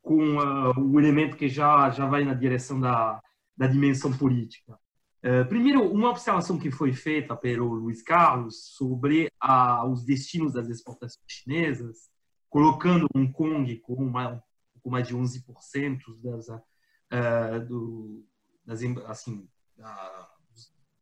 com 0.02 0.38
uh, 0.38 0.80
o 0.80 1.00
elemento 1.00 1.36
que 1.36 1.50
já, 1.50 1.90
já 1.90 2.06
vai 2.06 2.24
na 2.24 2.34
direção 2.34 2.80
da, 2.80 3.22
da 3.56 3.68
dimensão 3.68 4.16
política. 4.18 4.80
Uh, 5.24 5.48
primeiro, 5.50 5.84
uma 5.92 6.10
observação 6.10 6.58
que 6.58 6.72
foi 6.72 6.94
feita 6.94 7.36
pelo 7.36 7.74
Luiz 7.74 8.02
Carlos 8.02 8.74
sobre 8.76 9.30
uh, 9.44 9.86
os 9.92 10.06
destinos 10.06 10.54
das 10.54 10.70
exportações 10.70 11.26
chinesas 11.28 12.10
colocando 12.50 13.08
Hong 13.14 13.32
Kong 13.32 13.76
com 13.78 13.94
uma, 13.94 14.44
com 14.82 14.90
mais 14.90 15.08
de 15.08 15.16
11% 15.16 16.00
das, 16.22 16.50
uh, 16.50 17.66
do, 17.68 18.26
das, 18.66 18.82
assim, 19.08 19.48
da, 19.78 20.30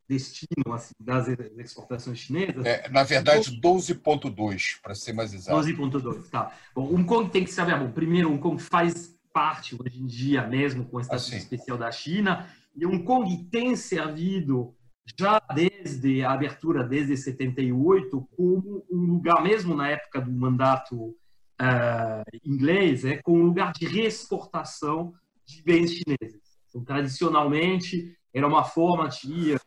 destino 0.08 0.74
assim, 0.74 0.94
das 1.00 1.28
exportações 1.58 2.20
chinesas. 2.20 2.66
É, 2.66 2.90
na 2.90 3.04
verdade, 3.04 3.60
12,2, 3.60 4.82
para 4.82 4.96
ser 4.96 5.14
mais 5.14 5.34
exato. 5.34 5.60
12,2, 5.60 6.30
tá. 6.30 6.52
Bom, 6.74 6.94
Hong 6.94 7.04
Kong 7.04 7.30
tem 7.30 7.44
que 7.44 7.52
saber, 7.52 7.78
bom, 7.78 7.92
primeiro, 7.92 8.32
Hong 8.32 8.40
Kong 8.40 8.62
faz 8.62 9.16
parte 9.34 9.76
hoje 9.76 10.02
em 10.02 10.06
dia 10.06 10.48
mesmo 10.48 10.86
com 10.86 10.98
o 10.98 11.02
status 11.02 11.28
assim. 11.28 11.38
especial 11.38 11.78
da 11.78 11.92
China, 11.92 12.48
e 12.76 12.86
Hong 12.86 13.04
Kong 13.04 13.44
tem 13.52 13.76
servido 13.76 14.74
já 15.18 15.40
desde 15.54 16.24
a 16.24 16.32
abertura, 16.32 16.84
desde 16.84 17.16
78, 17.16 18.28
como 18.36 18.86
um 18.92 19.06
lugar, 19.14 19.42
mesmo 19.42 19.76
na 19.76 19.90
época 19.90 20.22
do 20.22 20.32
mandato 20.32 21.16
uh, 21.62 22.38
inglês 22.44 23.06
é 23.06 23.18
com 23.18 23.40
um 23.40 23.44
lugar 23.44 23.72
de 23.74 23.88
reexportação 23.88 25.14
de 25.46 25.62
bens 25.64 25.92
chineses. 25.92 26.42
Então, 26.70 26.84
tradicionalmente, 26.84 28.16
era 28.34 28.48
uma 28.48 28.64
forma 28.64 29.08
de 29.08 29.58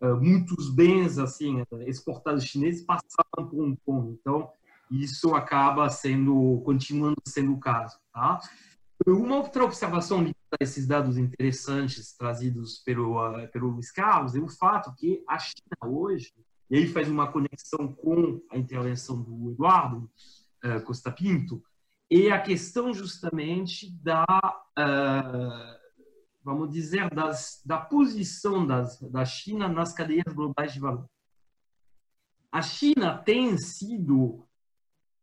muitos 0.00 0.70
bens 0.70 1.18
assim 1.18 1.62
exportados 1.86 2.44
chineses 2.44 2.84
passavam 2.84 3.48
por 3.48 3.60
Hong 3.60 3.78
Kong. 3.84 4.18
Então, 4.20 4.50
isso 4.90 5.34
acaba 5.34 5.88
sendo, 5.88 6.62
continuando 6.64 7.16
sendo 7.26 7.52
o 7.52 7.60
caso. 7.60 7.98
Tá? 8.12 8.40
Uma 9.06 9.36
outra 9.36 9.64
observação 9.64 10.18
ligada 10.18 10.36
a 10.60 10.64
esses 10.64 10.86
dados 10.86 11.16
interessantes 11.16 12.16
trazidos 12.16 12.78
pelo, 12.78 13.16
uh, 13.16 13.48
pelo 13.48 13.68
Luiz 13.68 13.92
Carlos 13.92 14.34
é 14.34 14.40
o 14.40 14.48
fato 14.48 14.94
que 14.96 15.22
a 15.28 15.38
China 15.38 15.76
hoje, 15.84 16.32
e 16.70 16.76
aí 16.76 16.86
faz 16.86 17.08
uma 17.08 17.30
conexão 17.30 17.92
com 17.92 18.42
a 18.50 18.58
intervenção 18.58 19.22
do 19.22 19.52
Eduardo, 19.52 20.10
uh, 20.64 20.82
Costa 20.84 21.12
Pinto, 21.12 21.62
e 22.10 22.30
a 22.30 22.40
questão 22.40 22.92
justamente 22.92 23.90
da, 24.02 24.24
uh, 24.78 25.77
vamos 26.42 26.70
dizer, 26.70 27.10
das, 27.10 27.62
da 27.64 27.78
posição 27.78 28.66
das, 28.66 29.00
da 29.00 29.24
China 29.24 29.68
nas 29.68 29.92
cadeias 29.92 30.32
globais 30.32 30.72
de 30.72 30.80
valor. 30.80 31.08
A 32.50 32.62
China 32.62 33.18
tem 33.18 33.58
sido, 33.58 34.46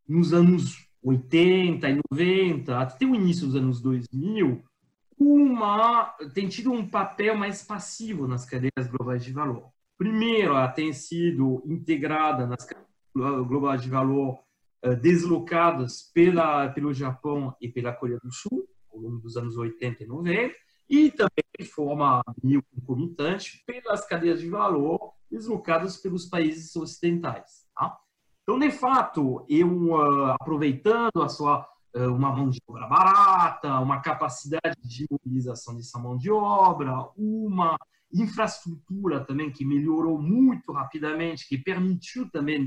nos 0.08 0.34
anos 0.34 0.88
80 1.04 1.90
e 1.90 2.00
90, 2.12 2.80
até 2.80 3.06
o 3.06 3.16
início 3.16 3.48
dos 3.48 3.56
anos 3.56 3.82
2000, 3.82 4.64
uma, 5.18 6.16
tem 6.34 6.48
tido 6.48 6.72
um 6.72 6.88
papel 6.88 7.36
mais 7.36 7.64
passivo 7.64 8.28
nas 8.28 8.46
cadeias 8.46 8.88
globais 8.90 9.24
de 9.24 9.32
valor. 9.32 9.72
Primeiro, 9.98 10.52
ela 10.52 10.68
tem 10.68 10.92
sido 10.92 11.64
integrada 11.66 12.46
nas 12.46 12.66
cadeias 12.66 13.48
globais 13.48 13.82
de 13.82 13.90
valor 13.90 14.40
eh, 14.82 14.96
deslocadas 14.96 16.12
pela, 16.14 16.70
pelo 16.70 16.94
Japão 16.94 17.56
e 17.62 17.70
pela 17.70 17.94
Coreia 17.94 18.20
do 18.22 18.32
Sul, 18.32 18.68
ao 18.92 19.00
longo 19.00 19.20
dos 19.20 19.38
anos 19.38 19.58
80 19.58 20.04
e 20.04 20.06
90, 20.06 20.56
e 20.90 21.12
também 21.12 21.44
de 21.60 21.66
forma 21.66 22.22
meio 22.44 22.64
concomitante 22.64 23.64
pelas 23.66 24.06
cadeias 24.06 24.40
de 24.40 24.50
valor 24.50 25.14
deslocadas 25.30 25.98
pelos 25.98 26.26
países 26.26 26.76
ocidentais. 26.76 27.68
Tá? 27.76 27.98
Então, 28.44 28.60
de 28.60 28.72
fato, 28.72 29.46
eu, 29.50 29.68
uh, 29.68 30.26
aproveitando 30.40 31.22
a 31.22 31.30
sua 31.30 31.68
uh, 31.96 32.14
uma 32.14 32.32
mão 32.32 32.50
de 32.50 32.60
obra 32.68 32.88
barata, 32.88 33.80
uma 33.80 34.02
capacidade 34.02 34.78
de 34.84 35.06
mobilização 35.10 35.76
dessa 35.76 35.98
mão 35.98 36.16
de 36.18 36.30
obra, 36.30 37.10
uma 37.18 37.78
infraestrutura 38.14 39.26
também 39.26 39.52
que 39.52 39.66
melhorou 39.66 40.22
muito 40.22 40.72
rapidamente, 40.72 41.48
que 41.48 41.58
permitiu 41.58 42.30
também 42.30 42.64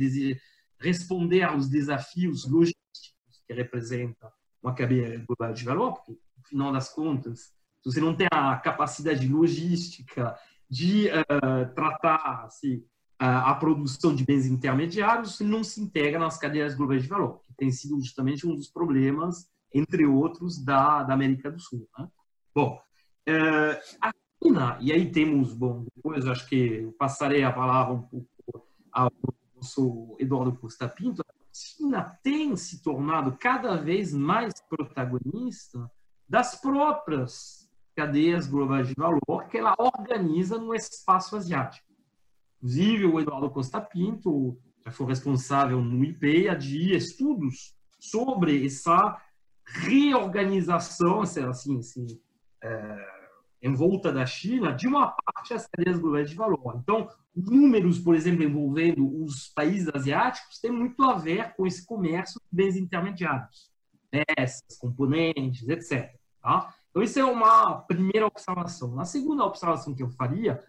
responder 0.81 1.43
aos 1.43 1.69
desafios 1.69 2.49
logísticos 2.49 3.43
que 3.47 3.55
representa 3.55 4.33
uma 4.63 4.75
cadeia 4.75 5.25
global 5.27 5.55
de 5.55 5.65
valor, 5.65 5.95
porque, 5.95 6.13
no 6.13 6.45
final 6.45 6.73
das 6.73 6.93
contas, 6.93 7.53
se 7.83 7.93
você 7.93 8.01
não 8.01 8.15
tem 8.15 8.27
a 8.31 8.57
capacidade 8.57 9.27
logística 9.29 10.37
de 10.69 11.09
uh, 11.09 11.75
tratar 11.75 12.45
assim, 12.45 12.85
a, 13.19 13.51
a 13.51 13.55
produção 13.55 14.15
de 14.15 14.25
bens 14.25 14.47
intermediários, 14.47 15.37
você 15.37 15.45
não 15.45 15.65
se 15.65 15.81
integra 15.81 16.19
nas 16.19 16.39
cadeias 16.39 16.75
globais 16.75 17.03
de 17.03 17.09
valor, 17.09 17.41
que 17.45 17.55
tem 17.55 17.71
sido 17.71 18.01
justamente 18.01 18.47
um 18.47 18.55
dos 18.55 18.69
problemas, 18.69 19.49
entre 19.73 20.07
outros, 20.07 20.63
da, 20.63 21.03
da 21.03 21.15
América 21.15 21.51
do 21.51 21.61
Sul. 21.61 21.89
Né? 21.99 22.09
Bom, 22.55 22.81
uh, 23.29 23.99
a 24.01 24.13
China, 24.43 24.79
e 24.81 24.93
aí 24.93 25.11
temos, 25.11 25.53
bom, 25.53 25.85
depois 25.95 26.27
acho 26.27 26.49
que 26.49 26.57
eu 26.57 26.93
passarei 26.93 27.43
a 27.43 27.53
palavra 27.53 27.95
um 27.95 28.03
pouco 28.03 28.29
ao 28.93 29.13
nosso 29.55 30.17
Eduardo 30.19 30.57
Costa 30.57 30.89
Pinto, 30.89 31.25
China 31.53 32.19
tem 32.23 32.57
se 32.57 32.83
tornado 32.83 33.37
cada 33.39 33.77
vez 33.77 34.13
mais 34.13 34.55
protagonista 34.69 35.91
das 36.29 36.61
próprias 36.61 37.58
cadeias 37.99 38.47
globais 38.47 38.87
de 38.87 38.95
valor 38.97 39.49
que 39.51 39.59
ela 39.59 39.75
organiza 39.77 40.57
no 40.57 40.73
espaço 40.73 41.35
asiático. 41.35 41.85
Inclusive, 42.59 43.07
o 43.07 43.19
Eduardo 43.19 43.51
Costa 43.51 43.81
Pinto 43.81 44.57
já 44.85 44.93
foi 44.93 45.07
responsável 45.07 45.83
no 45.83 46.05
IPEA 46.05 46.55
de 46.55 46.95
estudos 46.95 47.75
sobre 47.99 48.65
essa 48.65 49.21
reorganização, 49.67 51.23
assim, 51.23 51.45
assim 51.45 52.07
é, 52.63 53.09
em 53.63 53.75
volta 53.75 54.13
da 54.13 54.25
China, 54.25 54.73
de 54.73 54.87
uma 54.87 55.09
parte 55.09 55.55
das 55.55 55.67
cadeias 55.67 55.99
globais 55.99 56.31
de 56.31 56.37
valor. 56.37 56.77
Então, 56.81 57.09
números, 57.35 57.99
por 57.99 58.15
exemplo, 58.15 58.45
envolvendo 58.45 59.25
os 59.25 59.49
países 59.49 59.89
asiáticos, 59.93 60.61
tem 60.61 60.71
muito 60.71 61.03
a 61.03 61.15
ver 61.15 61.53
com 61.57 61.67
esse 61.67 61.85
comércio 61.85 62.41
de 62.41 62.57
bens 62.57 62.77
intermediários, 62.77 63.73
peças, 64.09 64.79
componentes, 64.79 65.69
etc. 65.69 66.15
Tá? 66.41 66.73
Então, 66.91 67.03
isso 67.03 67.19
é 67.19 67.25
uma 67.25 67.81
primeira 67.83 68.27
observação. 68.27 68.99
A 68.99 69.05
segunda 69.05 69.45
observação 69.45 69.95
que 69.95 70.03
eu 70.03 70.09
faria, 70.11 70.63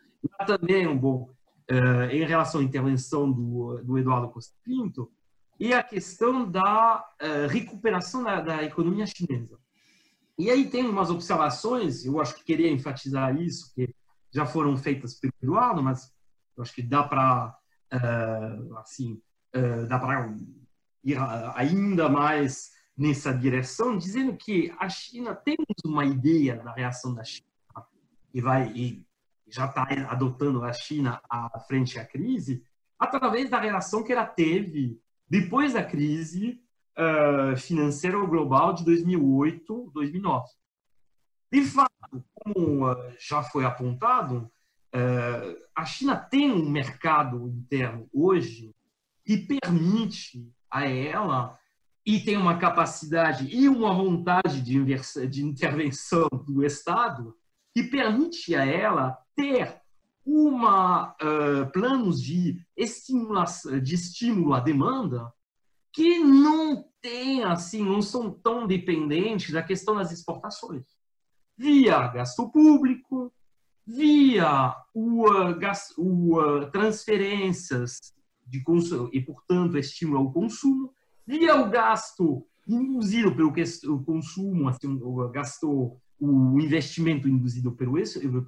também 0.45 0.87
um 0.87 0.97
bom, 0.97 1.29
uh, 1.71 2.03
em 2.11 2.25
relação 2.25 2.61
à 2.61 2.63
intervenção 2.63 3.31
do, 3.31 3.81
do 3.83 3.97
Eduardo 3.97 4.29
Costa 4.29 4.53
Pinto, 4.63 5.11
é 5.59 5.73
a 5.73 5.83
questão 5.83 6.49
da 6.49 7.05
uh, 7.21 7.47
recuperação 7.47 8.23
da, 8.23 8.41
da, 8.41 8.63
economia 8.63 9.05
chinesa. 9.05 9.57
E 10.37 10.49
aí 10.49 10.69
tem 10.69 10.87
umas 10.87 11.09
observações, 11.09 12.05
eu 12.05 12.19
acho 12.21 12.35
que 12.35 12.45
queria 12.45 12.71
enfatizar 12.71 13.35
isso, 13.35 13.73
que 13.73 13.93
já 14.33 14.45
foram 14.45 14.77
feitas 14.77 15.15
pelo 15.19 15.33
Eduardo, 15.41 15.83
mas 15.83 16.13
eu 16.55 16.63
acho 16.63 16.73
que 16.73 16.81
dá 16.81 17.03
para 17.03 17.57
uh, 17.93 18.77
assim 18.77 19.21
dá 19.87 19.97
para 19.97 20.31
ir 21.03 21.17
ainda 21.55 22.07
mais 22.07 22.69
nessa 22.99 23.33
direção, 23.33 23.97
dizendo 23.97 24.35
que 24.35 24.75
a 24.77 24.89
China 24.89 25.33
temos 25.33 25.65
uma 25.85 26.03
ideia 26.03 26.57
da 26.57 26.73
reação 26.73 27.13
da 27.13 27.23
China 27.23 27.47
e 28.33 28.41
vai 28.41 28.69
e 28.75 29.05
já 29.47 29.65
está 29.65 29.87
adotando 30.09 30.61
a 30.63 30.73
China 30.73 31.21
à 31.29 31.57
frente 31.61 31.97
à 31.97 32.05
crise 32.05 32.61
através 32.99 33.49
da 33.49 33.57
relação 33.57 34.03
que 34.03 34.11
ela 34.11 34.25
teve 34.25 35.01
depois 35.29 35.73
da 35.73 35.83
crise 35.83 36.61
uh, 36.97 37.55
financeira 37.55 38.17
global 38.25 38.73
de 38.73 38.83
2008, 38.83 39.91
2009. 39.93 40.47
De 41.51 41.63
fato, 41.63 42.23
como 42.35 42.91
uh, 42.91 42.95
já 43.17 43.41
foi 43.43 43.63
apontado, 43.63 44.51
uh, 44.93 45.65
a 45.73 45.85
China 45.85 46.17
tem 46.17 46.51
um 46.51 46.69
mercado 46.69 47.47
interno 47.47 48.09
hoje 48.13 48.75
que 49.23 49.37
permite 49.37 50.51
a 50.69 50.85
ela 50.85 51.58
e 52.09 52.19
tem 52.19 52.35
uma 52.35 52.57
capacidade 52.57 53.47
e 53.55 53.69
uma 53.69 53.93
vontade 53.93 54.63
de, 54.63 54.83
de 55.27 55.45
intervenção 55.45 56.27
do 56.47 56.65
Estado 56.65 57.35
que 57.71 57.83
permite 57.83 58.55
a 58.55 58.65
ela 58.65 59.15
ter 59.35 59.79
uma 60.25 61.11
uh, 61.11 61.71
planos 61.71 62.19
de 62.19 62.65
de 63.83 63.93
estímulo 63.93 64.55
à 64.55 64.59
demanda 64.59 65.31
que 65.93 66.17
não 66.17 66.83
tem 66.99 67.43
assim, 67.43 67.83
não 67.83 68.01
são 68.01 68.31
tão 68.31 68.65
dependentes 68.65 69.51
da 69.51 69.61
questão 69.61 69.95
das 69.95 70.11
exportações, 70.11 70.85
via 71.55 72.07
gasto 72.07 72.49
público, 72.49 73.31
via 73.85 74.75
o, 74.95 75.29
uh, 75.29 75.59
gas, 75.59 75.93
o 75.95 76.39
uh, 76.39 76.71
transferências 76.71 77.99
de 78.47 78.63
consumo 78.63 79.11
e 79.13 79.21
portanto 79.21 79.77
estímulo 79.77 80.17
ao 80.21 80.33
consumo 80.33 80.91
via 81.29 81.61
o 81.61 81.69
gasto 81.69 82.43
induzido 82.67 83.35
pelo 83.35 83.53
consumo, 84.03 84.67
assim, 84.67 84.87
o 84.87 85.29
gasto, 85.29 85.95
o 86.19 86.59
investimento 86.59 87.29
induzido 87.29 87.71
pelo, 87.71 87.93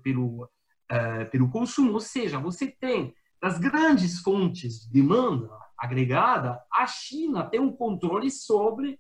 pelo, 0.02 0.44
uh, 0.46 1.30
pelo 1.30 1.50
consumo, 1.52 1.94
ou 1.94 2.00
seja, 2.00 2.40
você 2.40 2.68
tem 2.68 3.14
das 3.40 3.60
grandes 3.60 4.20
fontes 4.20 4.82
de 4.82 4.92
demanda 4.92 5.50
agregada, 5.78 6.60
a 6.74 6.88
China 6.88 7.44
tem 7.44 7.60
um 7.60 7.72
controle 7.72 8.32
sobre 8.32 9.00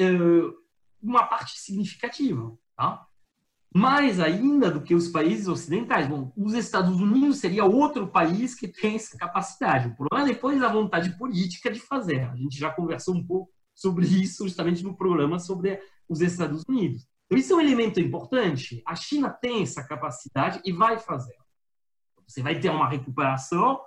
uh, 0.00 0.52
uma 1.00 1.24
parte 1.24 1.58
significativa, 1.58 2.52
tá? 2.76 3.06
Mais 3.72 4.18
ainda 4.18 4.70
do 4.70 4.82
que 4.82 4.94
os 4.94 5.08
países 5.08 5.46
ocidentais. 5.46 6.08
Bom, 6.08 6.32
os 6.36 6.54
Estados 6.54 7.00
Unidos 7.00 7.38
seria 7.38 7.64
outro 7.64 8.08
país 8.08 8.54
que 8.54 8.66
tem 8.66 8.96
essa 8.96 9.16
capacidade. 9.16 9.88
O 9.88 9.96
problema 9.96 10.28
é 10.28 10.32
depois 10.32 10.62
a 10.62 10.68
vontade 10.68 11.16
política 11.16 11.70
de 11.70 11.78
fazer. 11.78 12.28
A 12.28 12.36
gente 12.36 12.58
já 12.58 12.70
conversou 12.70 13.14
um 13.14 13.24
pouco 13.24 13.52
sobre 13.74 14.06
isso 14.06 14.44
justamente 14.44 14.82
no 14.82 14.96
programa 14.96 15.38
sobre 15.38 15.80
os 16.08 16.20
Estados 16.20 16.64
Unidos. 16.68 17.06
Então, 17.26 17.38
isso 17.38 17.52
é 17.52 17.56
um 17.56 17.60
elemento 17.60 18.00
importante. 18.00 18.82
A 18.84 18.96
China 18.96 19.30
tem 19.30 19.62
essa 19.62 19.84
capacidade 19.84 20.60
e 20.64 20.72
vai 20.72 20.98
fazer. 20.98 21.36
Você 22.26 22.42
vai 22.42 22.58
ter 22.58 22.70
uma 22.70 22.88
recuperação. 22.88 23.80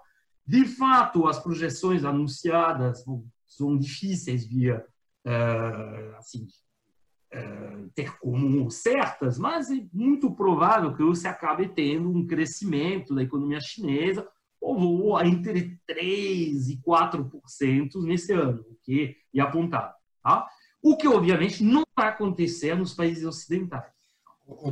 De 0.48 0.66
fato, 0.66 1.28
as 1.28 1.40
projeções 1.40 2.06
anunciadas 2.06 3.04
são 3.46 3.78
difíceis 3.78 4.46
via 4.46 4.86
uh, 5.28 6.16
assim, 6.18 6.48
ter 7.96 8.18
como 8.20 8.70
certas, 8.70 9.38
mas 9.38 9.72
é 9.72 9.84
muito 9.92 10.32
provável 10.32 10.96
que 10.96 11.04
você 11.04 11.28
acabe 11.28 11.68
tendo 11.68 12.10
um 12.10 12.26
crescimento 12.26 13.16
da 13.16 13.24
economia 13.24 13.60
chinesa 13.60 14.28
ou 14.62 15.20
entre 15.22 15.78
3% 15.90 16.70
e 16.70 16.80
4% 16.86 18.02
nesse 18.04 18.32
ano, 18.34 18.62
o 18.70 18.78
que 18.84 19.18
é 19.36 19.42
apontado. 19.42 19.94
Tá? 20.24 20.48
O 20.82 20.96
que, 20.96 21.08
obviamente, 21.08 21.64
não 21.64 21.84
vai 21.96 22.10
acontecer 22.10 22.76
nos 22.76 22.94
países 22.94 23.26
ocidentais. 23.26 23.92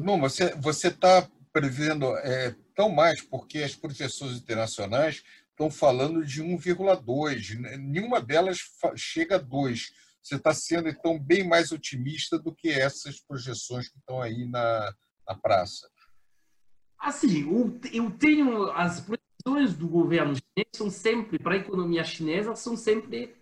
Não, 0.01 0.19
você 0.19 0.87
está 0.87 1.27
prevendo 1.51 2.05
é, 2.17 2.55
tão 2.75 2.89
mais 2.89 3.21
porque 3.21 3.59
as 3.59 3.75
projeções 3.75 4.37
internacionais 4.37 5.23
estão 5.49 5.69
falando 5.69 6.25
de 6.25 6.41
1,2. 6.41 7.59
Nenhuma 7.59 8.21
delas 8.21 8.59
chega 8.95 9.35
a 9.35 9.39
2 9.39 9.91
você 10.21 10.35
está 10.35 10.53
sendo, 10.53 10.87
então, 10.87 11.19
bem 11.19 11.47
mais 11.47 11.71
otimista 11.71 12.37
do 12.37 12.53
que 12.53 12.69
essas 12.69 13.19
projeções 13.19 13.89
que 13.89 13.97
estão 13.97 14.21
aí 14.21 14.45
na, 14.47 14.93
na 15.27 15.35
praça. 15.35 15.89
Assim, 16.99 17.49
eu 17.91 18.11
tenho 18.11 18.71
as 18.71 19.01
projeções 19.01 19.75
do 19.75 19.87
governo 19.87 20.35
chinês 20.35 20.67
são 20.75 20.89
sempre 20.89 21.39
para 21.39 21.55
a 21.55 21.57
economia 21.57 22.03
chinesa 22.03 22.55
são 22.55 22.77
sempre 22.77 23.35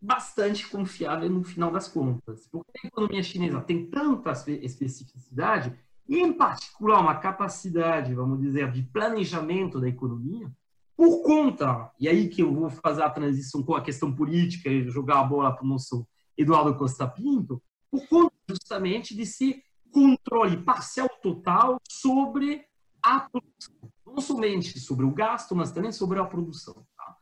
bastante 0.00 0.66
confiáveis 0.66 1.30
no 1.30 1.44
final 1.44 1.70
das 1.70 1.86
contas, 1.86 2.48
porque 2.50 2.72
a 2.82 2.86
economia 2.86 3.22
chinesa 3.22 3.60
tem 3.60 3.86
tanta 3.86 4.32
especificidade 4.62 5.78
e 6.08 6.18
em 6.18 6.32
particular 6.32 7.00
uma 7.00 7.14
capacidade, 7.16 8.14
vamos 8.14 8.40
dizer, 8.40 8.72
de 8.72 8.82
planejamento 8.82 9.78
da 9.78 9.88
economia 9.88 10.50
por 10.96 11.22
conta 11.22 11.92
e 12.00 12.08
aí 12.08 12.28
que 12.28 12.42
eu 12.42 12.52
vou 12.52 12.70
fazer 12.70 13.02
a 13.02 13.10
transição 13.10 13.62
com 13.62 13.74
a 13.74 13.82
questão 13.82 14.12
política 14.12 14.68
e 14.68 14.88
jogar 14.88 15.20
a 15.20 15.24
bola 15.24 15.54
para 15.54 15.64
o 15.64 15.68
nosso 15.68 16.06
Eduardo 16.36 16.76
Costa 16.76 17.06
Pinto, 17.06 17.62
por 17.90 18.06
conta 18.08 18.34
justamente 18.48 19.14
desse 19.14 19.62
controle 19.92 20.56
parcial 20.62 21.08
total 21.22 21.78
sobre 21.88 22.64
a 23.02 23.20
produção. 23.20 23.74
Não 24.06 24.20
somente 24.20 24.78
sobre 24.80 25.04
o 25.04 25.10
gasto, 25.10 25.54
mas 25.54 25.72
também 25.72 25.92
sobre 25.92 26.18
a 26.18 26.24
produção. 26.24 26.74
Tá? 26.96 27.16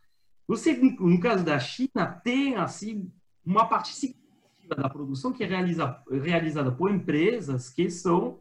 Você, 0.46 0.74
no 0.74 1.20
caso 1.20 1.44
da 1.44 1.58
China, 1.58 2.06
tem 2.06 2.56
assim 2.56 3.12
uma 3.44 3.66
parte 3.66 3.94
significativa 3.94 4.74
da 4.76 4.88
produção 4.88 5.32
que 5.32 5.42
é 5.42 5.46
realiza, 5.46 6.02
realizada 6.10 6.70
por 6.70 6.90
empresas 6.90 7.70
que 7.70 7.90
são 7.90 8.40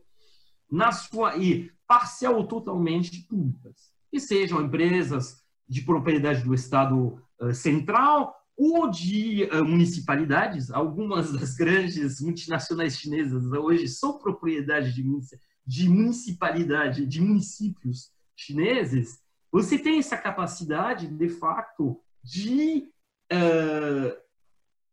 na 0.71 0.91
sua 0.91 1.37
e 1.37 1.71
parcial 1.87 2.35
ou 2.35 2.47
totalmente 2.47 3.23
públicas, 3.23 3.91
que 4.11 4.19
sejam 4.19 4.61
empresas 4.61 5.43
de 5.67 5.81
propriedade 5.81 6.43
do 6.43 6.53
Estado 6.53 7.19
uh, 7.39 7.53
central 7.53 8.35
ou 8.59 8.91
de 8.91 9.45
uh, 9.53 9.63
municipalidades. 9.63 10.69
Algumas 10.69 11.31
das 11.31 11.55
grandes 11.55 12.19
multinacionais 12.19 12.97
chinesas 12.97 13.45
hoje 13.53 13.87
são 13.87 14.19
propriedade 14.19 14.93
de, 14.93 15.01
de 15.65 15.87
municipalidade, 15.87 17.05
de 17.05 17.21
municípios 17.21 18.11
chineses. 18.35 19.21
Você 19.49 19.79
tem 19.79 19.97
essa 19.97 20.17
capacidade, 20.17 21.07
de 21.07 21.29
fato, 21.29 22.01
de 22.21 22.89
uh, 23.31 24.17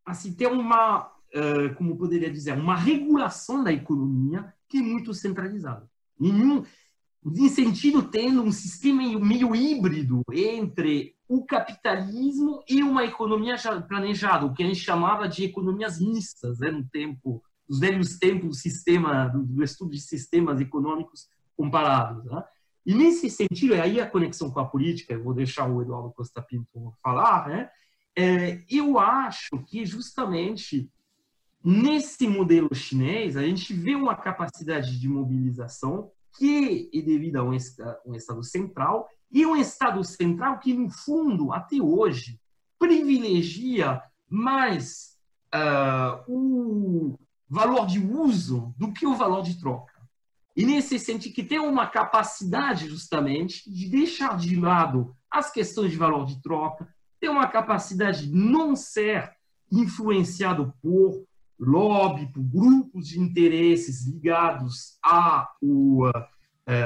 assim, 0.07 0.33
ter 0.33 0.47
uma, 0.47 1.09
uh, 1.35 1.75
como 1.75 1.99
poderia 1.99 2.31
dizer, 2.31 2.53
uma 2.53 2.77
regulação 2.77 3.65
da 3.65 3.73
economia 3.73 4.55
que 4.69 4.79
é 4.79 4.81
muito 4.83 5.13
centralizada. 5.13 5.91
Em, 6.21 6.63
em 7.25 7.49
sentido, 7.49 8.01
tendo 8.05 8.45
um 8.45 8.53
sistema 8.53 9.03
meio 9.19 9.57
híbrido 9.57 10.23
entre 10.33 11.16
o 11.29 11.45
capitalismo 11.45 12.63
e 12.69 12.83
uma 12.83 13.05
economia 13.05 13.57
planejada, 13.89 14.47
o 14.47 14.55
que 14.55 14.63
a 14.63 14.67
gente 14.67 14.81
chamava 14.81 15.29
de 15.29 15.45
economias 15.45 16.01
mistas, 16.01 16.59
né, 16.59 16.71
no 16.71 16.85
tempo, 16.89 17.43
nos 17.69 17.81
velhos 17.81 18.19
tempos 18.19 18.49
do 18.49 18.55
sistema, 18.55 19.29
do 19.29 19.63
estudo 19.63 19.91
de 19.91 20.01
sistemas 20.01 20.61
econômicos 20.61 21.29
comparados. 21.57 22.25
Né? 22.25 22.45
E 22.85 22.95
nesse 22.95 23.29
sentido, 23.29 23.75
é 23.75 23.81
aí 23.81 24.01
a 24.01 24.09
conexão 24.09 24.51
com 24.51 24.61
a 24.61 24.65
política, 24.65 25.15
eu 25.15 25.23
vou 25.23 25.35
deixar 25.35 25.69
o 25.69 25.83
Eduardo 25.83 26.13
Costa 26.13 26.41
Pinto 26.41 26.95
falar, 27.03 27.49
né? 27.49 27.71
É, 28.19 28.63
eu 28.71 28.99
acho 28.99 29.59
que 29.67 29.85
justamente 29.85 30.91
nesse 31.63 32.27
modelo 32.27 32.75
chinês 32.75 33.37
a 33.37 33.43
gente 33.43 33.75
vê 33.75 33.95
uma 33.95 34.15
capacidade 34.15 34.99
de 34.99 35.09
mobilização 35.09 36.11
que 36.39 36.89
é 36.95 37.03
devida 37.03 37.41
a 37.41 37.43
um, 37.43 37.57
um 38.07 38.15
Estado 38.15 38.43
central 38.43 39.09
e 39.31 39.45
um 39.45 39.57
Estado 39.57 40.03
central 40.05 40.59
que, 40.59 40.73
no 40.73 40.91
fundo, 40.91 41.53
até 41.53 41.77
hoje, 41.81 42.41
privilegia 42.79 44.03
mais 44.29 45.17
uh, 45.55 46.23
o 46.29 47.19
valor 47.49 47.87
de 47.87 47.99
uso 47.99 48.75
do 48.77 48.93
que 48.93 49.07
o 49.07 49.15
valor 49.15 49.43
de 49.43 49.59
troca. 49.61 49.95
E 50.57 50.65
nesse 50.65 50.99
sentido, 50.99 51.35
que 51.35 51.45
tem 51.45 51.59
uma 51.59 51.87
capacidade, 51.87 52.89
justamente, 52.89 53.71
de 53.71 53.89
deixar 53.89 54.37
de 54.37 54.57
lado 54.57 55.15
as 55.31 55.51
questões 55.51 55.91
de 55.91 55.99
valor 55.99 56.25
de 56.25 56.41
troca, 56.41 56.89
tem 57.21 57.29
uma 57.29 57.47
capacidade 57.47 58.27
de 58.27 58.35
não 58.35 58.75
ser 58.75 59.33
influenciado 59.71 60.73
por 60.81 61.27
lobby, 61.59 62.27
por 62.33 62.43
grupos 62.43 63.09
de 63.09 63.21
interesses 63.21 64.07
ligados 64.07 64.99
a 65.05 65.49
o, 65.61 66.09
uh, 66.09 66.13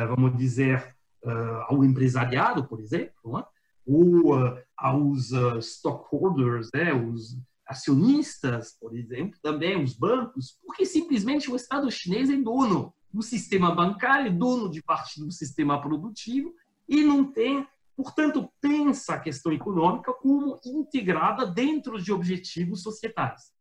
vamos 0.08 0.36
dizer, 0.36 0.96
uh, 1.24 1.64
ao 1.68 1.84
empresariado, 1.84 2.64
por 2.64 2.80
exemplo, 2.80 3.32
né? 3.32 3.44
ou 3.86 4.36
uh, 4.36 4.58
aos 4.76 5.32
stockholders, 5.60 6.68
né? 6.74 6.92
os 6.92 7.38
acionistas, 7.66 8.76
por 8.80 8.96
exemplo, 8.96 9.38
também 9.40 9.82
os 9.82 9.94
bancos, 9.94 10.58
porque 10.66 10.84
simplesmente 10.84 11.50
o 11.50 11.56
Estado 11.56 11.90
chinês 11.90 12.28
é 12.28 12.36
dono 12.36 12.92
do 13.12 13.22
sistema 13.22 13.74
bancário, 13.74 14.26
é 14.26 14.30
dono 14.30 14.68
de 14.68 14.82
parte 14.82 15.20
do 15.20 15.30
sistema 15.30 15.80
produtivo 15.80 16.52
e 16.88 17.04
não 17.04 17.24
tem, 17.24 17.66
portanto, 17.96 18.50
pensa 18.60 19.14
a 19.14 19.20
questão 19.20 19.52
econômica 19.52 20.12
como 20.12 20.58
integrada 20.64 21.46
dentro 21.46 22.02
de 22.02 22.12
objetivos 22.12 22.82
societais. 22.82 23.52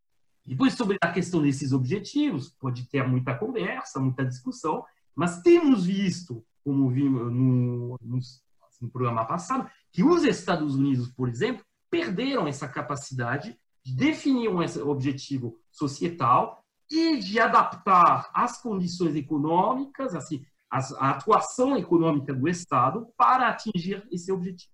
Depois, 0.43 0.73
sobre 0.73 0.97
a 1.01 1.11
questão 1.11 1.43
desses 1.43 1.71
objetivos, 1.71 2.49
pode 2.59 2.89
ter 2.89 3.07
muita 3.07 3.35
conversa, 3.35 3.99
muita 3.99 4.25
discussão, 4.25 4.83
mas 5.15 5.41
temos 5.43 5.85
visto, 5.85 6.43
como 6.63 6.89
vimos 6.89 7.31
no, 7.31 7.97
no, 8.01 8.17
assim, 8.17 8.41
no 8.81 8.89
programa 8.89 9.25
passado, 9.25 9.69
que 9.91 10.03
os 10.03 10.23
Estados 10.23 10.75
Unidos, 10.75 11.09
por 11.09 11.27
exemplo, 11.27 11.65
perderam 11.89 12.47
essa 12.47 12.67
capacidade 12.67 13.57
de 13.83 13.95
definir 13.95 14.49
um 14.49 14.59
objetivo 14.89 15.59
societal 15.71 16.63
e 16.91 17.17
de 17.17 17.39
adaptar 17.39 18.29
as 18.33 18.61
condições 18.61 19.15
econômicas, 19.15 20.15
assim, 20.15 20.43
a 20.69 21.09
atuação 21.09 21.75
econômica 21.77 22.33
do 22.33 22.47
Estado 22.47 23.07
para 23.17 23.49
atingir 23.49 24.07
esse 24.11 24.31
objetivo. 24.31 24.71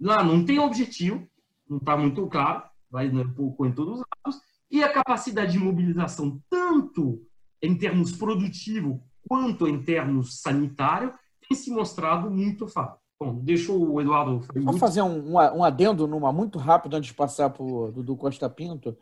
Lá 0.00 0.24
não 0.24 0.44
tem 0.44 0.58
objetivo, 0.58 1.28
não 1.68 1.78
está 1.78 1.96
muito 1.96 2.26
claro, 2.26 2.64
vai 2.90 3.08
um 3.08 3.32
pouco 3.32 3.64
em 3.64 3.72
todos 3.72 4.00
os 4.00 4.04
lados, 4.24 4.42
e 4.70 4.82
a 4.82 4.92
capacidade 4.92 5.52
de 5.52 5.58
mobilização, 5.58 6.40
tanto 6.50 7.24
em 7.62 7.76
termos 7.76 8.12
produtivo 8.12 9.06
quanto 9.28 9.66
em 9.66 9.82
termos 9.82 10.40
sanitário, 10.40 11.12
tem 11.48 11.56
se 11.56 11.70
mostrado 11.70 12.30
muito 12.30 12.66
fácil. 12.66 12.98
Bom, 13.20 13.34
deixa 13.36 13.72
o 13.72 14.00
Eduardo. 14.00 14.44
Vou 14.54 14.76
fazer 14.76 15.02
um, 15.02 15.34
um 15.34 15.64
adendo 15.64 16.06
numa 16.06 16.32
muito 16.32 16.58
rápido 16.58 16.96
antes 16.96 17.08
de 17.08 17.14
passar 17.14 17.50
para 17.50 17.62
o 17.62 17.92
Dudu 17.92 18.16
Costa 18.16 18.50
Pinto. 18.50 18.96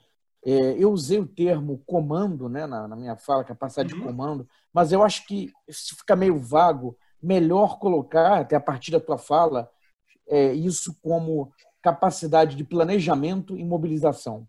É, 0.45 0.77
eu 0.77 0.93
usei 0.93 1.19
o 1.19 1.27
termo 1.27 1.83
comando 1.87 2.49
né, 2.49 2.67
na, 2.67 2.89
na 2.89 2.97
minha 2.97 3.17
fala, 3.17 3.45
capacidade 3.45 3.95
uhum. 3.95 4.01
de 4.01 4.07
comando, 4.07 4.49
mas 4.73 4.93
eu 4.93 5.03
acho 5.03 5.25
que 5.27 5.53
se 5.71 5.95
fica 5.95 6.17
meio 6.17 6.39
vago, 6.39 6.97
melhor 7.23 7.79
colocar, 7.79 8.41
até 8.41 8.57
a 8.57 8.61
partir 8.61 8.91
da 8.91 8.99
tua 8.99 9.17
fala, 9.17 9.71
é, 10.29 10.53
isso 10.53 10.97
como 11.01 11.53
capacidade 11.81 12.57
de 12.57 12.65
planejamento 12.65 13.57
e 13.57 13.65
mobilização. 13.65 14.47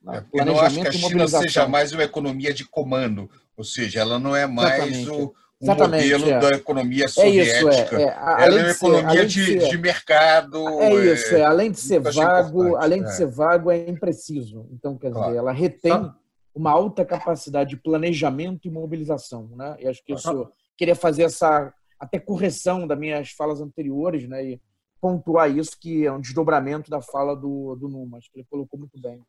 Né? 0.00 0.24
É, 0.32 0.40
eu 0.40 0.46
não 0.46 0.60
acho 0.60 0.80
que 0.80 0.88
a 0.88 0.92
China 0.92 1.28
seja 1.28 1.68
mais 1.68 1.92
uma 1.92 2.04
economia 2.04 2.54
de 2.54 2.64
comando, 2.64 3.28
ou 3.56 3.64
seja, 3.64 4.00
ela 4.00 4.18
não 4.18 4.34
é 4.34 4.46
mais 4.46 4.96
Exatamente. 4.96 5.10
o 5.10 5.34
um 5.62 5.64
Exatamente, 5.64 6.12
modelo 6.12 6.30
é. 6.30 6.40
da 6.40 6.48
economia 6.56 7.08
soviética. 7.08 7.54
É 7.54 7.84
isso, 7.84 7.94
é, 7.94 8.02
é. 8.02 8.44
Ela 8.44 8.58
é 8.58 8.62
uma 8.62 8.70
economia 8.70 9.26
de, 9.26 9.58
de, 9.58 9.68
de, 9.68 9.78
mercado. 9.78 10.68
É 10.80 10.94
isso, 11.12 11.36
é. 11.36 11.44
além 11.44 11.70
de 11.70 11.78
ser 11.78 12.00
vago, 12.00 12.74
além 12.74 13.00
de 13.00 13.08
é. 13.08 13.12
ser 13.12 13.26
vago, 13.26 13.70
é 13.70 13.88
impreciso. 13.88 14.66
Então, 14.72 14.98
quer 14.98 15.12
claro. 15.12 15.28
dizer, 15.28 15.38
ela 15.38 15.52
retém 15.52 16.12
uma 16.52 16.72
alta 16.72 17.04
capacidade 17.04 17.70
de 17.70 17.76
planejamento 17.76 18.66
e 18.66 18.70
mobilização. 18.70 19.48
Né? 19.54 19.76
E 19.78 19.86
acho 19.86 20.02
que 20.04 20.12
isso 20.12 20.50
queria 20.76 20.96
fazer 20.96 21.22
essa 21.22 21.72
até 21.98 22.18
correção 22.18 22.84
das 22.84 22.98
minhas 22.98 23.30
falas 23.30 23.60
anteriores, 23.60 24.28
né? 24.28 24.44
E 24.44 24.60
pontuar 25.00 25.48
isso, 25.48 25.78
que 25.80 26.04
é 26.04 26.12
um 26.12 26.20
desdobramento 26.20 26.90
da 26.90 27.00
fala 27.00 27.36
do, 27.36 27.76
do 27.76 27.88
Numa. 27.88 28.18
Acho 28.18 28.30
que 28.32 28.40
ele 28.40 28.46
colocou 28.50 28.78
muito 28.78 29.00
bem. 29.00 29.22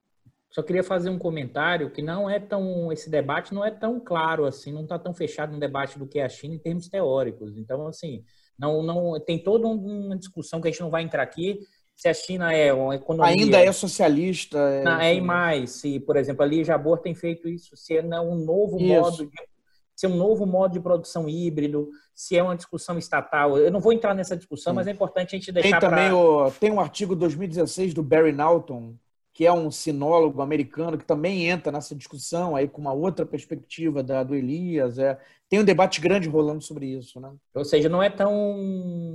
Só 0.53 0.61
queria 0.61 0.83
fazer 0.83 1.09
um 1.09 1.17
comentário 1.17 1.89
que 1.89 2.01
não 2.01 2.29
é 2.29 2.39
tão 2.39 2.91
esse 2.91 3.09
debate 3.09 3.53
não 3.53 3.65
é 3.65 3.71
tão 3.71 3.99
claro 3.99 4.45
assim, 4.45 4.71
não 4.71 4.83
está 4.83 4.99
tão 4.99 5.13
fechado 5.13 5.51
no 5.51 5.59
debate 5.59 5.97
do 5.97 6.07
que 6.07 6.19
é 6.19 6.25
a 6.25 6.29
China 6.29 6.53
em 6.53 6.59
termos 6.59 6.87
teóricos. 6.87 7.57
Então 7.57 7.87
assim, 7.87 8.23
não 8.57 8.83
não 8.83 9.19
tem 9.19 9.41
toda 9.41 9.67
uma 9.67 10.15
discussão 10.15 10.61
que 10.61 10.67
a 10.67 10.71
gente 10.71 10.81
não 10.81 10.91
vai 10.91 11.01
entrar 11.01 11.23
aqui 11.23 11.59
se 11.95 12.07
a 12.07 12.13
China 12.13 12.53
é 12.53 12.71
uma 12.71 12.95
economia 12.95 13.33
ainda 13.33 13.57
é 13.59 13.71
socialista, 13.71 14.57
é, 14.57 14.83
não, 14.83 14.99
é 14.99 15.15
e 15.15 15.21
mais, 15.21 15.71
se 15.71 15.99
por 15.99 16.17
exemplo 16.17 16.43
ali 16.43 16.63
Jabor 16.63 16.99
tem 16.99 17.15
feito 17.15 17.47
isso, 17.47 17.75
se 17.75 17.97
é 17.97 18.01
um 18.21 18.35
novo 18.35 18.77
isso. 18.77 18.87
modo 18.87 19.25
de 19.25 19.53
se 19.95 20.07
é 20.07 20.09
um 20.09 20.15
novo 20.15 20.45
modo 20.45 20.73
de 20.73 20.79
produção 20.79 21.29
híbrido, 21.29 21.87
se 22.15 22.35
é 22.35 22.41
uma 22.41 22.55
discussão 22.55 22.97
estatal. 22.97 23.59
Eu 23.59 23.71
não 23.71 23.79
vou 23.79 23.93
entrar 23.93 24.15
nessa 24.15 24.35
discussão, 24.35 24.73
Sim. 24.73 24.75
mas 24.75 24.87
é 24.87 24.91
importante 24.91 25.35
a 25.35 25.39
gente 25.39 25.51
deixar 25.51 25.79
Tem 25.79 25.89
também 25.89 26.09
pra... 26.09 26.17
o, 26.17 26.51
tem 26.51 26.71
um 26.71 26.79
artigo 26.79 27.15
2016 27.15 27.93
do 27.93 28.01
Barry 28.01 28.31
Naughton 28.31 28.95
que 29.34 29.47
é 29.47 29.51
um 29.51 29.71
sinólogo 29.71 30.41
americano 30.41 30.97
que 30.97 31.05
também 31.05 31.49
entra 31.49 31.71
nessa 31.71 31.95
discussão 31.95 32.55
aí 32.55 32.67
com 32.67 32.79
uma 32.79 32.93
outra 32.93 33.25
perspectiva 33.25 34.03
da, 34.03 34.23
do 34.23 34.36
Elias. 34.36 34.99
É, 34.99 35.17
tem 35.49 35.59
um 35.59 35.63
debate 35.63 35.99
grande 35.99 36.29
rolando 36.29 36.61
sobre 36.61 36.86
isso, 36.86 37.19
né? 37.19 37.31
Ou 37.55 37.65
seja, 37.65 37.89
não 37.89 38.01
é 38.01 38.09
tão 38.09 38.55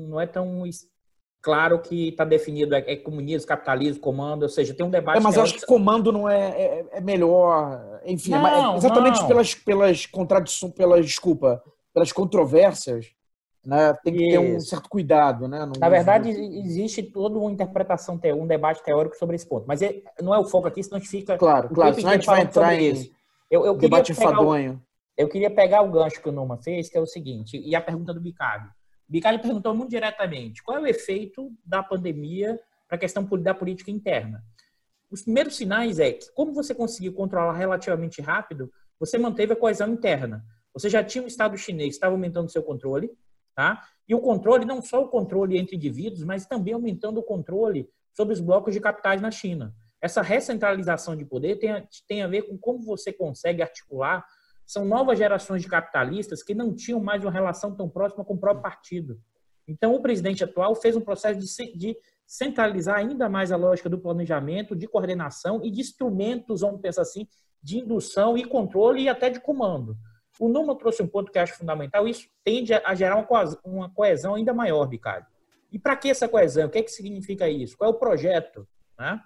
não 0.09 0.21
é 0.21 0.27
tão 0.27 0.65
claro 1.41 1.81
que 1.81 2.09
está 2.09 2.25
definido 2.25 2.75
é, 2.75 2.85
é, 2.87 2.97
comunismo, 2.97 3.47
capitalismo, 3.47 4.01
comando, 4.01 4.43
ou 4.43 4.49
seja, 4.49 4.75
tem 4.75 4.85
um 4.85 4.91
debate. 4.91 5.19
É, 5.19 5.21
mas 5.21 5.39
acho 5.39 5.55
que 5.55 5.67
comando 5.67 6.11
não 6.11 6.29
é, 6.29 6.49
é, 6.49 6.87
é 6.93 7.01
melhor, 7.01 8.01
enfim, 8.05 8.35
é 8.35 8.39
não, 8.39 8.77
exatamente 8.77 9.21
não. 9.21 9.29
pelas 9.29 9.55
pelas 9.55 10.05
contradições, 10.05 10.75
pelas 10.75 11.07
desculpa, 11.07 11.63
pelas 11.95 12.11
controvérsias 12.11 13.07
né? 13.69 13.93
Tem 14.03 14.15
que 14.15 14.31
ter 14.31 14.39
um 14.39 14.59
certo 14.59 14.89
cuidado, 14.89 15.47
né? 15.47 15.71
Na 15.79 15.91
verdade, 15.91 16.31
existe 16.31 17.03
toda 17.03 17.39
uma 17.39 17.53
interpretação, 17.53 18.19
um 18.35 18.47
debate 18.47 18.83
teórico 18.83 19.15
sobre 19.15 19.37
esse 19.37 19.47
ponto. 19.47 19.67
Mas 19.69 19.83
é, 19.83 20.03
não 20.23 20.35
é 20.35 20.39
o 20.39 20.45
foco 20.45 20.67
aqui, 20.67 20.83
senão 20.83 20.97
a 20.97 21.01
gente 21.01 21.11
fica. 21.11 21.37
Claro, 21.37 21.69
claro. 21.69 21.95
Senão 21.95 22.09
a 22.09 22.15
gente 22.15 22.25
vai 22.25 22.41
entrar 22.41 22.75
em 22.75 22.93
isso. 22.93 23.11
Eu, 23.51 23.67
eu 23.67 23.77
debate 23.77 24.13
enfadonho. 24.13 24.83
eu 25.19 25.29
queria 25.29 25.51
pegar 25.51 25.83
o 25.83 25.91
gancho 25.91 26.23
que 26.23 26.31
o 26.31 26.33
Numa 26.33 26.57
fez, 26.57 26.89
que 26.89 26.97
é 26.97 27.01
o 27.01 27.07
seguinte, 27.07 27.59
e 27.63 27.77
a 27.77 27.81
pergunta 27.81 28.15
do 28.15 28.21
Bicalho. 28.23 28.71
O 29.07 29.13
Bicalho 29.13 29.39
perguntou 29.39 29.75
muito 29.75 29.91
diretamente: 29.91 30.63
qual 30.63 30.79
é 30.79 30.81
o 30.81 30.87
efeito 30.87 31.53
da 31.63 31.83
pandemia 31.83 32.59
para 32.89 32.97
a 32.97 32.99
questão 32.99 33.23
da 33.23 33.53
política 33.53 33.91
interna? 33.91 34.43
Os 35.11 35.21
primeiros 35.21 35.57
sinais 35.57 35.99
é 35.99 36.13
que, 36.13 36.33
como 36.33 36.55
você 36.55 36.75
conseguiu 36.75 37.13
controlar 37.13 37.53
relativamente 37.53 38.23
rápido, 38.23 38.73
você 38.99 39.19
manteve 39.19 39.53
a 39.53 39.57
coesão 39.57 39.91
interna. 39.91 40.43
Você 40.73 40.89
já 40.89 41.05
tinha 41.05 41.23
um 41.23 41.27
Estado 41.27 41.57
chinês 41.59 41.89
que 41.91 41.95
estava 41.97 42.15
aumentando 42.15 42.51
seu 42.51 42.63
controle, 42.63 43.11
Tá? 43.59 43.83
E 44.09 44.15
o 44.15 44.21
controle, 44.21 44.65
não 44.65 44.81
só 44.81 45.03
o 45.03 45.09
controle 45.09 45.59
entre 45.59 45.75
indivíduos, 45.75 46.23
mas 46.23 46.47
também 46.47 46.75
aumentando 46.75 47.19
o 47.19 47.25
controle 47.25 47.91
sobre 48.13 48.33
os 48.33 48.39
blocos 48.39 48.73
de 48.73 48.79
capitais 48.79 49.21
na 49.21 49.33
China. 49.33 49.75
Essa 50.01 50.23
recentralização 50.23 51.17
de 51.17 51.25
poder 51.25 51.57
tem 51.57 51.73
a, 51.73 51.85
tem 52.07 52.23
a 52.23 52.29
ver 52.29 52.43
com 52.43 52.57
como 52.57 52.81
você 52.81 53.13
consegue 53.13 53.61
articular. 53.61 54.25
São 54.65 54.85
novas 54.85 55.19
gerações 55.19 55.61
de 55.61 55.67
capitalistas 55.67 56.41
que 56.41 56.55
não 56.55 56.73
tinham 56.73 57.01
mais 57.01 57.25
uma 57.25 57.33
relação 57.33 57.75
tão 57.75 57.89
próxima 57.89 58.25
com 58.25 58.35
o 58.35 58.39
próprio 58.39 58.63
partido. 58.63 59.21
Então, 59.67 59.93
o 59.93 60.01
presidente 60.01 60.45
atual 60.45 60.77
fez 60.77 60.95
um 60.95 61.01
processo 61.01 61.41
de, 61.41 61.77
de 61.77 61.97
centralizar 62.25 62.99
ainda 62.99 63.29
mais 63.29 63.51
a 63.51 63.57
lógica 63.57 63.89
do 63.89 63.99
planejamento, 63.99 64.77
de 64.77 64.87
coordenação 64.87 65.65
e 65.65 65.71
de 65.73 65.81
instrumentos, 65.81 66.61
vamos 66.61 66.81
pensar 66.81 67.03
assim, 67.03 67.27
de 67.61 67.79
indução 67.79 68.39
e 68.39 68.45
controle 68.45 69.03
e 69.03 69.09
até 69.09 69.29
de 69.29 69.41
comando. 69.41 69.97
O 70.39 70.49
Numa 70.49 70.77
trouxe 70.77 71.03
um 71.03 71.07
ponto 71.07 71.33
que 71.33 71.39
eu 71.39 71.43
acho 71.43 71.57
fundamental, 71.57 72.07
isso 72.07 72.29
tende 72.45 72.73
a 72.75 72.95
gerar 72.95 73.17
uma 73.65 73.91
coesão 73.91 74.35
ainda 74.35 74.55
maior, 74.55 74.89
Ricardo. 74.89 75.27
E 75.71 75.79
para 75.79 75.97
que 75.97 76.11
essa 76.11 76.29
coesão? 76.29 76.67
O 76.67 76.71
que, 76.71 76.79
é 76.79 76.83
que 76.83 76.91
significa 76.91 77.49
isso? 77.49 77.77
Qual 77.77 77.91
é 77.91 77.95
o 77.95 77.99
projeto? 77.99 78.67
Né? 78.99 79.21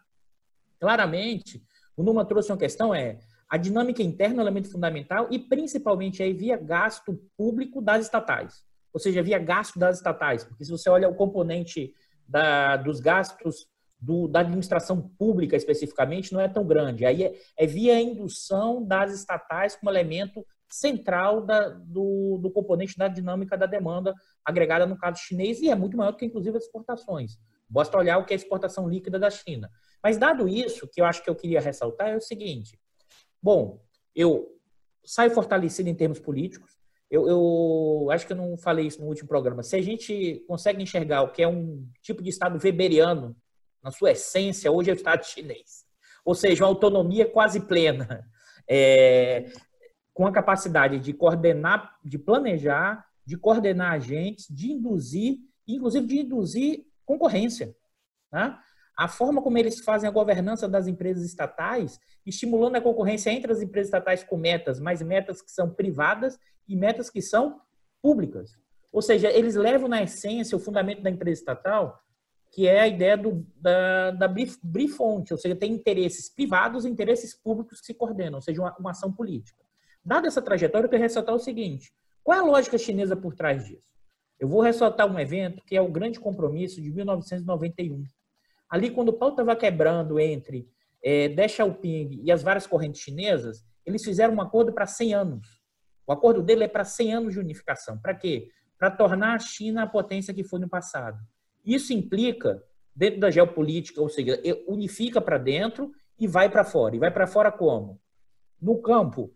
Claramente, 0.80 1.62
o 1.96 2.02
Numa 2.02 2.24
trouxe 2.24 2.50
uma 2.50 2.58
questão, 2.58 2.94
é 2.94 3.18
a 3.48 3.56
dinâmica 3.58 4.02
interna 4.02 4.36
é 4.36 4.38
um 4.38 4.40
elemento 4.40 4.70
fundamental 4.70 5.28
e 5.30 5.38
principalmente 5.38 6.22
aí 6.22 6.32
via 6.32 6.56
gasto 6.56 7.20
público 7.36 7.82
das 7.82 8.06
estatais, 8.06 8.64
ou 8.92 8.98
seja, 8.98 9.22
via 9.22 9.38
gasto 9.38 9.78
das 9.78 9.98
estatais, 9.98 10.42
porque 10.42 10.64
se 10.64 10.70
você 10.70 10.88
olha 10.88 11.08
o 11.08 11.14
componente 11.14 11.92
da, 12.26 12.78
dos 12.78 12.98
gastos 12.98 13.66
do, 14.00 14.26
da 14.26 14.40
administração 14.40 15.00
pública 15.18 15.54
especificamente 15.54 16.32
não 16.32 16.40
é 16.40 16.48
tão 16.48 16.66
grande. 16.66 17.04
Aí 17.04 17.22
é, 17.24 17.34
é 17.56 17.66
via 17.66 18.00
indução 18.00 18.82
das 18.82 19.12
estatais 19.12 19.76
como 19.76 19.90
elemento 19.90 20.44
central 20.72 21.44
da, 21.44 21.68
do, 21.68 22.38
do, 22.38 22.50
componente 22.50 22.96
da 22.96 23.08
dinâmica 23.08 23.56
da 23.56 23.66
demanda 23.66 24.14
agregada 24.44 24.86
no 24.86 24.96
caso 24.96 25.20
chinês 25.20 25.60
e 25.60 25.68
é 25.68 25.74
muito 25.74 25.96
maior 25.96 26.12
do 26.12 26.16
que 26.16 26.24
inclusive 26.24 26.56
as 26.56 26.64
exportações. 26.64 27.38
Basta 27.68 27.96
olhar 27.96 28.18
o 28.18 28.24
que 28.24 28.32
é 28.32 28.36
a 28.36 28.38
exportação 28.38 28.88
líquida 28.88 29.18
da 29.18 29.30
China. 29.30 29.70
Mas 30.02 30.18
dado 30.18 30.48
isso, 30.48 30.88
que 30.88 31.00
eu 31.00 31.04
acho 31.04 31.22
que 31.22 31.30
eu 31.30 31.34
queria 31.34 31.60
ressaltar 31.60 32.08
é 32.08 32.16
o 32.16 32.20
seguinte: 32.20 32.78
bom, 33.42 33.82
eu 34.14 34.48
saio 35.04 35.30
fortalecido 35.30 35.88
em 35.88 35.94
termos 35.94 36.18
políticos. 36.18 36.72
Eu, 37.10 37.28
eu 37.28 38.10
acho 38.10 38.26
que 38.26 38.32
eu 38.32 38.36
não 38.36 38.56
falei 38.56 38.86
isso 38.86 39.00
no 39.00 39.06
último 39.06 39.28
programa. 39.28 39.62
Se 39.62 39.76
a 39.76 39.82
gente 39.82 40.42
consegue 40.48 40.82
enxergar 40.82 41.22
o 41.22 41.32
que 41.32 41.42
é 41.42 41.48
um 41.48 41.86
tipo 42.00 42.22
de 42.22 42.30
Estado 42.30 42.58
weberiano 42.62 43.36
na 43.82 43.90
sua 43.90 44.12
essência, 44.12 44.72
hoje 44.72 44.90
é 44.90 44.94
o 44.94 44.96
Estado 44.96 45.24
chinês. 45.24 45.84
Ou 46.24 46.34
seja, 46.34 46.64
uma 46.64 46.70
autonomia 46.70 47.26
quase 47.26 47.60
plena, 47.60 48.26
é, 48.68 49.50
com 50.12 50.26
a 50.26 50.32
capacidade 50.32 50.98
de 50.98 51.12
coordenar, 51.12 51.98
de 52.04 52.18
planejar, 52.18 53.06
de 53.24 53.36
coordenar 53.36 53.92
agentes, 53.92 54.46
de 54.48 54.72
induzir, 54.72 55.38
inclusive 55.66 56.06
de 56.06 56.20
induzir 56.20 56.86
concorrência. 57.04 57.74
Tá? 58.30 58.62
A 58.96 59.08
forma 59.08 59.40
como 59.40 59.58
eles 59.58 59.80
fazem 59.80 60.08
a 60.08 60.12
governança 60.12 60.68
das 60.68 60.86
empresas 60.86 61.24
estatais, 61.24 61.98
estimulando 62.26 62.76
a 62.76 62.80
concorrência 62.80 63.30
entre 63.30 63.50
as 63.52 63.62
empresas 63.62 63.88
estatais 63.88 64.22
com 64.22 64.36
metas, 64.36 64.78
mas 64.78 65.00
metas 65.00 65.40
que 65.40 65.50
são 65.50 65.70
privadas 65.70 66.38
e 66.68 66.76
metas 66.76 67.08
que 67.08 67.22
são 67.22 67.60
públicas. 68.02 68.58
Ou 68.92 69.00
seja, 69.00 69.30
eles 69.30 69.54
levam 69.54 69.88
na 69.88 70.02
essência 70.02 70.56
o 70.56 70.60
fundamento 70.60 71.02
da 71.02 71.10
empresa 71.10 71.40
estatal 71.40 72.02
que 72.52 72.68
é 72.68 72.80
a 72.80 72.86
ideia 72.86 73.16
do, 73.16 73.46
da, 73.56 74.10
da 74.10 74.28
ou 74.28 75.38
seja, 75.38 75.56
tem 75.56 75.72
interesses 75.72 76.28
privados 76.28 76.84
e 76.84 76.88
interesses 76.88 77.34
públicos 77.34 77.80
que 77.80 77.86
se 77.86 77.94
coordenam, 77.94 78.34
ou 78.34 78.42
seja, 78.42 78.60
uma, 78.60 78.76
uma 78.78 78.90
ação 78.90 79.10
política. 79.10 79.61
Dada 80.04 80.26
essa 80.26 80.42
trajetória, 80.42 80.86
eu 80.86 80.90
quero 80.90 81.02
ressaltar 81.02 81.34
o 81.34 81.38
seguinte: 81.38 81.92
qual 82.22 82.38
é 82.38 82.40
a 82.40 82.44
lógica 82.44 82.76
chinesa 82.76 83.16
por 83.16 83.34
trás 83.34 83.64
disso? 83.64 83.92
Eu 84.38 84.48
vou 84.48 84.60
ressaltar 84.60 85.10
um 85.10 85.18
evento 85.18 85.62
que 85.64 85.76
é 85.76 85.80
o 85.80 85.90
Grande 85.90 86.18
Compromisso 86.18 86.80
de 86.80 86.90
1991. 86.90 88.02
Ali, 88.68 88.90
quando 88.90 89.10
o 89.10 89.12
pau 89.12 89.30
estava 89.30 89.54
quebrando 89.54 90.18
entre 90.18 90.68
é, 91.04 91.28
Deng 91.28 91.48
Xiaoping 91.48 92.20
e 92.24 92.32
as 92.32 92.42
várias 92.42 92.66
correntes 92.66 93.00
chinesas, 93.00 93.64
eles 93.86 94.04
fizeram 94.04 94.34
um 94.34 94.40
acordo 94.40 94.72
para 94.72 94.86
100 94.86 95.14
anos. 95.14 95.62
O 96.06 96.12
acordo 96.12 96.42
dele 96.42 96.64
é 96.64 96.68
para 96.68 96.84
100 96.84 97.14
anos 97.14 97.34
de 97.34 97.40
unificação. 97.40 97.98
Para 97.98 98.14
quê? 98.14 98.50
Para 98.78 98.90
tornar 98.90 99.34
a 99.34 99.38
China 99.38 99.84
a 99.84 99.86
potência 99.86 100.34
que 100.34 100.42
foi 100.42 100.58
no 100.58 100.68
passado. 100.68 101.18
Isso 101.64 101.92
implica, 101.92 102.60
dentro 102.94 103.20
da 103.20 103.30
geopolítica, 103.30 104.00
ou 104.00 104.08
seja, 104.08 104.40
unifica 104.66 105.20
para 105.20 105.38
dentro 105.38 105.92
e 106.18 106.26
vai 106.26 106.48
para 106.48 106.64
fora. 106.64 106.96
E 106.96 106.98
vai 106.98 107.10
para 107.12 107.26
fora 107.26 107.52
como? 107.52 108.00
No 108.60 108.80
campo 108.82 109.32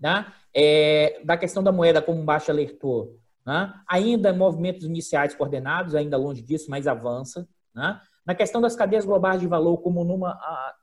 né? 0.00 0.26
É, 0.54 1.20
da 1.24 1.36
questão 1.36 1.62
da 1.62 1.72
moeda, 1.72 2.00
como 2.00 2.20
o 2.20 2.24
Baixo 2.24 2.50
alertou, 2.50 3.18
né? 3.44 3.72
ainda 3.88 4.32
movimentos 4.32 4.84
iniciais 4.84 5.34
coordenados, 5.34 5.94
ainda 5.94 6.16
longe 6.16 6.42
disso, 6.42 6.70
mas 6.70 6.86
avança. 6.86 7.48
Né? 7.74 8.00
Na 8.26 8.34
questão 8.34 8.60
das 8.60 8.74
cadeias 8.74 9.04
globais 9.04 9.40
de 9.40 9.46
valor, 9.46 9.78
como 9.78 10.02
numa 10.02 10.38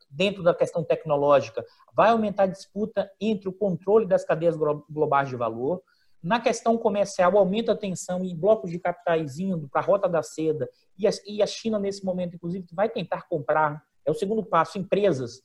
dentro 0.10 0.44
da 0.44 0.54
questão 0.54 0.84
tecnológica, 0.84 1.66
vai 1.94 2.12
aumentar 2.12 2.44
a 2.44 2.48
disputa 2.48 3.12
entre 3.20 3.50
o 3.50 3.54
controle 3.54 4.06
das 4.06 4.24
cadeias 4.24 4.56
globais 4.56 5.28
de 5.28 5.36
valor. 5.36 5.82
Na 6.22 6.40
questão 6.40 6.78
comercial, 6.78 7.38
aumenta 7.38 7.74
a 7.74 7.78
tensão 7.78 8.24
em 8.24 8.36
blocos 8.36 8.72
de 8.72 8.80
capitais 8.80 9.40
indo 9.40 9.68
para 9.68 9.82
a 9.82 9.84
rota 9.84 10.08
da 10.08 10.24
seda. 10.24 10.70
E 10.98 11.42
a, 11.42 11.48
China, 11.48 11.80
nesse 11.80 12.06
momento, 12.06 12.36
inclusive, 12.36 12.66
vai 12.72 12.88
tentar 12.88 13.28
comprar, 13.28 13.84
é 14.06 14.12
o 14.12 14.14
segundo 14.14 14.44
passo, 14.46 14.78
empresas 14.78 15.42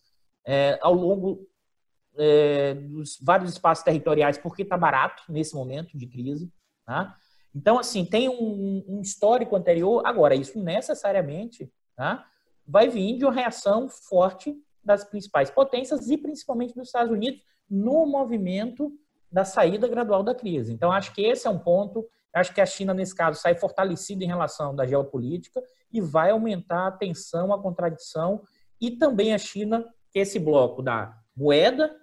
é, 0.46 0.78
ao 0.80 0.94
longo 0.94 1.48
é, 2.18 2.74
dos 2.74 3.18
vários 3.22 3.52
espaços 3.52 3.84
territoriais, 3.84 4.36
porque 4.36 4.62
está 4.62 4.76
barato 4.76 5.22
nesse 5.28 5.54
momento 5.54 5.96
de 5.96 6.06
crise. 6.06 6.52
Tá? 6.84 7.14
Então, 7.54 7.78
assim, 7.78 8.04
tem 8.04 8.28
um, 8.28 8.84
um, 8.88 9.00
histórico 9.00 9.54
anterior. 9.54 10.02
Agora, 10.04 10.34
isso 10.34 10.62
necessariamente 10.62 11.72
tá? 11.96 12.26
vai 12.66 12.88
vir 12.88 13.16
de 13.16 13.24
uma 13.24 13.32
reação 13.32 13.88
forte 13.88 14.54
das 14.84 15.04
principais 15.04 15.50
potências 15.50 16.08
e 16.10 16.18
principalmente 16.18 16.74
dos 16.74 16.88
Estados 16.88 17.12
Unidos 17.12 17.40
no 17.70 18.06
movimento 18.06 18.92
da 19.30 19.44
saída 19.44 19.86
gradual 19.86 20.22
da 20.22 20.34
crise. 20.34 20.72
Então, 20.72 20.90
acho 20.90 21.14
que 21.14 21.22
esse 21.22 21.46
é 21.46 21.50
um 21.50 21.58
ponto. 21.58 22.08
Acho 22.32 22.54
que 22.54 22.60
a 22.60 22.66
China, 22.66 22.92
nesse 22.94 23.14
caso, 23.14 23.40
sai 23.40 23.54
fortalecida 23.54 24.24
em 24.24 24.28
relação 24.28 24.74
da 24.74 24.86
geopolítica 24.86 25.62
e 25.92 26.00
vai 26.00 26.30
aumentar 26.30 26.86
a 26.86 26.92
tensão, 26.92 27.52
a 27.52 27.60
contradição, 27.60 28.42
e 28.80 28.92
também 28.92 29.34
a 29.34 29.38
China, 29.38 29.84
esse 30.14 30.38
bloco 30.38 30.82
da 30.82 31.16
moeda, 31.36 31.94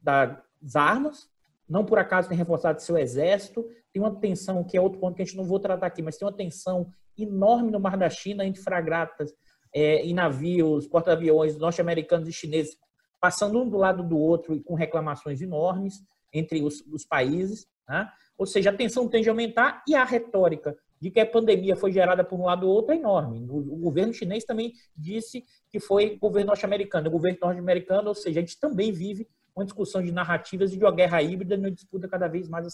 das 0.00 0.76
armas, 0.76 1.28
não 1.68 1.84
por 1.84 1.98
acaso 1.98 2.28
tem 2.28 2.38
reforçado 2.38 2.80
seu 2.80 2.96
exército, 2.96 3.64
tem 3.92 4.02
uma 4.02 4.14
tensão, 4.14 4.64
que 4.64 4.76
é 4.76 4.80
outro 4.80 4.98
ponto 4.98 5.14
que 5.14 5.22
a 5.22 5.24
gente 5.24 5.36
não 5.36 5.44
vou 5.44 5.60
tratar 5.60 5.86
aqui, 5.86 6.02
mas 6.02 6.16
tem 6.16 6.26
uma 6.26 6.36
tensão 6.36 6.90
enorme 7.16 7.70
no 7.70 7.80
Mar 7.80 7.96
da 7.96 8.08
China 8.08 8.44
entre 8.44 8.62
fragatas 8.62 9.34
é, 9.74 10.04
e 10.04 10.14
navios, 10.14 10.86
porta-aviões 10.86 11.56
norte-americanos 11.58 12.28
e 12.28 12.32
chineses 12.32 12.76
passando 13.20 13.60
um 13.60 13.68
do 13.68 13.76
lado 13.76 14.02
do 14.02 14.16
outro 14.16 14.54
e 14.54 14.60
com 14.60 14.74
reclamações 14.74 15.40
enormes 15.40 16.02
entre 16.32 16.62
os, 16.62 16.80
os 16.92 17.04
países. 17.04 17.66
Né? 17.88 18.08
Ou 18.36 18.46
seja, 18.46 18.70
a 18.70 18.76
tensão 18.76 19.08
tende 19.08 19.28
a 19.28 19.32
aumentar 19.32 19.82
e 19.86 19.94
a 19.94 20.04
retórica 20.04 20.76
de 21.00 21.10
que 21.10 21.20
a 21.20 21.26
pandemia 21.26 21.76
foi 21.76 21.92
gerada 21.92 22.24
por 22.24 22.38
um 22.38 22.44
lado 22.44 22.66
ou 22.66 22.74
outro 22.74 22.92
é 22.92 22.96
enorme. 22.96 23.46
O, 23.48 23.76
governo 23.76 24.12
chinês 24.12 24.44
também 24.44 24.72
disse 24.96 25.44
que 25.70 25.78
foi 25.78 26.16
governo 26.16 26.48
norte-americano. 26.48 27.08
O 27.08 27.12
governo 27.12 27.38
norte-americano, 27.40 28.08
ou 28.08 28.14
seja, 28.14 28.40
a 28.40 28.42
gente 28.42 28.58
também 28.58 28.92
vive 28.92 29.28
uma 29.58 29.64
discussão 29.64 30.02
de 30.02 30.12
narrativas 30.12 30.72
e 30.72 30.78
de 30.78 30.84
uma 30.84 30.94
guerra 30.94 31.20
híbrida 31.20 31.56
uma 31.56 31.70
disputa 31.70 32.08
cada 32.08 32.28
vez 32.28 32.48
mais 32.48 32.66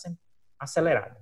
acelerada. 0.58 1.20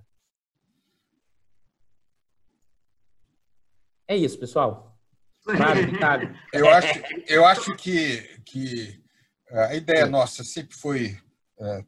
É 4.09 4.17
isso, 4.17 4.39
pessoal. 4.39 4.99
Claro, 5.45 6.35
eu 6.53 6.69
acho, 6.69 7.03
eu 7.29 7.45
acho 7.47 7.77
que, 7.77 8.41
que 8.45 9.03
a 9.51 9.75
ideia 9.75 10.07
nossa 10.07 10.43
sempre 10.45 10.77
foi 10.77 11.19
é, 11.61 11.85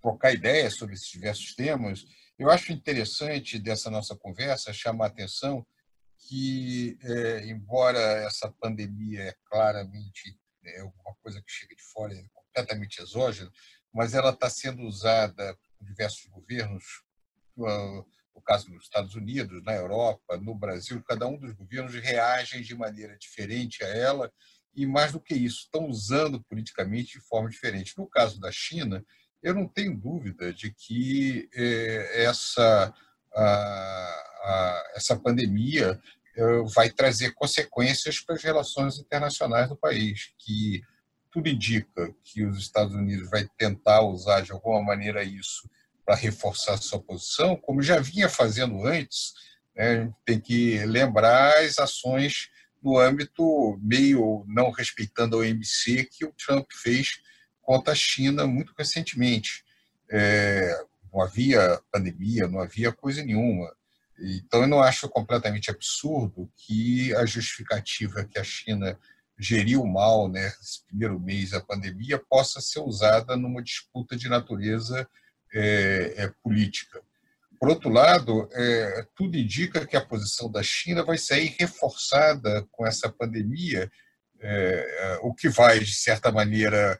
trocar 0.00 0.32
ideias 0.32 0.74
sobre 0.74 0.94
esses 0.94 1.08
diversos 1.08 1.54
temas. 1.54 2.04
Eu 2.38 2.50
acho 2.50 2.72
interessante 2.72 3.58
dessa 3.58 3.88
nossa 3.88 4.16
conversa 4.16 4.72
chamar 4.72 5.04
a 5.04 5.08
atenção 5.08 5.64
que, 6.28 6.98
é, 7.02 7.46
embora 7.46 7.98
essa 8.26 8.50
pandemia 8.60 9.22
é 9.22 9.34
claramente 9.44 10.36
é 10.64 10.82
uma 10.82 11.14
coisa 11.20 11.40
que 11.40 11.50
chega 11.50 11.74
de 11.74 11.82
fora, 11.82 12.14
é 12.14 12.24
completamente 12.52 13.00
exógena, 13.00 13.50
mas 13.92 14.14
ela 14.14 14.30
está 14.30 14.48
sendo 14.50 14.82
usada 14.82 15.56
por 15.78 15.86
diversos 15.86 16.26
governos, 16.26 16.84
no 17.56 18.42
caso 18.42 18.70
dos 18.70 18.84
Estados 18.84 19.14
Unidos, 19.14 19.62
na 19.64 19.74
Europa, 19.74 20.36
no 20.36 20.54
Brasil, 20.54 21.02
cada 21.02 21.26
um 21.26 21.38
dos 21.38 21.52
governos 21.52 21.94
reagem 21.94 22.62
de 22.62 22.74
maneira 22.74 23.16
diferente 23.18 23.82
a 23.82 23.88
ela 23.88 24.32
e, 24.74 24.86
mais 24.86 25.12
do 25.12 25.20
que 25.20 25.34
isso, 25.34 25.64
estão 25.64 25.86
usando 25.86 26.42
politicamente 26.44 27.18
de 27.18 27.24
forma 27.24 27.50
diferente. 27.50 27.96
No 27.98 28.06
caso 28.06 28.40
da 28.40 28.50
China, 28.50 29.04
eu 29.42 29.54
não 29.54 29.68
tenho 29.68 29.96
dúvida 29.96 30.52
de 30.52 30.72
que 30.72 31.48
é, 31.54 32.24
essa, 32.24 32.94
a, 33.34 33.42
a, 33.42 34.92
essa 34.94 35.16
pandemia 35.16 36.00
é, 36.34 36.62
vai 36.74 36.88
trazer 36.88 37.34
consequências 37.34 38.20
para 38.20 38.34
as 38.34 38.42
relações 38.42 38.98
internacionais 38.98 39.68
do 39.68 39.76
país, 39.76 40.32
que 40.38 40.82
tudo 41.32 41.48
indica 41.48 42.14
que 42.22 42.44
os 42.44 42.58
Estados 42.58 42.94
Unidos 42.94 43.30
vai 43.30 43.48
tentar 43.56 44.02
usar 44.02 44.42
de 44.42 44.52
alguma 44.52 44.82
maneira 44.82 45.24
isso 45.24 45.68
para 46.04 46.14
reforçar 46.14 46.76
sua 46.76 47.00
posição, 47.00 47.56
como 47.56 47.82
já 47.82 47.98
vinha 47.98 48.28
fazendo 48.28 48.86
antes. 48.86 49.32
Né? 49.74 50.12
Tem 50.26 50.38
que 50.38 50.84
lembrar 50.84 51.56
as 51.58 51.78
ações 51.78 52.50
no 52.82 52.98
âmbito 52.98 53.78
meio 53.80 54.44
não 54.46 54.70
respeitando 54.70 55.36
a 55.36 55.38
OMC 55.40 56.04
que 56.10 56.24
o 56.24 56.32
Trump 56.32 56.66
fez 56.72 57.20
contra 57.62 57.92
a 57.92 57.96
China 57.96 58.46
muito 58.46 58.74
recentemente. 58.76 59.64
É, 60.10 60.84
não 61.12 61.22
havia 61.22 61.80
pandemia, 61.90 62.46
não 62.46 62.60
havia 62.60 62.92
coisa 62.92 63.24
nenhuma. 63.24 63.74
Então, 64.18 64.62
eu 64.62 64.68
não 64.68 64.82
acho 64.82 65.08
completamente 65.08 65.70
absurdo 65.70 66.50
que 66.56 67.14
a 67.14 67.24
justificativa 67.24 68.24
que 68.24 68.38
a 68.38 68.44
China 68.44 68.98
geriu 69.42 69.84
mal 69.84 70.28
né, 70.28 70.46
esse 70.60 70.84
primeiro 70.86 71.18
mês 71.18 71.50
da 71.50 71.60
pandemia 71.60 72.16
possa 72.30 72.60
ser 72.60 72.80
usada 72.80 73.36
numa 73.36 73.62
disputa 73.62 74.16
de 74.16 74.28
natureza 74.28 75.08
é, 75.52 76.14
é, 76.16 76.32
política. 76.42 77.02
Por 77.58 77.68
outro 77.68 77.90
lado, 77.90 78.48
é, 78.52 79.06
tudo 79.16 79.36
indica 79.36 79.86
que 79.86 79.96
a 79.96 80.04
posição 80.04 80.50
da 80.50 80.62
China 80.62 81.04
vai 81.04 81.18
sair 81.18 81.54
reforçada 81.58 82.66
com 82.70 82.86
essa 82.86 83.08
pandemia, 83.08 83.90
é, 84.40 85.18
o 85.22 85.34
que 85.34 85.48
vai, 85.48 85.80
de 85.80 85.94
certa 85.94 86.30
maneira, 86.32 86.98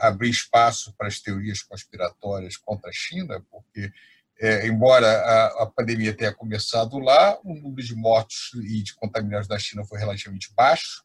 abrir 0.00 0.30
espaço 0.30 0.94
para 0.96 1.08
as 1.08 1.18
teorias 1.18 1.60
conspiratórias 1.62 2.56
contra 2.56 2.88
a 2.88 2.92
China, 2.92 3.44
porque, 3.50 3.90
é, 4.38 4.66
embora 4.68 5.08
a, 5.08 5.62
a, 5.64 5.66
pandemia 5.66 6.14
tenha 6.14 6.32
começado 6.32 6.98
lá, 7.00 7.36
o 7.42 7.54
número 7.54 7.82
de 7.82 7.94
mortos 7.94 8.52
e 8.54 8.82
de 8.82 8.94
contaminados 8.94 9.48
na 9.48 9.58
China 9.58 9.84
foi 9.84 9.98
relativamente 9.98 10.52
baixo. 10.54 11.02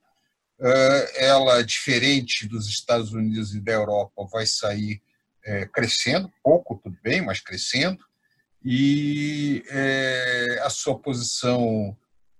É, 0.59 1.25
ela, 1.25 1.63
diferente 1.63 2.47
dos 2.47 2.67
Estados 2.67 3.13
Unidos 3.13 3.53
e 3.53 3.61
da 3.61 3.73
Europa, 3.73 4.27
vai 4.31 4.45
sair 4.45 5.01
é, 5.45 5.65
crescendo, 5.65 6.31
pouco, 6.43 6.79
tudo 6.83 6.97
bem, 7.03 7.21
mas 7.21 7.39
crescendo, 7.39 8.03
e 8.63 9.63
é, 9.69 10.59
a 10.63 10.69
sua 10.69 10.99
posição 10.99 11.95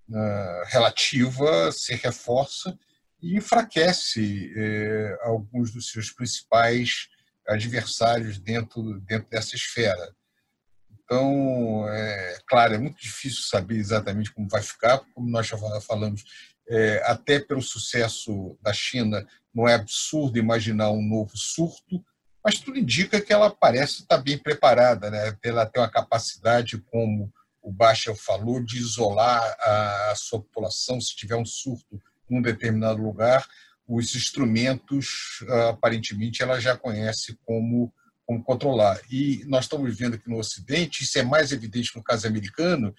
uh, 0.09 0.65
relativa 0.65 1.72
se 1.72 1.95
reforça 1.95 2.78
e 3.22 3.38
enfraquece 3.38 4.53
é, 4.55 5.18
alguns 5.22 5.72
dos 5.72 5.89
seus 5.89 6.11
principais 6.11 7.07
adversários 7.47 8.38
dentro, 8.39 8.99
dentro 9.01 9.30
dessa 9.30 9.55
esfera. 9.55 10.13
Então, 10.91 11.88
é 11.89 12.39
claro, 12.45 12.74
é 12.74 12.78
muito 12.78 12.99
difícil 12.99 13.43
saber 13.43 13.78
exatamente 13.78 14.34
como 14.34 14.49
vai 14.49 14.61
ficar, 14.61 14.99
como 15.15 15.30
nós 15.30 15.47
já 15.47 15.57
falamos, 15.82 16.24
é, 16.70 17.01
até 17.05 17.39
pelo 17.39 17.61
sucesso 17.61 18.57
da 18.61 18.74
China, 18.74 19.26
não 19.53 19.68
é 19.68 19.74
absurdo 19.74 20.38
imaginar 20.38 20.91
um 20.91 21.01
novo 21.01 21.32
surto, 21.36 22.03
mas 22.43 22.59
tudo 22.59 22.78
indica 22.78 23.20
que 23.20 23.34
ela 23.34 23.49
parece 23.49 24.01
estar 24.01 24.18
bem 24.18 24.38
preparada, 24.38 25.09
né? 25.09 25.36
ela 25.43 25.65
tem 25.65 25.82
uma 25.82 25.89
capacidade, 25.89 26.78
como 26.78 27.32
o 27.61 27.72
Baixa 27.72 28.15
falou, 28.15 28.63
de 28.63 28.78
isolar 28.78 29.41
a 29.59 30.13
sua 30.15 30.39
população 30.39 31.01
se 31.01 31.15
tiver 31.15 31.36
um 31.36 31.45
surto 31.45 32.01
num 32.30 32.41
determinado 32.41 33.01
lugar, 33.01 33.45
os 33.88 34.15
instrumentos, 34.15 35.43
aparentemente, 35.70 36.43
ela 36.43 36.59
já 36.59 36.78
conhece 36.78 37.38
como, 37.45 37.93
como 38.26 38.43
controlar. 38.43 38.99
E 39.09 39.43
nós 39.45 39.65
estamos 39.65 39.97
vendo 39.97 40.15
aqui 40.15 40.30
no 40.30 40.38
Ocidente, 40.38 41.03
isso 41.03 41.18
é 41.18 41.24
mais 41.24 41.51
evidente 41.51 41.95
no 41.95 42.03
caso 42.03 42.28
americano, 42.28 42.93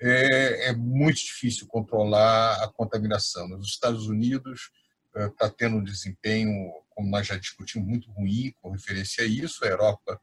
é, 0.00 0.68
é 0.68 0.72
muito 0.72 1.18
difícil 1.18 1.66
controlar 1.66 2.62
a 2.62 2.68
contaminação. 2.68 3.48
Nos 3.48 3.68
Estados 3.68 4.06
Unidos 4.06 4.70
está 5.14 5.48
tendo 5.48 5.76
um 5.76 5.84
desempenho, 5.84 6.72
como 6.90 7.08
nós 7.08 7.26
já 7.26 7.36
discutimos, 7.36 7.86
muito 7.86 8.10
ruim 8.10 8.52
com 8.60 8.70
referência 8.70 9.24
a 9.24 9.26
isso. 9.26 9.64
A 9.64 9.68
Europa 9.68 10.20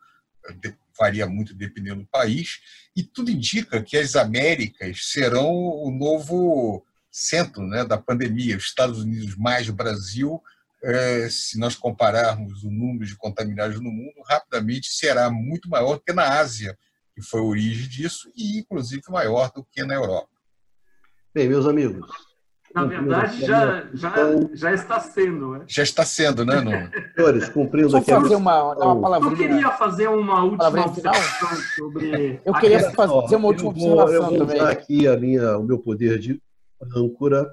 varia 1.00 1.26
muito 1.28 1.54
dependendo 1.54 2.02
do 2.02 2.08
país, 2.08 2.60
e 2.96 3.04
tudo 3.04 3.32
indica 3.32 3.82
que 3.82 3.98
as 3.98 4.16
Américas 4.16 5.12
serão 5.12 5.52
o 5.52 5.92
novo 5.92 6.86
centro 7.10 7.66
né, 7.66 7.84
da 7.84 7.98
pandemia. 7.98 8.58
Os 8.58 8.66
Estados 8.66 9.00
Unidos 9.00 9.36
mais 9.36 9.70
o 9.70 9.74
Brasil, 9.74 10.42
é, 10.84 11.28
se 11.30 11.58
nós 11.58 11.76
compararmos 11.76 12.64
o 12.64 12.72
número 12.72 13.06
de 13.06 13.16
contaminados 13.16 13.80
no 13.80 13.92
mundo, 13.92 14.22
rapidamente 14.28 14.90
será 14.90 15.30
muito 15.30 15.70
maior 15.70 16.00
que 16.00 16.14
na 16.14 16.40
Ásia, 16.40 16.78
que 17.14 17.22
foi 17.22 17.40
a 17.40 17.44
origem 17.44 17.88
disso, 17.88 18.32
e 18.36 18.60
inclusive 18.60 19.02
maior 19.10 19.52
do 19.52 19.64
que 19.64 19.84
na 19.84 19.96
Europa. 19.96 20.30
Bem, 21.34 21.48
meus 21.48 21.66
amigos. 21.66 22.10
Na 22.74 22.86
verdade, 22.86 23.46
já, 23.46 23.86
já, 23.94 24.16
já 24.54 24.74
está 24.74 25.00
sendo, 25.00 25.52
né? 25.52 25.66
Já 25.68 25.84
está 25.84 26.06
sendo, 26.06 26.46
né, 26.46 26.62
Nuno? 26.62 26.90
Senhores, 27.16 27.50
cumprindo 27.50 27.98
aqui 27.98 28.10
fazer 28.10 28.36
uma, 28.36 28.74
uma 28.74 29.02
palavrinha. 29.02 29.32
Eu 29.32 29.38
queria 29.38 29.72
fazer 29.72 30.08
uma 30.08 30.44
última 30.44 30.86
observação 30.86 31.50
sobre. 31.76 32.42
Eu 32.46 32.54
queria 32.54 32.92
fazer 32.92 33.36
uma 33.36 33.48
última 33.48 33.70
observação 33.70 34.14
eu 34.14 34.24
vou 34.24 34.38
também. 34.38 34.56
Usar 34.56 34.70
aqui 34.70 35.08
a 35.08 35.18
minha, 35.18 35.58
o 35.58 35.64
meu 35.64 35.80
poder 35.80 36.18
de 36.18 36.42
âncora, 36.96 37.50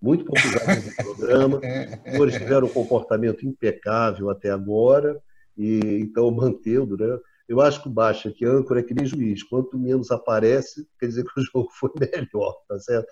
muito 0.00 0.24
popular 0.24 0.76
no 0.76 1.04
programa. 1.04 1.60
Os 2.06 2.12
senhores 2.12 2.34
tiveram 2.34 2.66
um 2.66 2.72
comportamento 2.72 3.46
impecável 3.46 4.30
até 4.30 4.50
agora, 4.50 5.20
e 5.56 5.98
então 6.00 6.30
mantendo, 6.30 6.96
né? 6.96 7.18
Eu 7.48 7.60
acho 7.60 7.82
que 7.82 7.88
o 7.88 7.92
Baixa, 7.92 8.32
que 8.32 8.44
âncora 8.44 8.80
é 8.80 8.82
que 8.82 8.94
nem 8.94 9.06
juiz. 9.06 9.42
Quanto 9.42 9.78
menos 9.78 10.10
aparece, 10.10 10.86
quer 10.98 11.06
dizer 11.06 11.24
que 11.24 11.40
o 11.40 11.42
jogo 11.44 11.68
foi 11.72 11.90
melhor, 11.98 12.54
tá 12.68 12.78
certo? 12.78 13.08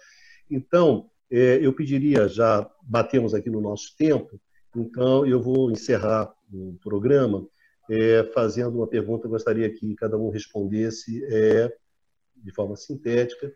Então, 0.51 1.09
é, 1.31 1.59
eu 1.65 1.73
pediria, 1.73 2.29
já 2.29 2.69
batemos 2.83 3.35
aqui 3.35 3.49
no 3.49 3.61
nosso 3.61 3.97
tempo, 3.97 4.41
então 4.77 5.25
eu 5.25 5.41
vou 5.41 5.71
encerrar 5.71 6.33
o 6.53 6.77
programa 6.83 7.47
é, 7.91 8.25
fazendo 8.35 8.77
uma 8.77 8.87
pergunta. 8.87 9.29
Gostaria 9.29 9.71
que 9.73 9.95
cada 9.95 10.17
um 10.17 10.31
respondesse 10.31 11.25
é, 11.27 11.73
de 12.37 12.53
forma 12.53 12.77
sintética 12.77 13.53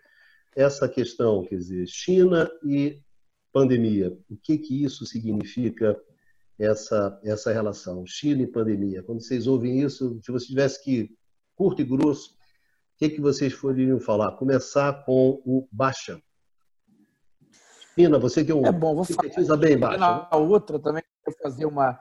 essa 0.58 0.88
questão, 0.88 1.44
quer 1.44 1.56
dizer, 1.56 1.86
China 1.86 2.50
e 2.64 3.00
pandemia, 3.52 4.16
o 4.28 4.36
que 4.36 4.58
que 4.58 4.82
isso 4.82 5.06
significa 5.06 5.96
essa 6.58 7.20
essa 7.24 7.52
relação, 7.52 8.04
China 8.06 8.42
e 8.42 8.46
pandemia? 8.46 9.02
Quando 9.02 9.22
vocês 9.22 9.46
ouvem 9.46 9.80
isso, 9.80 10.20
se 10.22 10.32
você 10.32 10.46
tivesse 10.46 10.82
que 10.82 11.10
curto 11.54 11.82
e 11.82 11.84
grosso, 11.84 12.30
o 12.30 12.98
que 12.98 13.10
que 13.10 13.20
vocês 13.20 13.54
poderiam 13.54 14.00
falar? 14.00 14.36
Começar 14.36 15.04
com 15.04 15.40
o 15.44 15.68
Baixa. 15.70 16.20
China, 17.94 18.18
você 18.18 18.44
que 18.44 18.52
é 18.52 18.54
um 18.54 18.64
é 18.64 18.72
bom, 18.72 18.94
vou 18.94 19.04
falar 19.04 19.56
bem 19.56 19.78
Baixa. 19.78 19.98
Na 19.98 20.36
outra 20.36 20.78
também 20.78 21.02
fazer 21.42 21.66
uma 21.66 21.98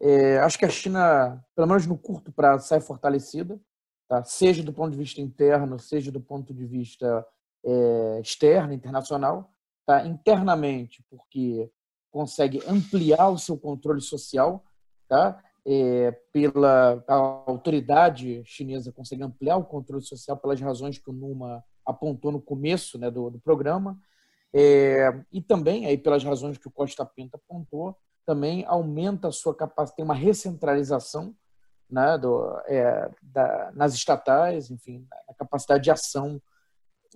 é, 0.00 0.38
acho 0.38 0.58
que 0.58 0.64
a 0.64 0.70
China, 0.70 1.44
pelo 1.54 1.68
menos 1.68 1.86
no 1.86 1.98
curto 1.98 2.32
prazo, 2.32 2.66
sai 2.66 2.80
fortalecida, 2.80 3.60
tá? 4.08 4.24
seja 4.24 4.62
do 4.62 4.72
ponto 4.72 4.92
de 4.92 4.96
vista 4.96 5.20
interno, 5.20 5.78
seja 5.78 6.10
do 6.10 6.20
ponto 6.20 6.54
de 6.54 6.64
vista 6.64 7.26
é, 7.62 8.20
externa, 8.20 8.72
internacional, 8.72 9.52
tá? 9.84 10.06
internamente, 10.06 11.04
porque 11.10 11.70
consegue 12.10 12.62
ampliar 12.66 13.28
o 13.28 13.38
seu 13.38 13.56
controle 13.56 14.00
social, 14.00 14.64
tá? 15.08 15.42
É, 15.66 16.12
pela 16.32 17.04
autoridade 17.06 18.42
chinesa 18.46 18.92
consegue 18.92 19.22
ampliar 19.22 19.56
o 19.56 19.64
controle 19.64 20.02
social 20.02 20.36
pelas 20.36 20.60
razões 20.60 20.98
que 20.98 21.10
o 21.10 21.12
Numa 21.12 21.62
apontou 21.84 22.32
no 22.32 22.40
começo 22.40 22.98
né, 22.98 23.10
do, 23.10 23.30
do 23.30 23.38
programa, 23.38 23.98
é, 24.52 25.22
e 25.30 25.40
também 25.40 25.86
aí 25.86 25.98
pelas 25.98 26.24
razões 26.24 26.58
que 26.58 26.66
o 26.66 26.70
Costa 26.70 27.04
Pinto 27.04 27.36
apontou, 27.36 27.96
também 28.26 28.64
aumenta 28.66 29.28
a 29.28 29.32
sua 29.32 29.54
capacidade, 29.54 29.96
tem 29.96 30.04
uma 30.04 30.14
recentralização 30.14 31.34
né, 31.88 32.16
do, 32.16 32.58
é, 32.66 33.10
da, 33.22 33.70
nas 33.74 33.94
estatais, 33.94 34.70
enfim, 34.70 35.06
a 35.28 35.34
capacidade 35.34 35.84
de 35.84 35.90
ação 35.90 36.40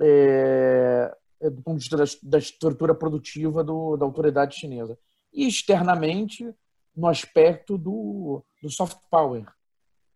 é, 0.01 1.17
do 1.51 1.63
ponto 1.63 1.79
de 1.79 1.89
vista 1.89 1.97
da, 1.97 2.05
da 2.31 2.39
estrutura 2.39 2.95
produtiva 2.95 3.63
do, 3.63 3.97
da 3.97 4.05
autoridade 4.05 4.57
chinesa. 4.57 4.99
E 5.33 5.47
externamente, 5.47 6.55
no 6.97 7.09
aspecto 7.09 7.77
do, 7.77 8.45
do 8.63 8.71
soft 8.71 8.99
power. 9.11 9.47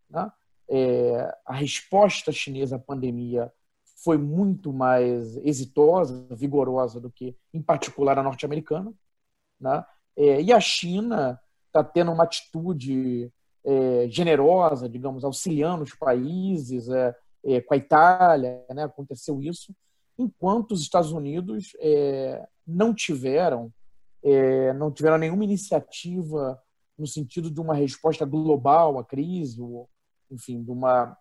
Né? 0.09 0.31
É, 0.69 1.37
a 1.45 1.53
resposta 1.53 2.31
chinesa 2.31 2.77
à 2.77 2.79
pandemia 2.79 3.51
foi 4.03 4.17
muito 4.17 4.71
mais 4.71 5.35
exitosa, 5.37 6.25
vigorosa 6.31 6.99
do 6.99 7.11
que, 7.11 7.35
em 7.53 7.61
particular, 7.61 8.17
a 8.17 8.23
norte-americana. 8.23 8.93
Né? 9.59 9.83
É, 10.15 10.41
e 10.41 10.53
a 10.53 10.59
China 10.59 11.39
está 11.67 11.83
tendo 11.83 12.11
uma 12.11 12.23
atitude 12.23 13.31
é, 13.63 14.07
generosa, 14.09 14.87
digamos, 14.87 15.23
auxiliando 15.23 15.83
os 15.83 15.93
países, 15.93 16.89
é, 16.89 17.15
é, 17.43 17.61
com 17.61 17.73
a 17.73 17.77
Itália, 17.77 18.65
né, 18.73 18.83
aconteceu 18.83 19.41
isso, 19.41 19.73
enquanto 20.19 20.73
os 20.73 20.81
Estados 20.81 21.11
Unidos 21.11 21.71
é, 21.79 22.45
não 22.67 22.93
tiveram 22.93 23.73
é, 24.21 24.73
não 24.73 24.91
tiveram 24.91 25.17
nenhuma 25.17 25.43
iniciativa 25.43 26.61
no 26.97 27.07
sentido 27.07 27.49
de 27.49 27.61
uma 27.61 27.73
resposta 27.73 28.25
global 28.25 28.99
à 28.99 29.05
crise, 29.05 29.61
ou, 29.61 29.89
enfim, 30.29 30.61
de 30.61 30.69
uma, 30.69 31.17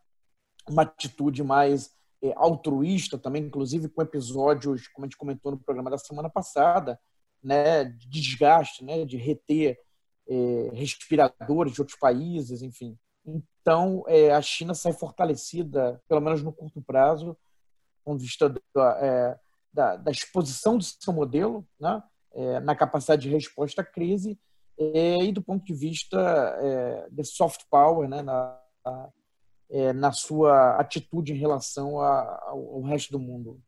uma 0.69 0.83
atitude 0.83 1.43
mais 1.45 1.95
é, 2.23 2.33
altruísta 2.37 3.17
também, 3.17 3.45
inclusive 3.45 3.89
com 3.89 4.03
episódios, 4.03 4.89
como 4.89 5.05
a 5.05 5.09
gente 5.09 5.17
comentou 5.17 5.53
no 5.53 5.59
programa 5.59 5.91
da 5.91 5.99
semana 5.99 6.29
passada, 6.29 6.99
né, 7.43 7.85
de 7.85 8.09
desgaste, 8.09 8.85
né, 8.85 9.05
de 9.05 9.17
reter 9.17 9.79
é, 10.29 10.71
respiradores 10.73 11.73
de 11.73 11.81
outros 11.81 11.99
países, 11.99 12.61
enfim. 12.61 12.99
Então, 13.25 14.03
é, 14.09 14.33
a 14.33 14.43
China 14.43 14.75
sai 14.75 14.93
fortalecida, 14.93 16.03
pelo 16.09 16.21
menos 16.21 16.43
no 16.43 16.53
curto 16.53 16.83
prazo, 16.83 17.37
com 18.09 18.17
vista 18.17 18.49
da, 18.49 18.99
é, 19.03 19.39
da, 19.71 19.97
da, 19.97 20.11
exposição 20.11 20.79
do 20.79 20.83
seu 20.83 21.13
modelo, 21.13 21.69
né, 21.79 22.03
é, 22.33 22.59
na 22.61 22.75
capacidade 22.75 23.21
de 23.21 23.29
resposta 23.29 23.83
à 23.83 23.85
crise, 23.85 24.41
é, 24.79 25.23
e 25.23 25.31
do 25.31 25.43
ponto 25.43 25.63
de 25.63 25.75
vista 25.75 26.19
é, 26.19 27.09
de 27.11 27.23
soft 27.23 27.65
power, 27.71 28.09
né, 28.09 28.23
na, 28.23 28.59
é, 29.69 29.93
na 29.93 30.11
sua 30.11 30.77
atitude 30.77 31.35
em 31.35 31.37
relação 31.37 32.01
a, 32.01 32.45
ao, 32.47 32.77
ao 32.77 32.83
resto 32.83 33.13
do 33.13 33.19
mundo. 33.19 33.61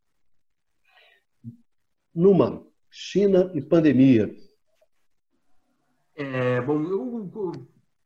Numa, 2.14 2.66
China 2.90 3.50
e 3.54 3.60
pandemia. 3.60 4.34
É, 6.16 6.62
bom, 6.62 6.82
eu 6.82 7.30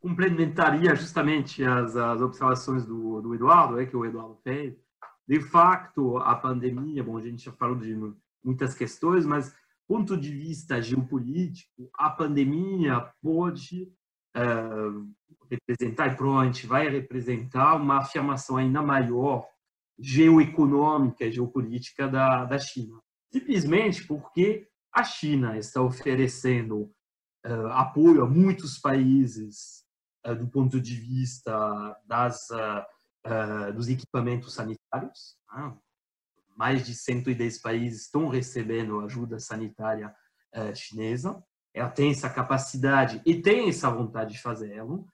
complementaria 0.01 0.97
justamente 0.97 1.63
as, 1.63 1.97
as 1.97 2.21
observações 2.21 2.85
do, 2.85 3.23
do 3.23 3.35
Eduardo, 3.37 3.81
é, 3.81 3.87
que 3.87 3.97
o 3.97 4.05
Eduardo 4.05 4.37
fez. 4.43 4.84
De 5.27 5.41
fato, 5.41 6.19
a 6.19 6.35
pandemia, 6.35 7.03
bom, 7.03 7.17
a 7.17 7.23
gente 7.23 7.45
já 7.45 7.53
falou 7.53 7.77
de 7.77 7.97
muitas 8.45 8.75
questões, 8.75 9.25
mas 9.25 9.55
ponto 9.87 10.17
de 10.17 10.31
vista 10.31 10.81
geopolítico, 10.81 11.91
a 11.95 12.11
pandemia 12.11 13.01
pode 13.23 13.93
uh, 14.37 15.09
representar, 15.51 16.13
e 16.13 16.17
provavelmente 16.17 16.67
vai 16.67 16.89
representar 16.89 17.77
uma 17.77 17.99
afirmação 17.99 18.57
ainda 18.57 18.83
maior 18.83 19.47
geoeconômica, 19.99 21.31
geopolítica 21.31 22.09
da, 22.09 22.45
da 22.45 22.59
China. 22.59 22.99
Simplesmente 23.33 24.07
porque 24.07 24.67
a 24.93 25.05
China 25.05 25.57
está 25.59 25.83
oferecendo 25.83 26.91
uh, 27.47 27.67
apoio 27.73 28.23
a 28.23 28.29
muitos 28.29 28.79
países 28.79 29.85
uh, 30.27 30.35
do 30.35 30.49
ponto 30.49 30.81
de 30.81 30.95
vista 30.95 31.97
das, 32.07 32.49
uh, 33.27 33.73
dos 33.73 33.89
equipamentos 33.89 34.55
sanitários. 34.55 35.37
Né? 35.53 35.77
Mais 36.57 36.87
de 36.87 36.95
110 36.95 37.59
países 37.61 38.03
estão 38.03 38.29
recebendo 38.29 39.01
ajuda 39.01 39.39
sanitária 39.39 40.15
chinesa. 40.73 41.43
Ela 41.75 41.91
tem 41.91 42.13
essa 42.13 42.31
capacidade 42.31 43.21
e 43.27 43.43
tem 43.43 43.69
essa 43.69 43.91
vontade 43.91 44.35
de 44.35 44.41
fazê-lo. 44.41 45.05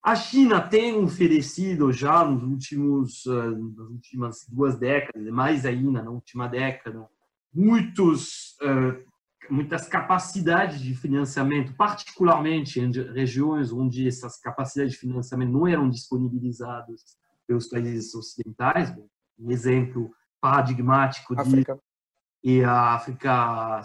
A 0.00 0.14
China 0.14 0.60
tem 0.60 0.94
oferecido 0.94 1.92
já 1.92 2.24
nos 2.24 2.44
últimos, 2.44 3.24
nas 3.26 3.88
últimas 3.88 4.46
duas 4.48 4.78
décadas, 4.78 5.32
mais 5.32 5.66
ainda 5.66 6.00
na 6.00 6.12
última 6.12 6.46
década, 6.46 7.08
muitos, 7.52 8.56
muitas 9.50 9.86
capacidades 9.88 10.80
de 10.80 10.94
financiamento, 10.94 11.74
particularmente 11.74 12.80
em 12.80 12.90
regiões 13.12 13.72
onde 13.72 14.06
essas 14.06 14.38
capacidades 14.38 14.92
de 14.92 14.98
financiamento 14.98 15.52
não 15.52 15.66
eram 15.66 15.90
disponibilizadas 15.90 17.20
pelos 17.52 17.68
países 17.68 18.14
ocidentais. 18.14 18.94
Um 19.38 19.50
exemplo 19.50 20.10
paradigmático 20.40 21.36
de 21.36 21.64
e 22.44 22.64
a 22.64 22.94
África 22.94 23.80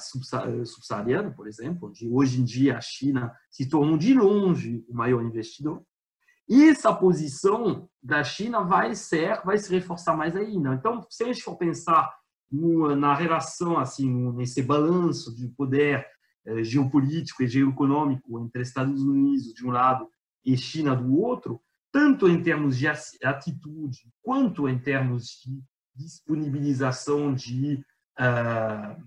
subsaariana, 0.65 1.30
por 1.30 1.47
exemplo, 1.47 1.89
onde 1.89 2.09
hoje 2.09 2.41
em 2.41 2.43
dia 2.43 2.78
a 2.78 2.82
China 2.82 3.32
se 3.51 3.70
tornou 3.70 3.99
de 3.99 4.15
longe 4.15 4.84
o 4.89 4.95
maior 4.95 5.22
investidor. 5.22 5.84
E 6.49 6.70
essa 6.70 6.91
posição 6.91 7.88
da 8.01 8.24
China 8.24 8.63
vai 8.63 8.95
ser, 8.95 9.43
vai 9.45 9.59
se 9.59 9.72
reforçar 9.72 10.18
mais 10.18 10.36
ainda. 10.36 10.74
Então, 10.74 11.05
se 11.07 11.24
a 11.24 11.28
gente 11.28 11.43
for 11.43 11.55
pensar 11.55 12.11
na 12.97 13.13
relação, 13.13 13.78
assim, 13.78 14.32
nesse 14.32 14.63
balanço 14.63 15.36
de 15.36 15.49
poder 15.49 16.03
eh, 16.45 16.63
geopolítico 16.63 17.43
e 17.43 17.47
geoeconômico 17.47 18.39
entre 18.39 18.63
Estados 18.63 19.03
Unidos 19.03 19.53
de 19.53 19.68
um 19.68 19.70
lado 19.70 20.09
e 20.43 20.57
China 20.57 20.95
do 20.95 21.15
outro, 21.15 21.61
tanto 21.91 22.27
em 22.27 22.41
termos 22.41 22.77
de 22.77 22.88
atitude 22.88 24.09
quanto 24.21 24.67
em 24.67 24.77
termos 24.77 25.41
de 25.43 25.61
disponibilização 25.95 27.33
de 27.33 27.83
uh, 28.19 29.03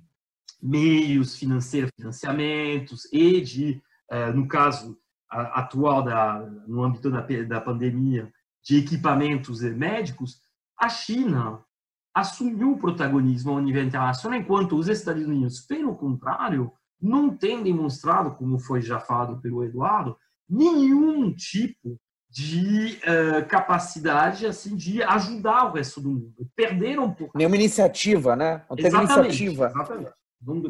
meios 0.63 1.37
financeiros, 1.37 1.91
financiamentos 1.97 3.09
e 3.13 3.41
de, 3.41 3.83
uh, 4.11 4.35
no 4.35 4.49
caso 4.49 4.99
atual 5.29 6.03
da, 6.03 6.41
no 6.67 6.83
âmbito 6.83 7.09
da, 7.09 7.21
da 7.21 7.61
pandemia, 7.61 8.33
de 8.63 8.79
equipamentos 8.79 9.63
médicos, 9.63 10.41
a 10.77 10.89
China 10.89 11.65
assumiu 12.13 12.73
o 12.73 12.79
protagonismo 12.79 13.53
ao 13.53 13.61
nível 13.61 13.85
internacional, 13.85 14.41
enquanto 14.41 14.77
os 14.77 14.89
Estados 14.89 15.25
Unidos, 15.25 15.61
pelo 15.61 15.95
contrário, 15.95 16.73
não 17.01 17.35
têm 17.37 17.63
demonstrado, 17.63 18.35
como 18.35 18.59
foi 18.59 18.83
já 18.83 18.99
falado 18.99 19.41
pelo 19.41 19.65
Eduardo, 19.65 20.17
nenhum 20.49 21.33
tipo 21.33 21.99
de 22.31 22.99
uh, 22.99 23.45
capacidade 23.49 24.47
assim 24.47 24.77
de 24.77 25.03
ajudar 25.03 25.67
o 25.67 25.73
resto 25.73 26.01
do 26.01 26.11
mundo. 26.11 26.49
Perderam 26.55 27.13
por 27.13 27.31
nenhuma 27.35 27.57
iniciativa, 27.57 28.37
né? 28.37 28.63
Não 28.71 28.77
teve 28.77 28.89
exatamente, 28.89 29.43
iniciativa. 29.43 29.73
Exatamente. 29.75 30.11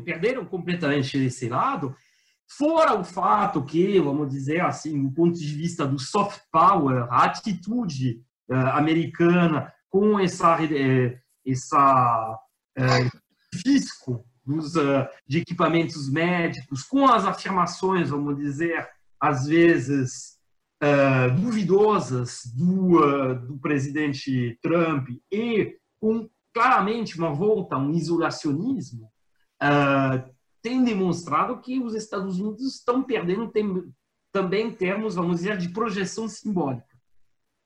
Perderam 0.04 0.44
completamente 0.46 1.18
esse 1.18 1.48
lado. 1.48 1.94
Fora 2.56 2.98
o 2.98 3.04
fato 3.04 3.62
que, 3.62 4.00
vamos 4.00 4.28
dizer 4.30 4.60
assim, 4.62 5.00
do 5.02 5.12
ponto 5.12 5.38
de 5.38 5.54
vista 5.54 5.86
do 5.86 5.98
soft 5.98 6.40
power, 6.50 7.06
a 7.10 7.24
atitude 7.24 8.22
uh, 8.50 8.54
americana 8.72 9.72
com 9.88 10.18
essa 10.18 10.56
uh, 10.56 11.20
essa 11.46 12.38
é, 12.76 13.08
fisco 13.62 14.24
dos, 14.44 14.76
uh, 14.76 15.06
de 15.26 15.38
equipamentos 15.38 16.10
médicos, 16.10 16.82
com 16.82 17.06
as 17.06 17.24
afirmações, 17.24 18.10
vamos 18.10 18.36
dizer, 18.36 18.88
às 19.20 19.46
vezes 19.46 20.39
uh, 20.82 21.34
duvidosas 21.34 22.42
do, 22.54 23.00
uh, 23.00 23.34
do 23.46 23.58
presidente 23.58 24.58
Trump 24.62 25.08
e 25.30 25.76
com 26.00 26.28
claramente 26.52 27.18
uma 27.18 27.32
volta 27.32 27.76
a 27.76 27.78
um 27.78 27.92
isolacionismo, 27.92 29.08
tem 30.62 30.82
demonstrado 30.82 31.60
que 31.60 31.78
os 31.78 31.94
Estados 31.94 32.40
Unidos 32.40 32.74
estão 32.74 33.02
perdendo 33.02 33.48
tem, 33.48 33.92
também 34.32 34.72
termos, 34.72 35.14
vamos 35.14 35.36
dizer, 35.36 35.56
de 35.58 35.68
projeção 35.68 36.26
simbólica. 36.26 36.90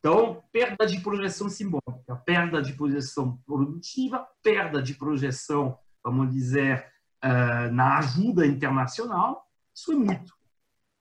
Então, 0.00 0.42
perda 0.52 0.86
de 0.86 1.00
projeção 1.00 1.48
simbólica, 1.48 2.14
perda 2.26 2.60
de 2.60 2.74
projeção 2.74 3.38
produtiva, 3.46 4.26
perda 4.42 4.82
de 4.82 4.94
projeção, 4.94 5.78
vamos 6.04 6.30
dizer, 6.30 6.92
eh, 7.22 7.70
na 7.70 7.96
ajuda 8.00 8.46
internacional, 8.46 9.48
isso 9.74 9.92
é 9.92 9.94
muito. 9.94 10.34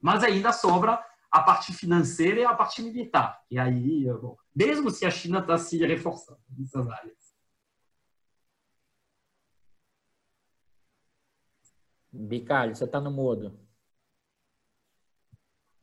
Mas 0.01 0.23
ainda 0.23 0.53
sobra 0.53 1.03
a 1.33 1.41
parte 1.41 1.73
financeira 1.73 2.41
e 2.41 2.45
a 2.45 2.53
parte 2.53 2.79
militar. 2.83 3.41
E 3.49 3.57
aí, 3.57 4.05
bom, 4.21 4.37
mesmo 4.55 4.91
se 4.91 5.03
a 5.03 5.09
China 5.09 5.39
está 5.39 5.57
se 5.57 5.83
reforçando 5.83 6.39
nessas 6.55 6.87
áreas. 6.87 7.33
Bicalho, 12.11 12.75
você 12.75 12.83
está 12.83 13.01
no 13.01 13.09
mudo. 13.09 13.59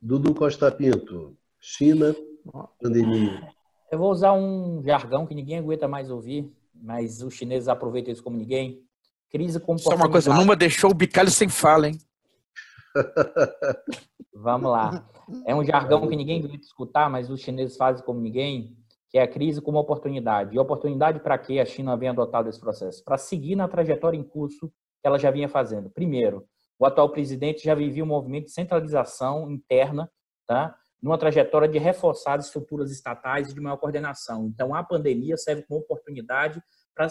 Dudu 0.00 0.32
Costa 0.36 0.70
Pinto, 0.70 1.36
China 1.58 2.14
pandemia? 2.80 3.52
Eu 3.90 3.98
vou 3.98 4.12
usar 4.12 4.32
um 4.32 4.80
jargão 4.84 5.26
que 5.26 5.34
ninguém 5.34 5.58
aguenta 5.58 5.88
mais 5.88 6.10
ouvir, 6.10 6.48
mas 6.72 7.22
os 7.22 7.34
chineses 7.34 7.68
aproveitam 7.68 8.12
isso 8.12 8.22
como 8.22 8.36
ninguém. 8.36 8.86
Crise 9.28 9.58
com 9.58 9.76
Só 9.76 9.96
uma 9.96 10.08
coisa, 10.08 10.32
Numa 10.32 10.54
deixou 10.54 10.92
o 10.92 10.94
bicalho 10.94 11.30
sem 11.30 11.48
fala, 11.48 11.88
hein? 11.88 11.98
Vamos 14.34 14.70
lá. 14.70 15.08
É 15.46 15.54
um 15.54 15.64
jargão 15.64 16.08
que 16.08 16.16
ninguém 16.16 16.42
aguenta 16.42 16.64
escutar, 16.64 17.10
mas 17.10 17.30
os 17.30 17.40
chineses 17.40 17.76
fazem 17.76 18.04
como 18.04 18.20
ninguém, 18.20 18.76
que 19.08 19.18
é 19.18 19.22
a 19.22 19.28
crise 19.28 19.60
como 19.60 19.78
oportunidade. 19.78 20.54
E 20.54 20.58
oportunidade 20.58 21.20
para 21.20 21.36
que 21.38 21.60
a 21.60 21.64
China 21.64 21.96
venha 21.96 22.12
adotado 22.12 22.48
esse 22.48 22.58
processo? 22.58 23.04
Para 23.04 23.18
seguir 23.18 23.56
na 23.56 23.68
trajetória 23.68 24.16
em 24.16 24.22
curso 24.22 24.68
que 24.68 25.06
ela 25.06 25.18
já 25.18 25.30
vinha 25.30 25.48
fazendo. 25.48 25.90
Primeiro, 25.90 26.44
o 26.78 26.86
atual 26.86 27.10
presidente 27.10 27.64
já 27.64 27.74
vivia 27.74 28.02
um 28.02 28.06
movimento 28.06 28.46
de 28.46 28.52
centralização 28.52 29.50
interna, 29.50 30.10
tá? 30.46 30.74
numa 31.02 31.18
trajetória 31.18 31.68
de 31.68 31.78
reforçar 31.78 32.38
as 32.38 32.46
estruturas 32.46 32.90
estatais 32.90 33.50
e 33.50 33.54
de 33.54 33.60
maior 33.60 33.78
coordenação. 33.78 34.46
Então, 34.46 34.74
a 34.74 34.82
pandemia 34.82 35.36
serve 35.36 35.62
como 35.62 35.80
oportunidade 35.80 36.62
para 36.94 37.08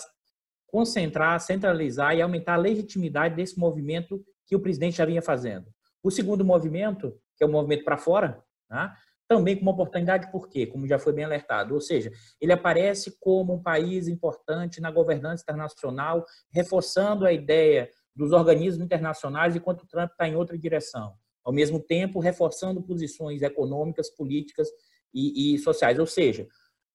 concentrar, 0.68 1.40
centralizar 1.40 2.16
e 2.16 2.22
aumentar 2.22 2.54
a 2.54 2.58
legitimidade 2.58 3.36
desse 3.36 3.60
movimento 3.60 4.24
que 4.50 4.56
o 4.56 4.60
presidente 4.60 4.98
já 4.98 5.06
vinha 5.06 5.22
fazendo. 5.22 5.68
O 6.04 6.12
segundo 6.12 6.44
movimento, 6.44 7.18
que 7.38 7.44
é 7.44 7.48
o 7.48 7.52
movimento 7.52 7.86
para 7.86 7.98
fora, 7.98 8.44
né, 8.70 8.92
também 9.28 9.56
como 9.56 9.72
oportunidade, 9.72 10.30
por 10.32 10.50
quê? 10.50 10.66
Como 10.66 10.88
já 10.88 10.98
foi 10.98 11.14
bem 11.14 11.24
alertado. 11.24 11.76
Ou 11.76 11.80
seja, 11.80 12.12
ele 12.42 12.52
aparece 12.52 13.16
como 13.20 13.54
um 13.54 13.62
país 13.62 14.08
importante 14.08 14.82
na 14.82 14.90
governança 14.90 15.44
internacional, 15.44 16.26
reforçando 16.52 17.26
a 17.26 17.32
ideia 17.32 17.90
dos 18.14 18.32
organismos 18.32 18.84
internacionais, 18.84 19.56
enquanto 19.56 19.84
o 19.84 19.88
Trump 19.88 20.12
está 20.12 20.28
em 20.28 20.36
outra 20.36 20.58
direção 20.58 21.16
ao 21.50 21.54
mesmo 21.54 21.80
tempo 21.80 22.20
reforçando 22.20 22.80
posições 22.82 23.42
econômicas, 23.42 24.10
políticas 24.10 24.68
e, 25.12 25.56
e 25.56 25.58
sociais. 25.58 25.98
Ou 25.98 26.06
seja, 26.06 26.48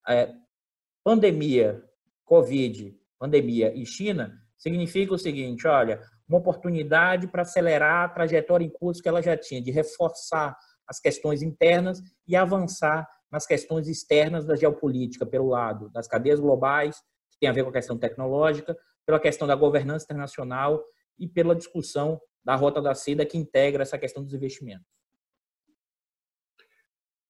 é, 0.09 0.33
pandemia, 1.03 1.83
Covid, 2.25 2.97
pandemia 3.19 3.75
e 3.75 3.85
China 3.85 4.33
significa 4.57 5.13
o 5.13 5.19
seguinte: 5.19 5.67
olha, 5.67 6.01
uma 6.29 6.39
oportunidade 6.39 7.29
para 7.29 7.43
acelerar 7.43 8.05
a 8.05 8.09
trajetória 8.09 8.65
em 8.65 8.71
curso 8.71 9.03
que 9.03 9.09
ela 9.09 9.23
já 9.23 9.37
tinha, 9.37 9.61
de 9.61 9.71
reforçar 9.71 10.57
as 10.87 11.01
questões 11.01 11.43
internas 11.43 12.03
e 12.27 12.37
avançar 12.37 13.09
nas 13.31 13.47
questões 13.47 13.89
externas 13.89 14.45
da 14.45 14.55
geopolítica, 14.55 15.27
pelo 15.27 15.49
lado 15.49 15.91
das 15.91 16.07
cadeias 16.07 16.41
globais, 16.41 16.97
que 17.31 17.39
tem 17.41 17.49
a 17.49 17.53
ver 17.53 17.65
com 17.65 17.71
a 17.71 17.73
questão 17.73 17.99
tecnológica, 17.99 18.77
pela 19.05 19.21
questão 19.21 19.47
da 19.47 19.55
governança 19.55 20.05
internacional 20.05 20.83
e 21.19 21.27
pela 21.29 21.55
discussão 21.55 22.21
da 22.45 22.55
Rota 22.55 22.81
da 22.81 22.95
Seda 22.95 23.27
que 23.27 23.39
integra 23.39 23.83
essa 23.83 23.99
questão 23.99 24.23
dos 24.23 24.35
investimentos. 24.35 24.87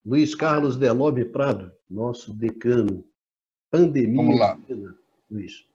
Luiz 0.05 0.34
Carlos 0.34 0.76
Delobe 0.76 1.24
Prado, 1.24 1.72
nosso 1.88 2.34
decano. 2.34 3.05
Pandemia. 3.70 4.16
Vamos 4.16 4.38
lá. 4.38 4.59
Luiz. 5.30 5.66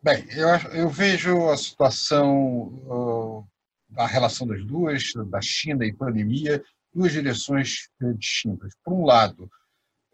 Bem, 0.00 0.24
eu, 0.30 0.48
eu 0.74 0.88
vejo 0.88 1.48
a 1.48 1.56
situação, 1.56 3.48
a 3.96 4.06
relação 4.06 4.46
das 4.46 4.64
duas, 4.64 5.12
da 5.26 5.40
China 5.40 5.84
e 5.84 5.92
pandemia, 5.92 6.62
duas 6.94 7.10
direções 7.10 7.88
distintas. 8.16 8.74
Por 8.84 8.94
um 8.94 9.04
lado, 9.04 9.50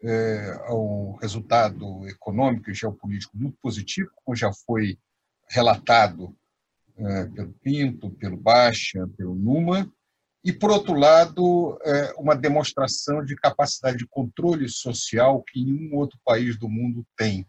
é 0.01 0.71
um 0.71 1.15
resultado 1.21 2.07
econômico 2.07 2.71
e 2.71 2.73
geopolítico 2.73 3.37
muito 3.37 3.57
positivo, 3.61 4.09
como 4.23 4.35
já 4.35 4.51
foi 4.65 4.97
relatado 5.49 6.35
é, 6.97 7.25
pelo 7.25 7.53
Pinto, 7.61 8.09
pelo 8.09 8.37
Baixa, 8.37 9.07
pelo 9.15 9.35
Numa, 9.35 9.91
e, 10.43 10.51
por 10.51 10.71
outro 10.71 10.93
lado, 10.93 11.79
é, 11.83 12.13
uma 12.17 12.35
demonstração 12.35 13.23
de 13.23 13.35
capacidade 13.35 13.97
de 13.97 14.07
controle 14.07 14.67
social 14.67 15.43
que 15.43 15.63
nenhum 15.63 15.95
outro 15.95 16.19
país 16.23 16.57
do 16.57 16.69
mundo 16.69 17.05
tem, 17.15 17.45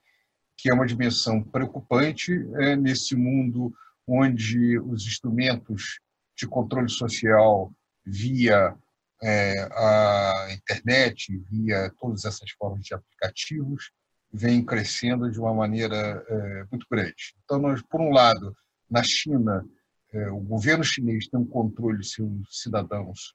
que 0.57 0.71
é 0.71 0.75
uma 0.75 0.87
dimensão 0.87 1.43
preocupante 1.43 2.33
é, 2.57 2.77
nesse 2.77 3.15
mundo 3.15 3.73
onde 4.07 4.79
os 4.79 5.07
instrumentos 5.07 5.99
de 6.37 6.47
controle 6.47 6.89
social 6.89 7.73
via 8.05 8.75
é, 9.23 9.69
a 9.73 10.49
internet, 10.53 11.37
via 11.51 11.93
todas 11.99 12.25
essas 12.25 12.51
formas 12.53 12.85
de 12.85 12.95
aplicativos, 12.95 13.91
vem 14.33 14.65
crescendo 14.65 15.31
de 15.31 15.41
uma 15.41 15.55
maneira 15.55 16.25
é, 16.29 16.65
muito 16.71 16.87
grande. 16.91 17.35
Então, 17.45 17.59
nós, 17.59 17.83
por 17.83 18.01
um 18.01 18.11
lado, 18.11 18.55
na 18.89 19.03
China, 19.03 19.65
é, 20.13 20.31
o 20.31 20.39
governo 20.39 20.85
chinês 20.85 21.27
tem 21.27 21.41
um 21.41 21.47
controle 21.47 21.99
de 21.99 22.09
seus 22.09 22.63
cidadãos 22.63 23.35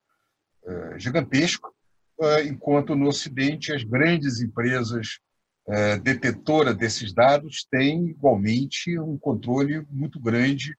é, 0.64 1.00
gigantesco, 1.00 1.74
é, 2.22 2.44
enquanto 2.46 2.96
no 2.96 3.08
Ocidente 3.08 3.74
as 3.74 3.84
grandes 3.84 4.42
empresas 4.42 5.20
é, 5.68 5.98
detetoras 5.98 6.76
desses 6.76 7.14
dados 7.14 7.66
têm 7.70 8.08
igualmente 8.10 8.98
um 9.00 9.18
controle 9.18 9.86
muito 9.90 10.20
grande, 10.20 10.76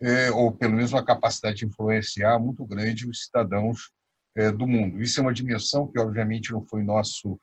é, 0.00 0.30
ou 0.30 0.52
pelo 0.52 0.74
menos 0.74 0.92
uma 0.92 1.04
capacidade 1.04 1.58
de 1.58 1.66
influenciar 1.66 2.38
muito 2.38 2.64
grande 2.64 3.08
os 3.08 3.24
cidadãos 3.24 3.90
é, 4.36 4.50
do 4.50 4.66
mundo. 4.66 5.02
Isso 5.02 5.20
é 5.20 5.22
uma 5.22 5.34
dimensão 5.34 5.88
que, 5.88 5.98
obviamente, 5.98 6.52
não 6.52 6.64
foi 6.64 6.82
nosso 6.82 7.40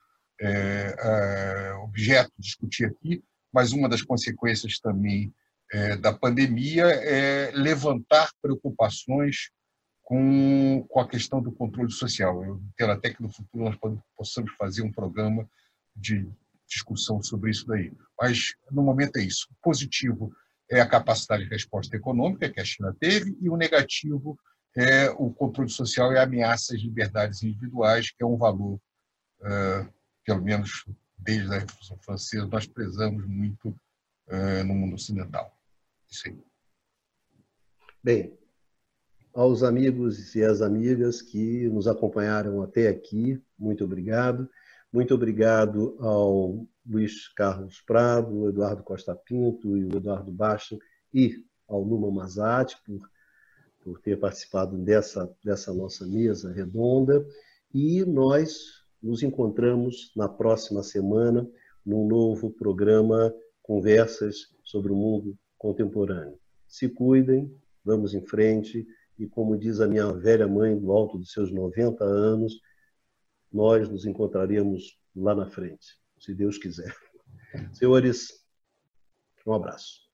objeto 1.81 2.31
discutir 2.37 2.85
aqui, 2.85 3.23
mas 3.51 3.71
uma 3.71 3.89
das 3.89 4.03
consequências 4.03 4.77
também 4.77 5.33
da 5.99 6.13
pandemia 6.13 6.85
é 6.85 7.49
levantar 7.55 8.29
preocupações 8.39 9.49
com, 10.03 10.85
com 10.87 10.99
a 10.99 11.07
questão 11.09 11.41
do 11.41 11.51
controle 11.51 11.91
social. 11.91 12.43
Eu 12.43 12.61
quero 12.77 12.91
até 12.91 13.11
que 13.11 13.21
no 13.21 13.31
futuro 13.31 13.63
nós 13.63 13.75
possamos 14.15 14.53
fazer 14.53 14.83
um 14.83 14.91
programa 14.91 15.49
de 15.95 16.29
discussão 16.67 17.21
sobre 17.21 17.51
isso 17.51 17.65
daí. 17.67 17.91
Mas, 18.19 18.53
no 18.71 18.83
momento, 18.83 19.17
é 19.17 19.23
isso. 19.23 19.47
O 19.51 19.55
positivo 19.61 20.31
é 20.69 20.81
a 20.81 20.87
capacidade 20.87 21.43
de 21.43 21.49
resposta 21.49 21.95
econômica 21.95 22.49
que 22.49 22.59
a 22.59 22.65
China 22.65 22.95
teve 22.99 23.37
e 23.41 23.49
o 23.49 23.55
negativo 23.55 24.37
é 24.75 25.09
o 25.09 25.31
controle 25.31 25.69
social 25.69 26.11
e 26.13 26.19
ameaças 26.19 26.75
às 26.75 26.81
liberdades 26.81 27.41
individuais, 27.41 28.11
que 28.11 28.21
é 28.21 28.25
um 28.25 28.37
valor, 28.37 28.79
uh, 29.41 29.93
pelo 30.23 30.41
menos 30.41 30.85
desde 31.17 31.53
a 31.53 31.59
Revolução 31.59 31.97
Francesa, 31.99 32.45
nós 32.45 32.67
prezamos 32.67 33.25
muito 33.25 33.69
uh, 33.69 34.63
no 34.65 34.75
mundo 34.75 34.95
ocidental. 34.95 35.57
Isso 36.09 36.27
aí. 36.27 36.37
Bem, 38.03 38.37
aos 39.33 39.63
amigos 39.63 40.35
e 40.35 40.43
às 40.43 40.61
amigas 40.61 41.21
que 41.21 41.67
nos 41.69 41.87
acompanharam 41.87 42.61
até 42.61 42.87
aqui, 42.87 43.41
muito 43.57 43.83
obrigado. 43.83 44.49
Muito 44.91 45.13
obrigado 45.13 45.97
ao 45.99 46.65
Luiz 46.85 47.27
Carlos 47.29 47.81
Prado, 47.81 48.49
Eduardo 48.49 48.83
Costa 48.83 49.15
Pinto 49.15 49.77
e 49.77 49.85
o 49.85 49.97
Eduardo 49.97 50.31
Baixa 50.31 50.77
e 51.13 51.43
ao 51.67 51.85
Numa 51.85 52.09
Mazati 52.09 52.77
por 52.85 53.07
por 53.87 54.01
ter 54.01 54.19
participado 54.19 54.77
dessa, 54.77 55.33
dessa 55.41 55.73
nossa 55.73 56.05
mesa 56.05 56.51
redonda. 56.51 57.25
E 57.73 58.03
nós 58.03 58.83
nos 59.01 59.23
encontramos 59.23 60.11
na 60.13 60.27
próxima 60.27 60.83
semana 60.83 61.49
num 61.85 62.05
novo 62.05 62.51
programa 62.51 63.33
Conversas 63.63 64.53
sobre 64.61 64.91
o 64.91 64.95
Mundo 64.95 65.37
Contemporâneo. 65.57 66.37
Se 66.67 66.89
cuidem, 66.89 67.49
vamos 67.81 68.13
em 68.13 68.21
frente 68.25 68.85
e, 69.17 69.25
como 69.25 69.57
diz 69.57 69.79
a 69.79 69.87
minha 69.87 70.11
velha 70.11 70.49
mãe, 70.49 70.77
do 70.77 70.91
alto 70.91 71.17
dos 71.17 71.31
seus 71.31 71.49
90 71.49 72.03
anos, 72.03 72.59
nós 73.51 73.89
nos 73.89 74.05
encontraremos 74.05 74.99
lá 75.15 75.35
na 75.35 75.47
frente, 75.47 75.97
se 76.19 76.33
Deus 76.33 76.57
quiser. 76.57 76.95
Senhores, 77.73 78.45
um 79.45 79.53
abraço. 79.53 80.06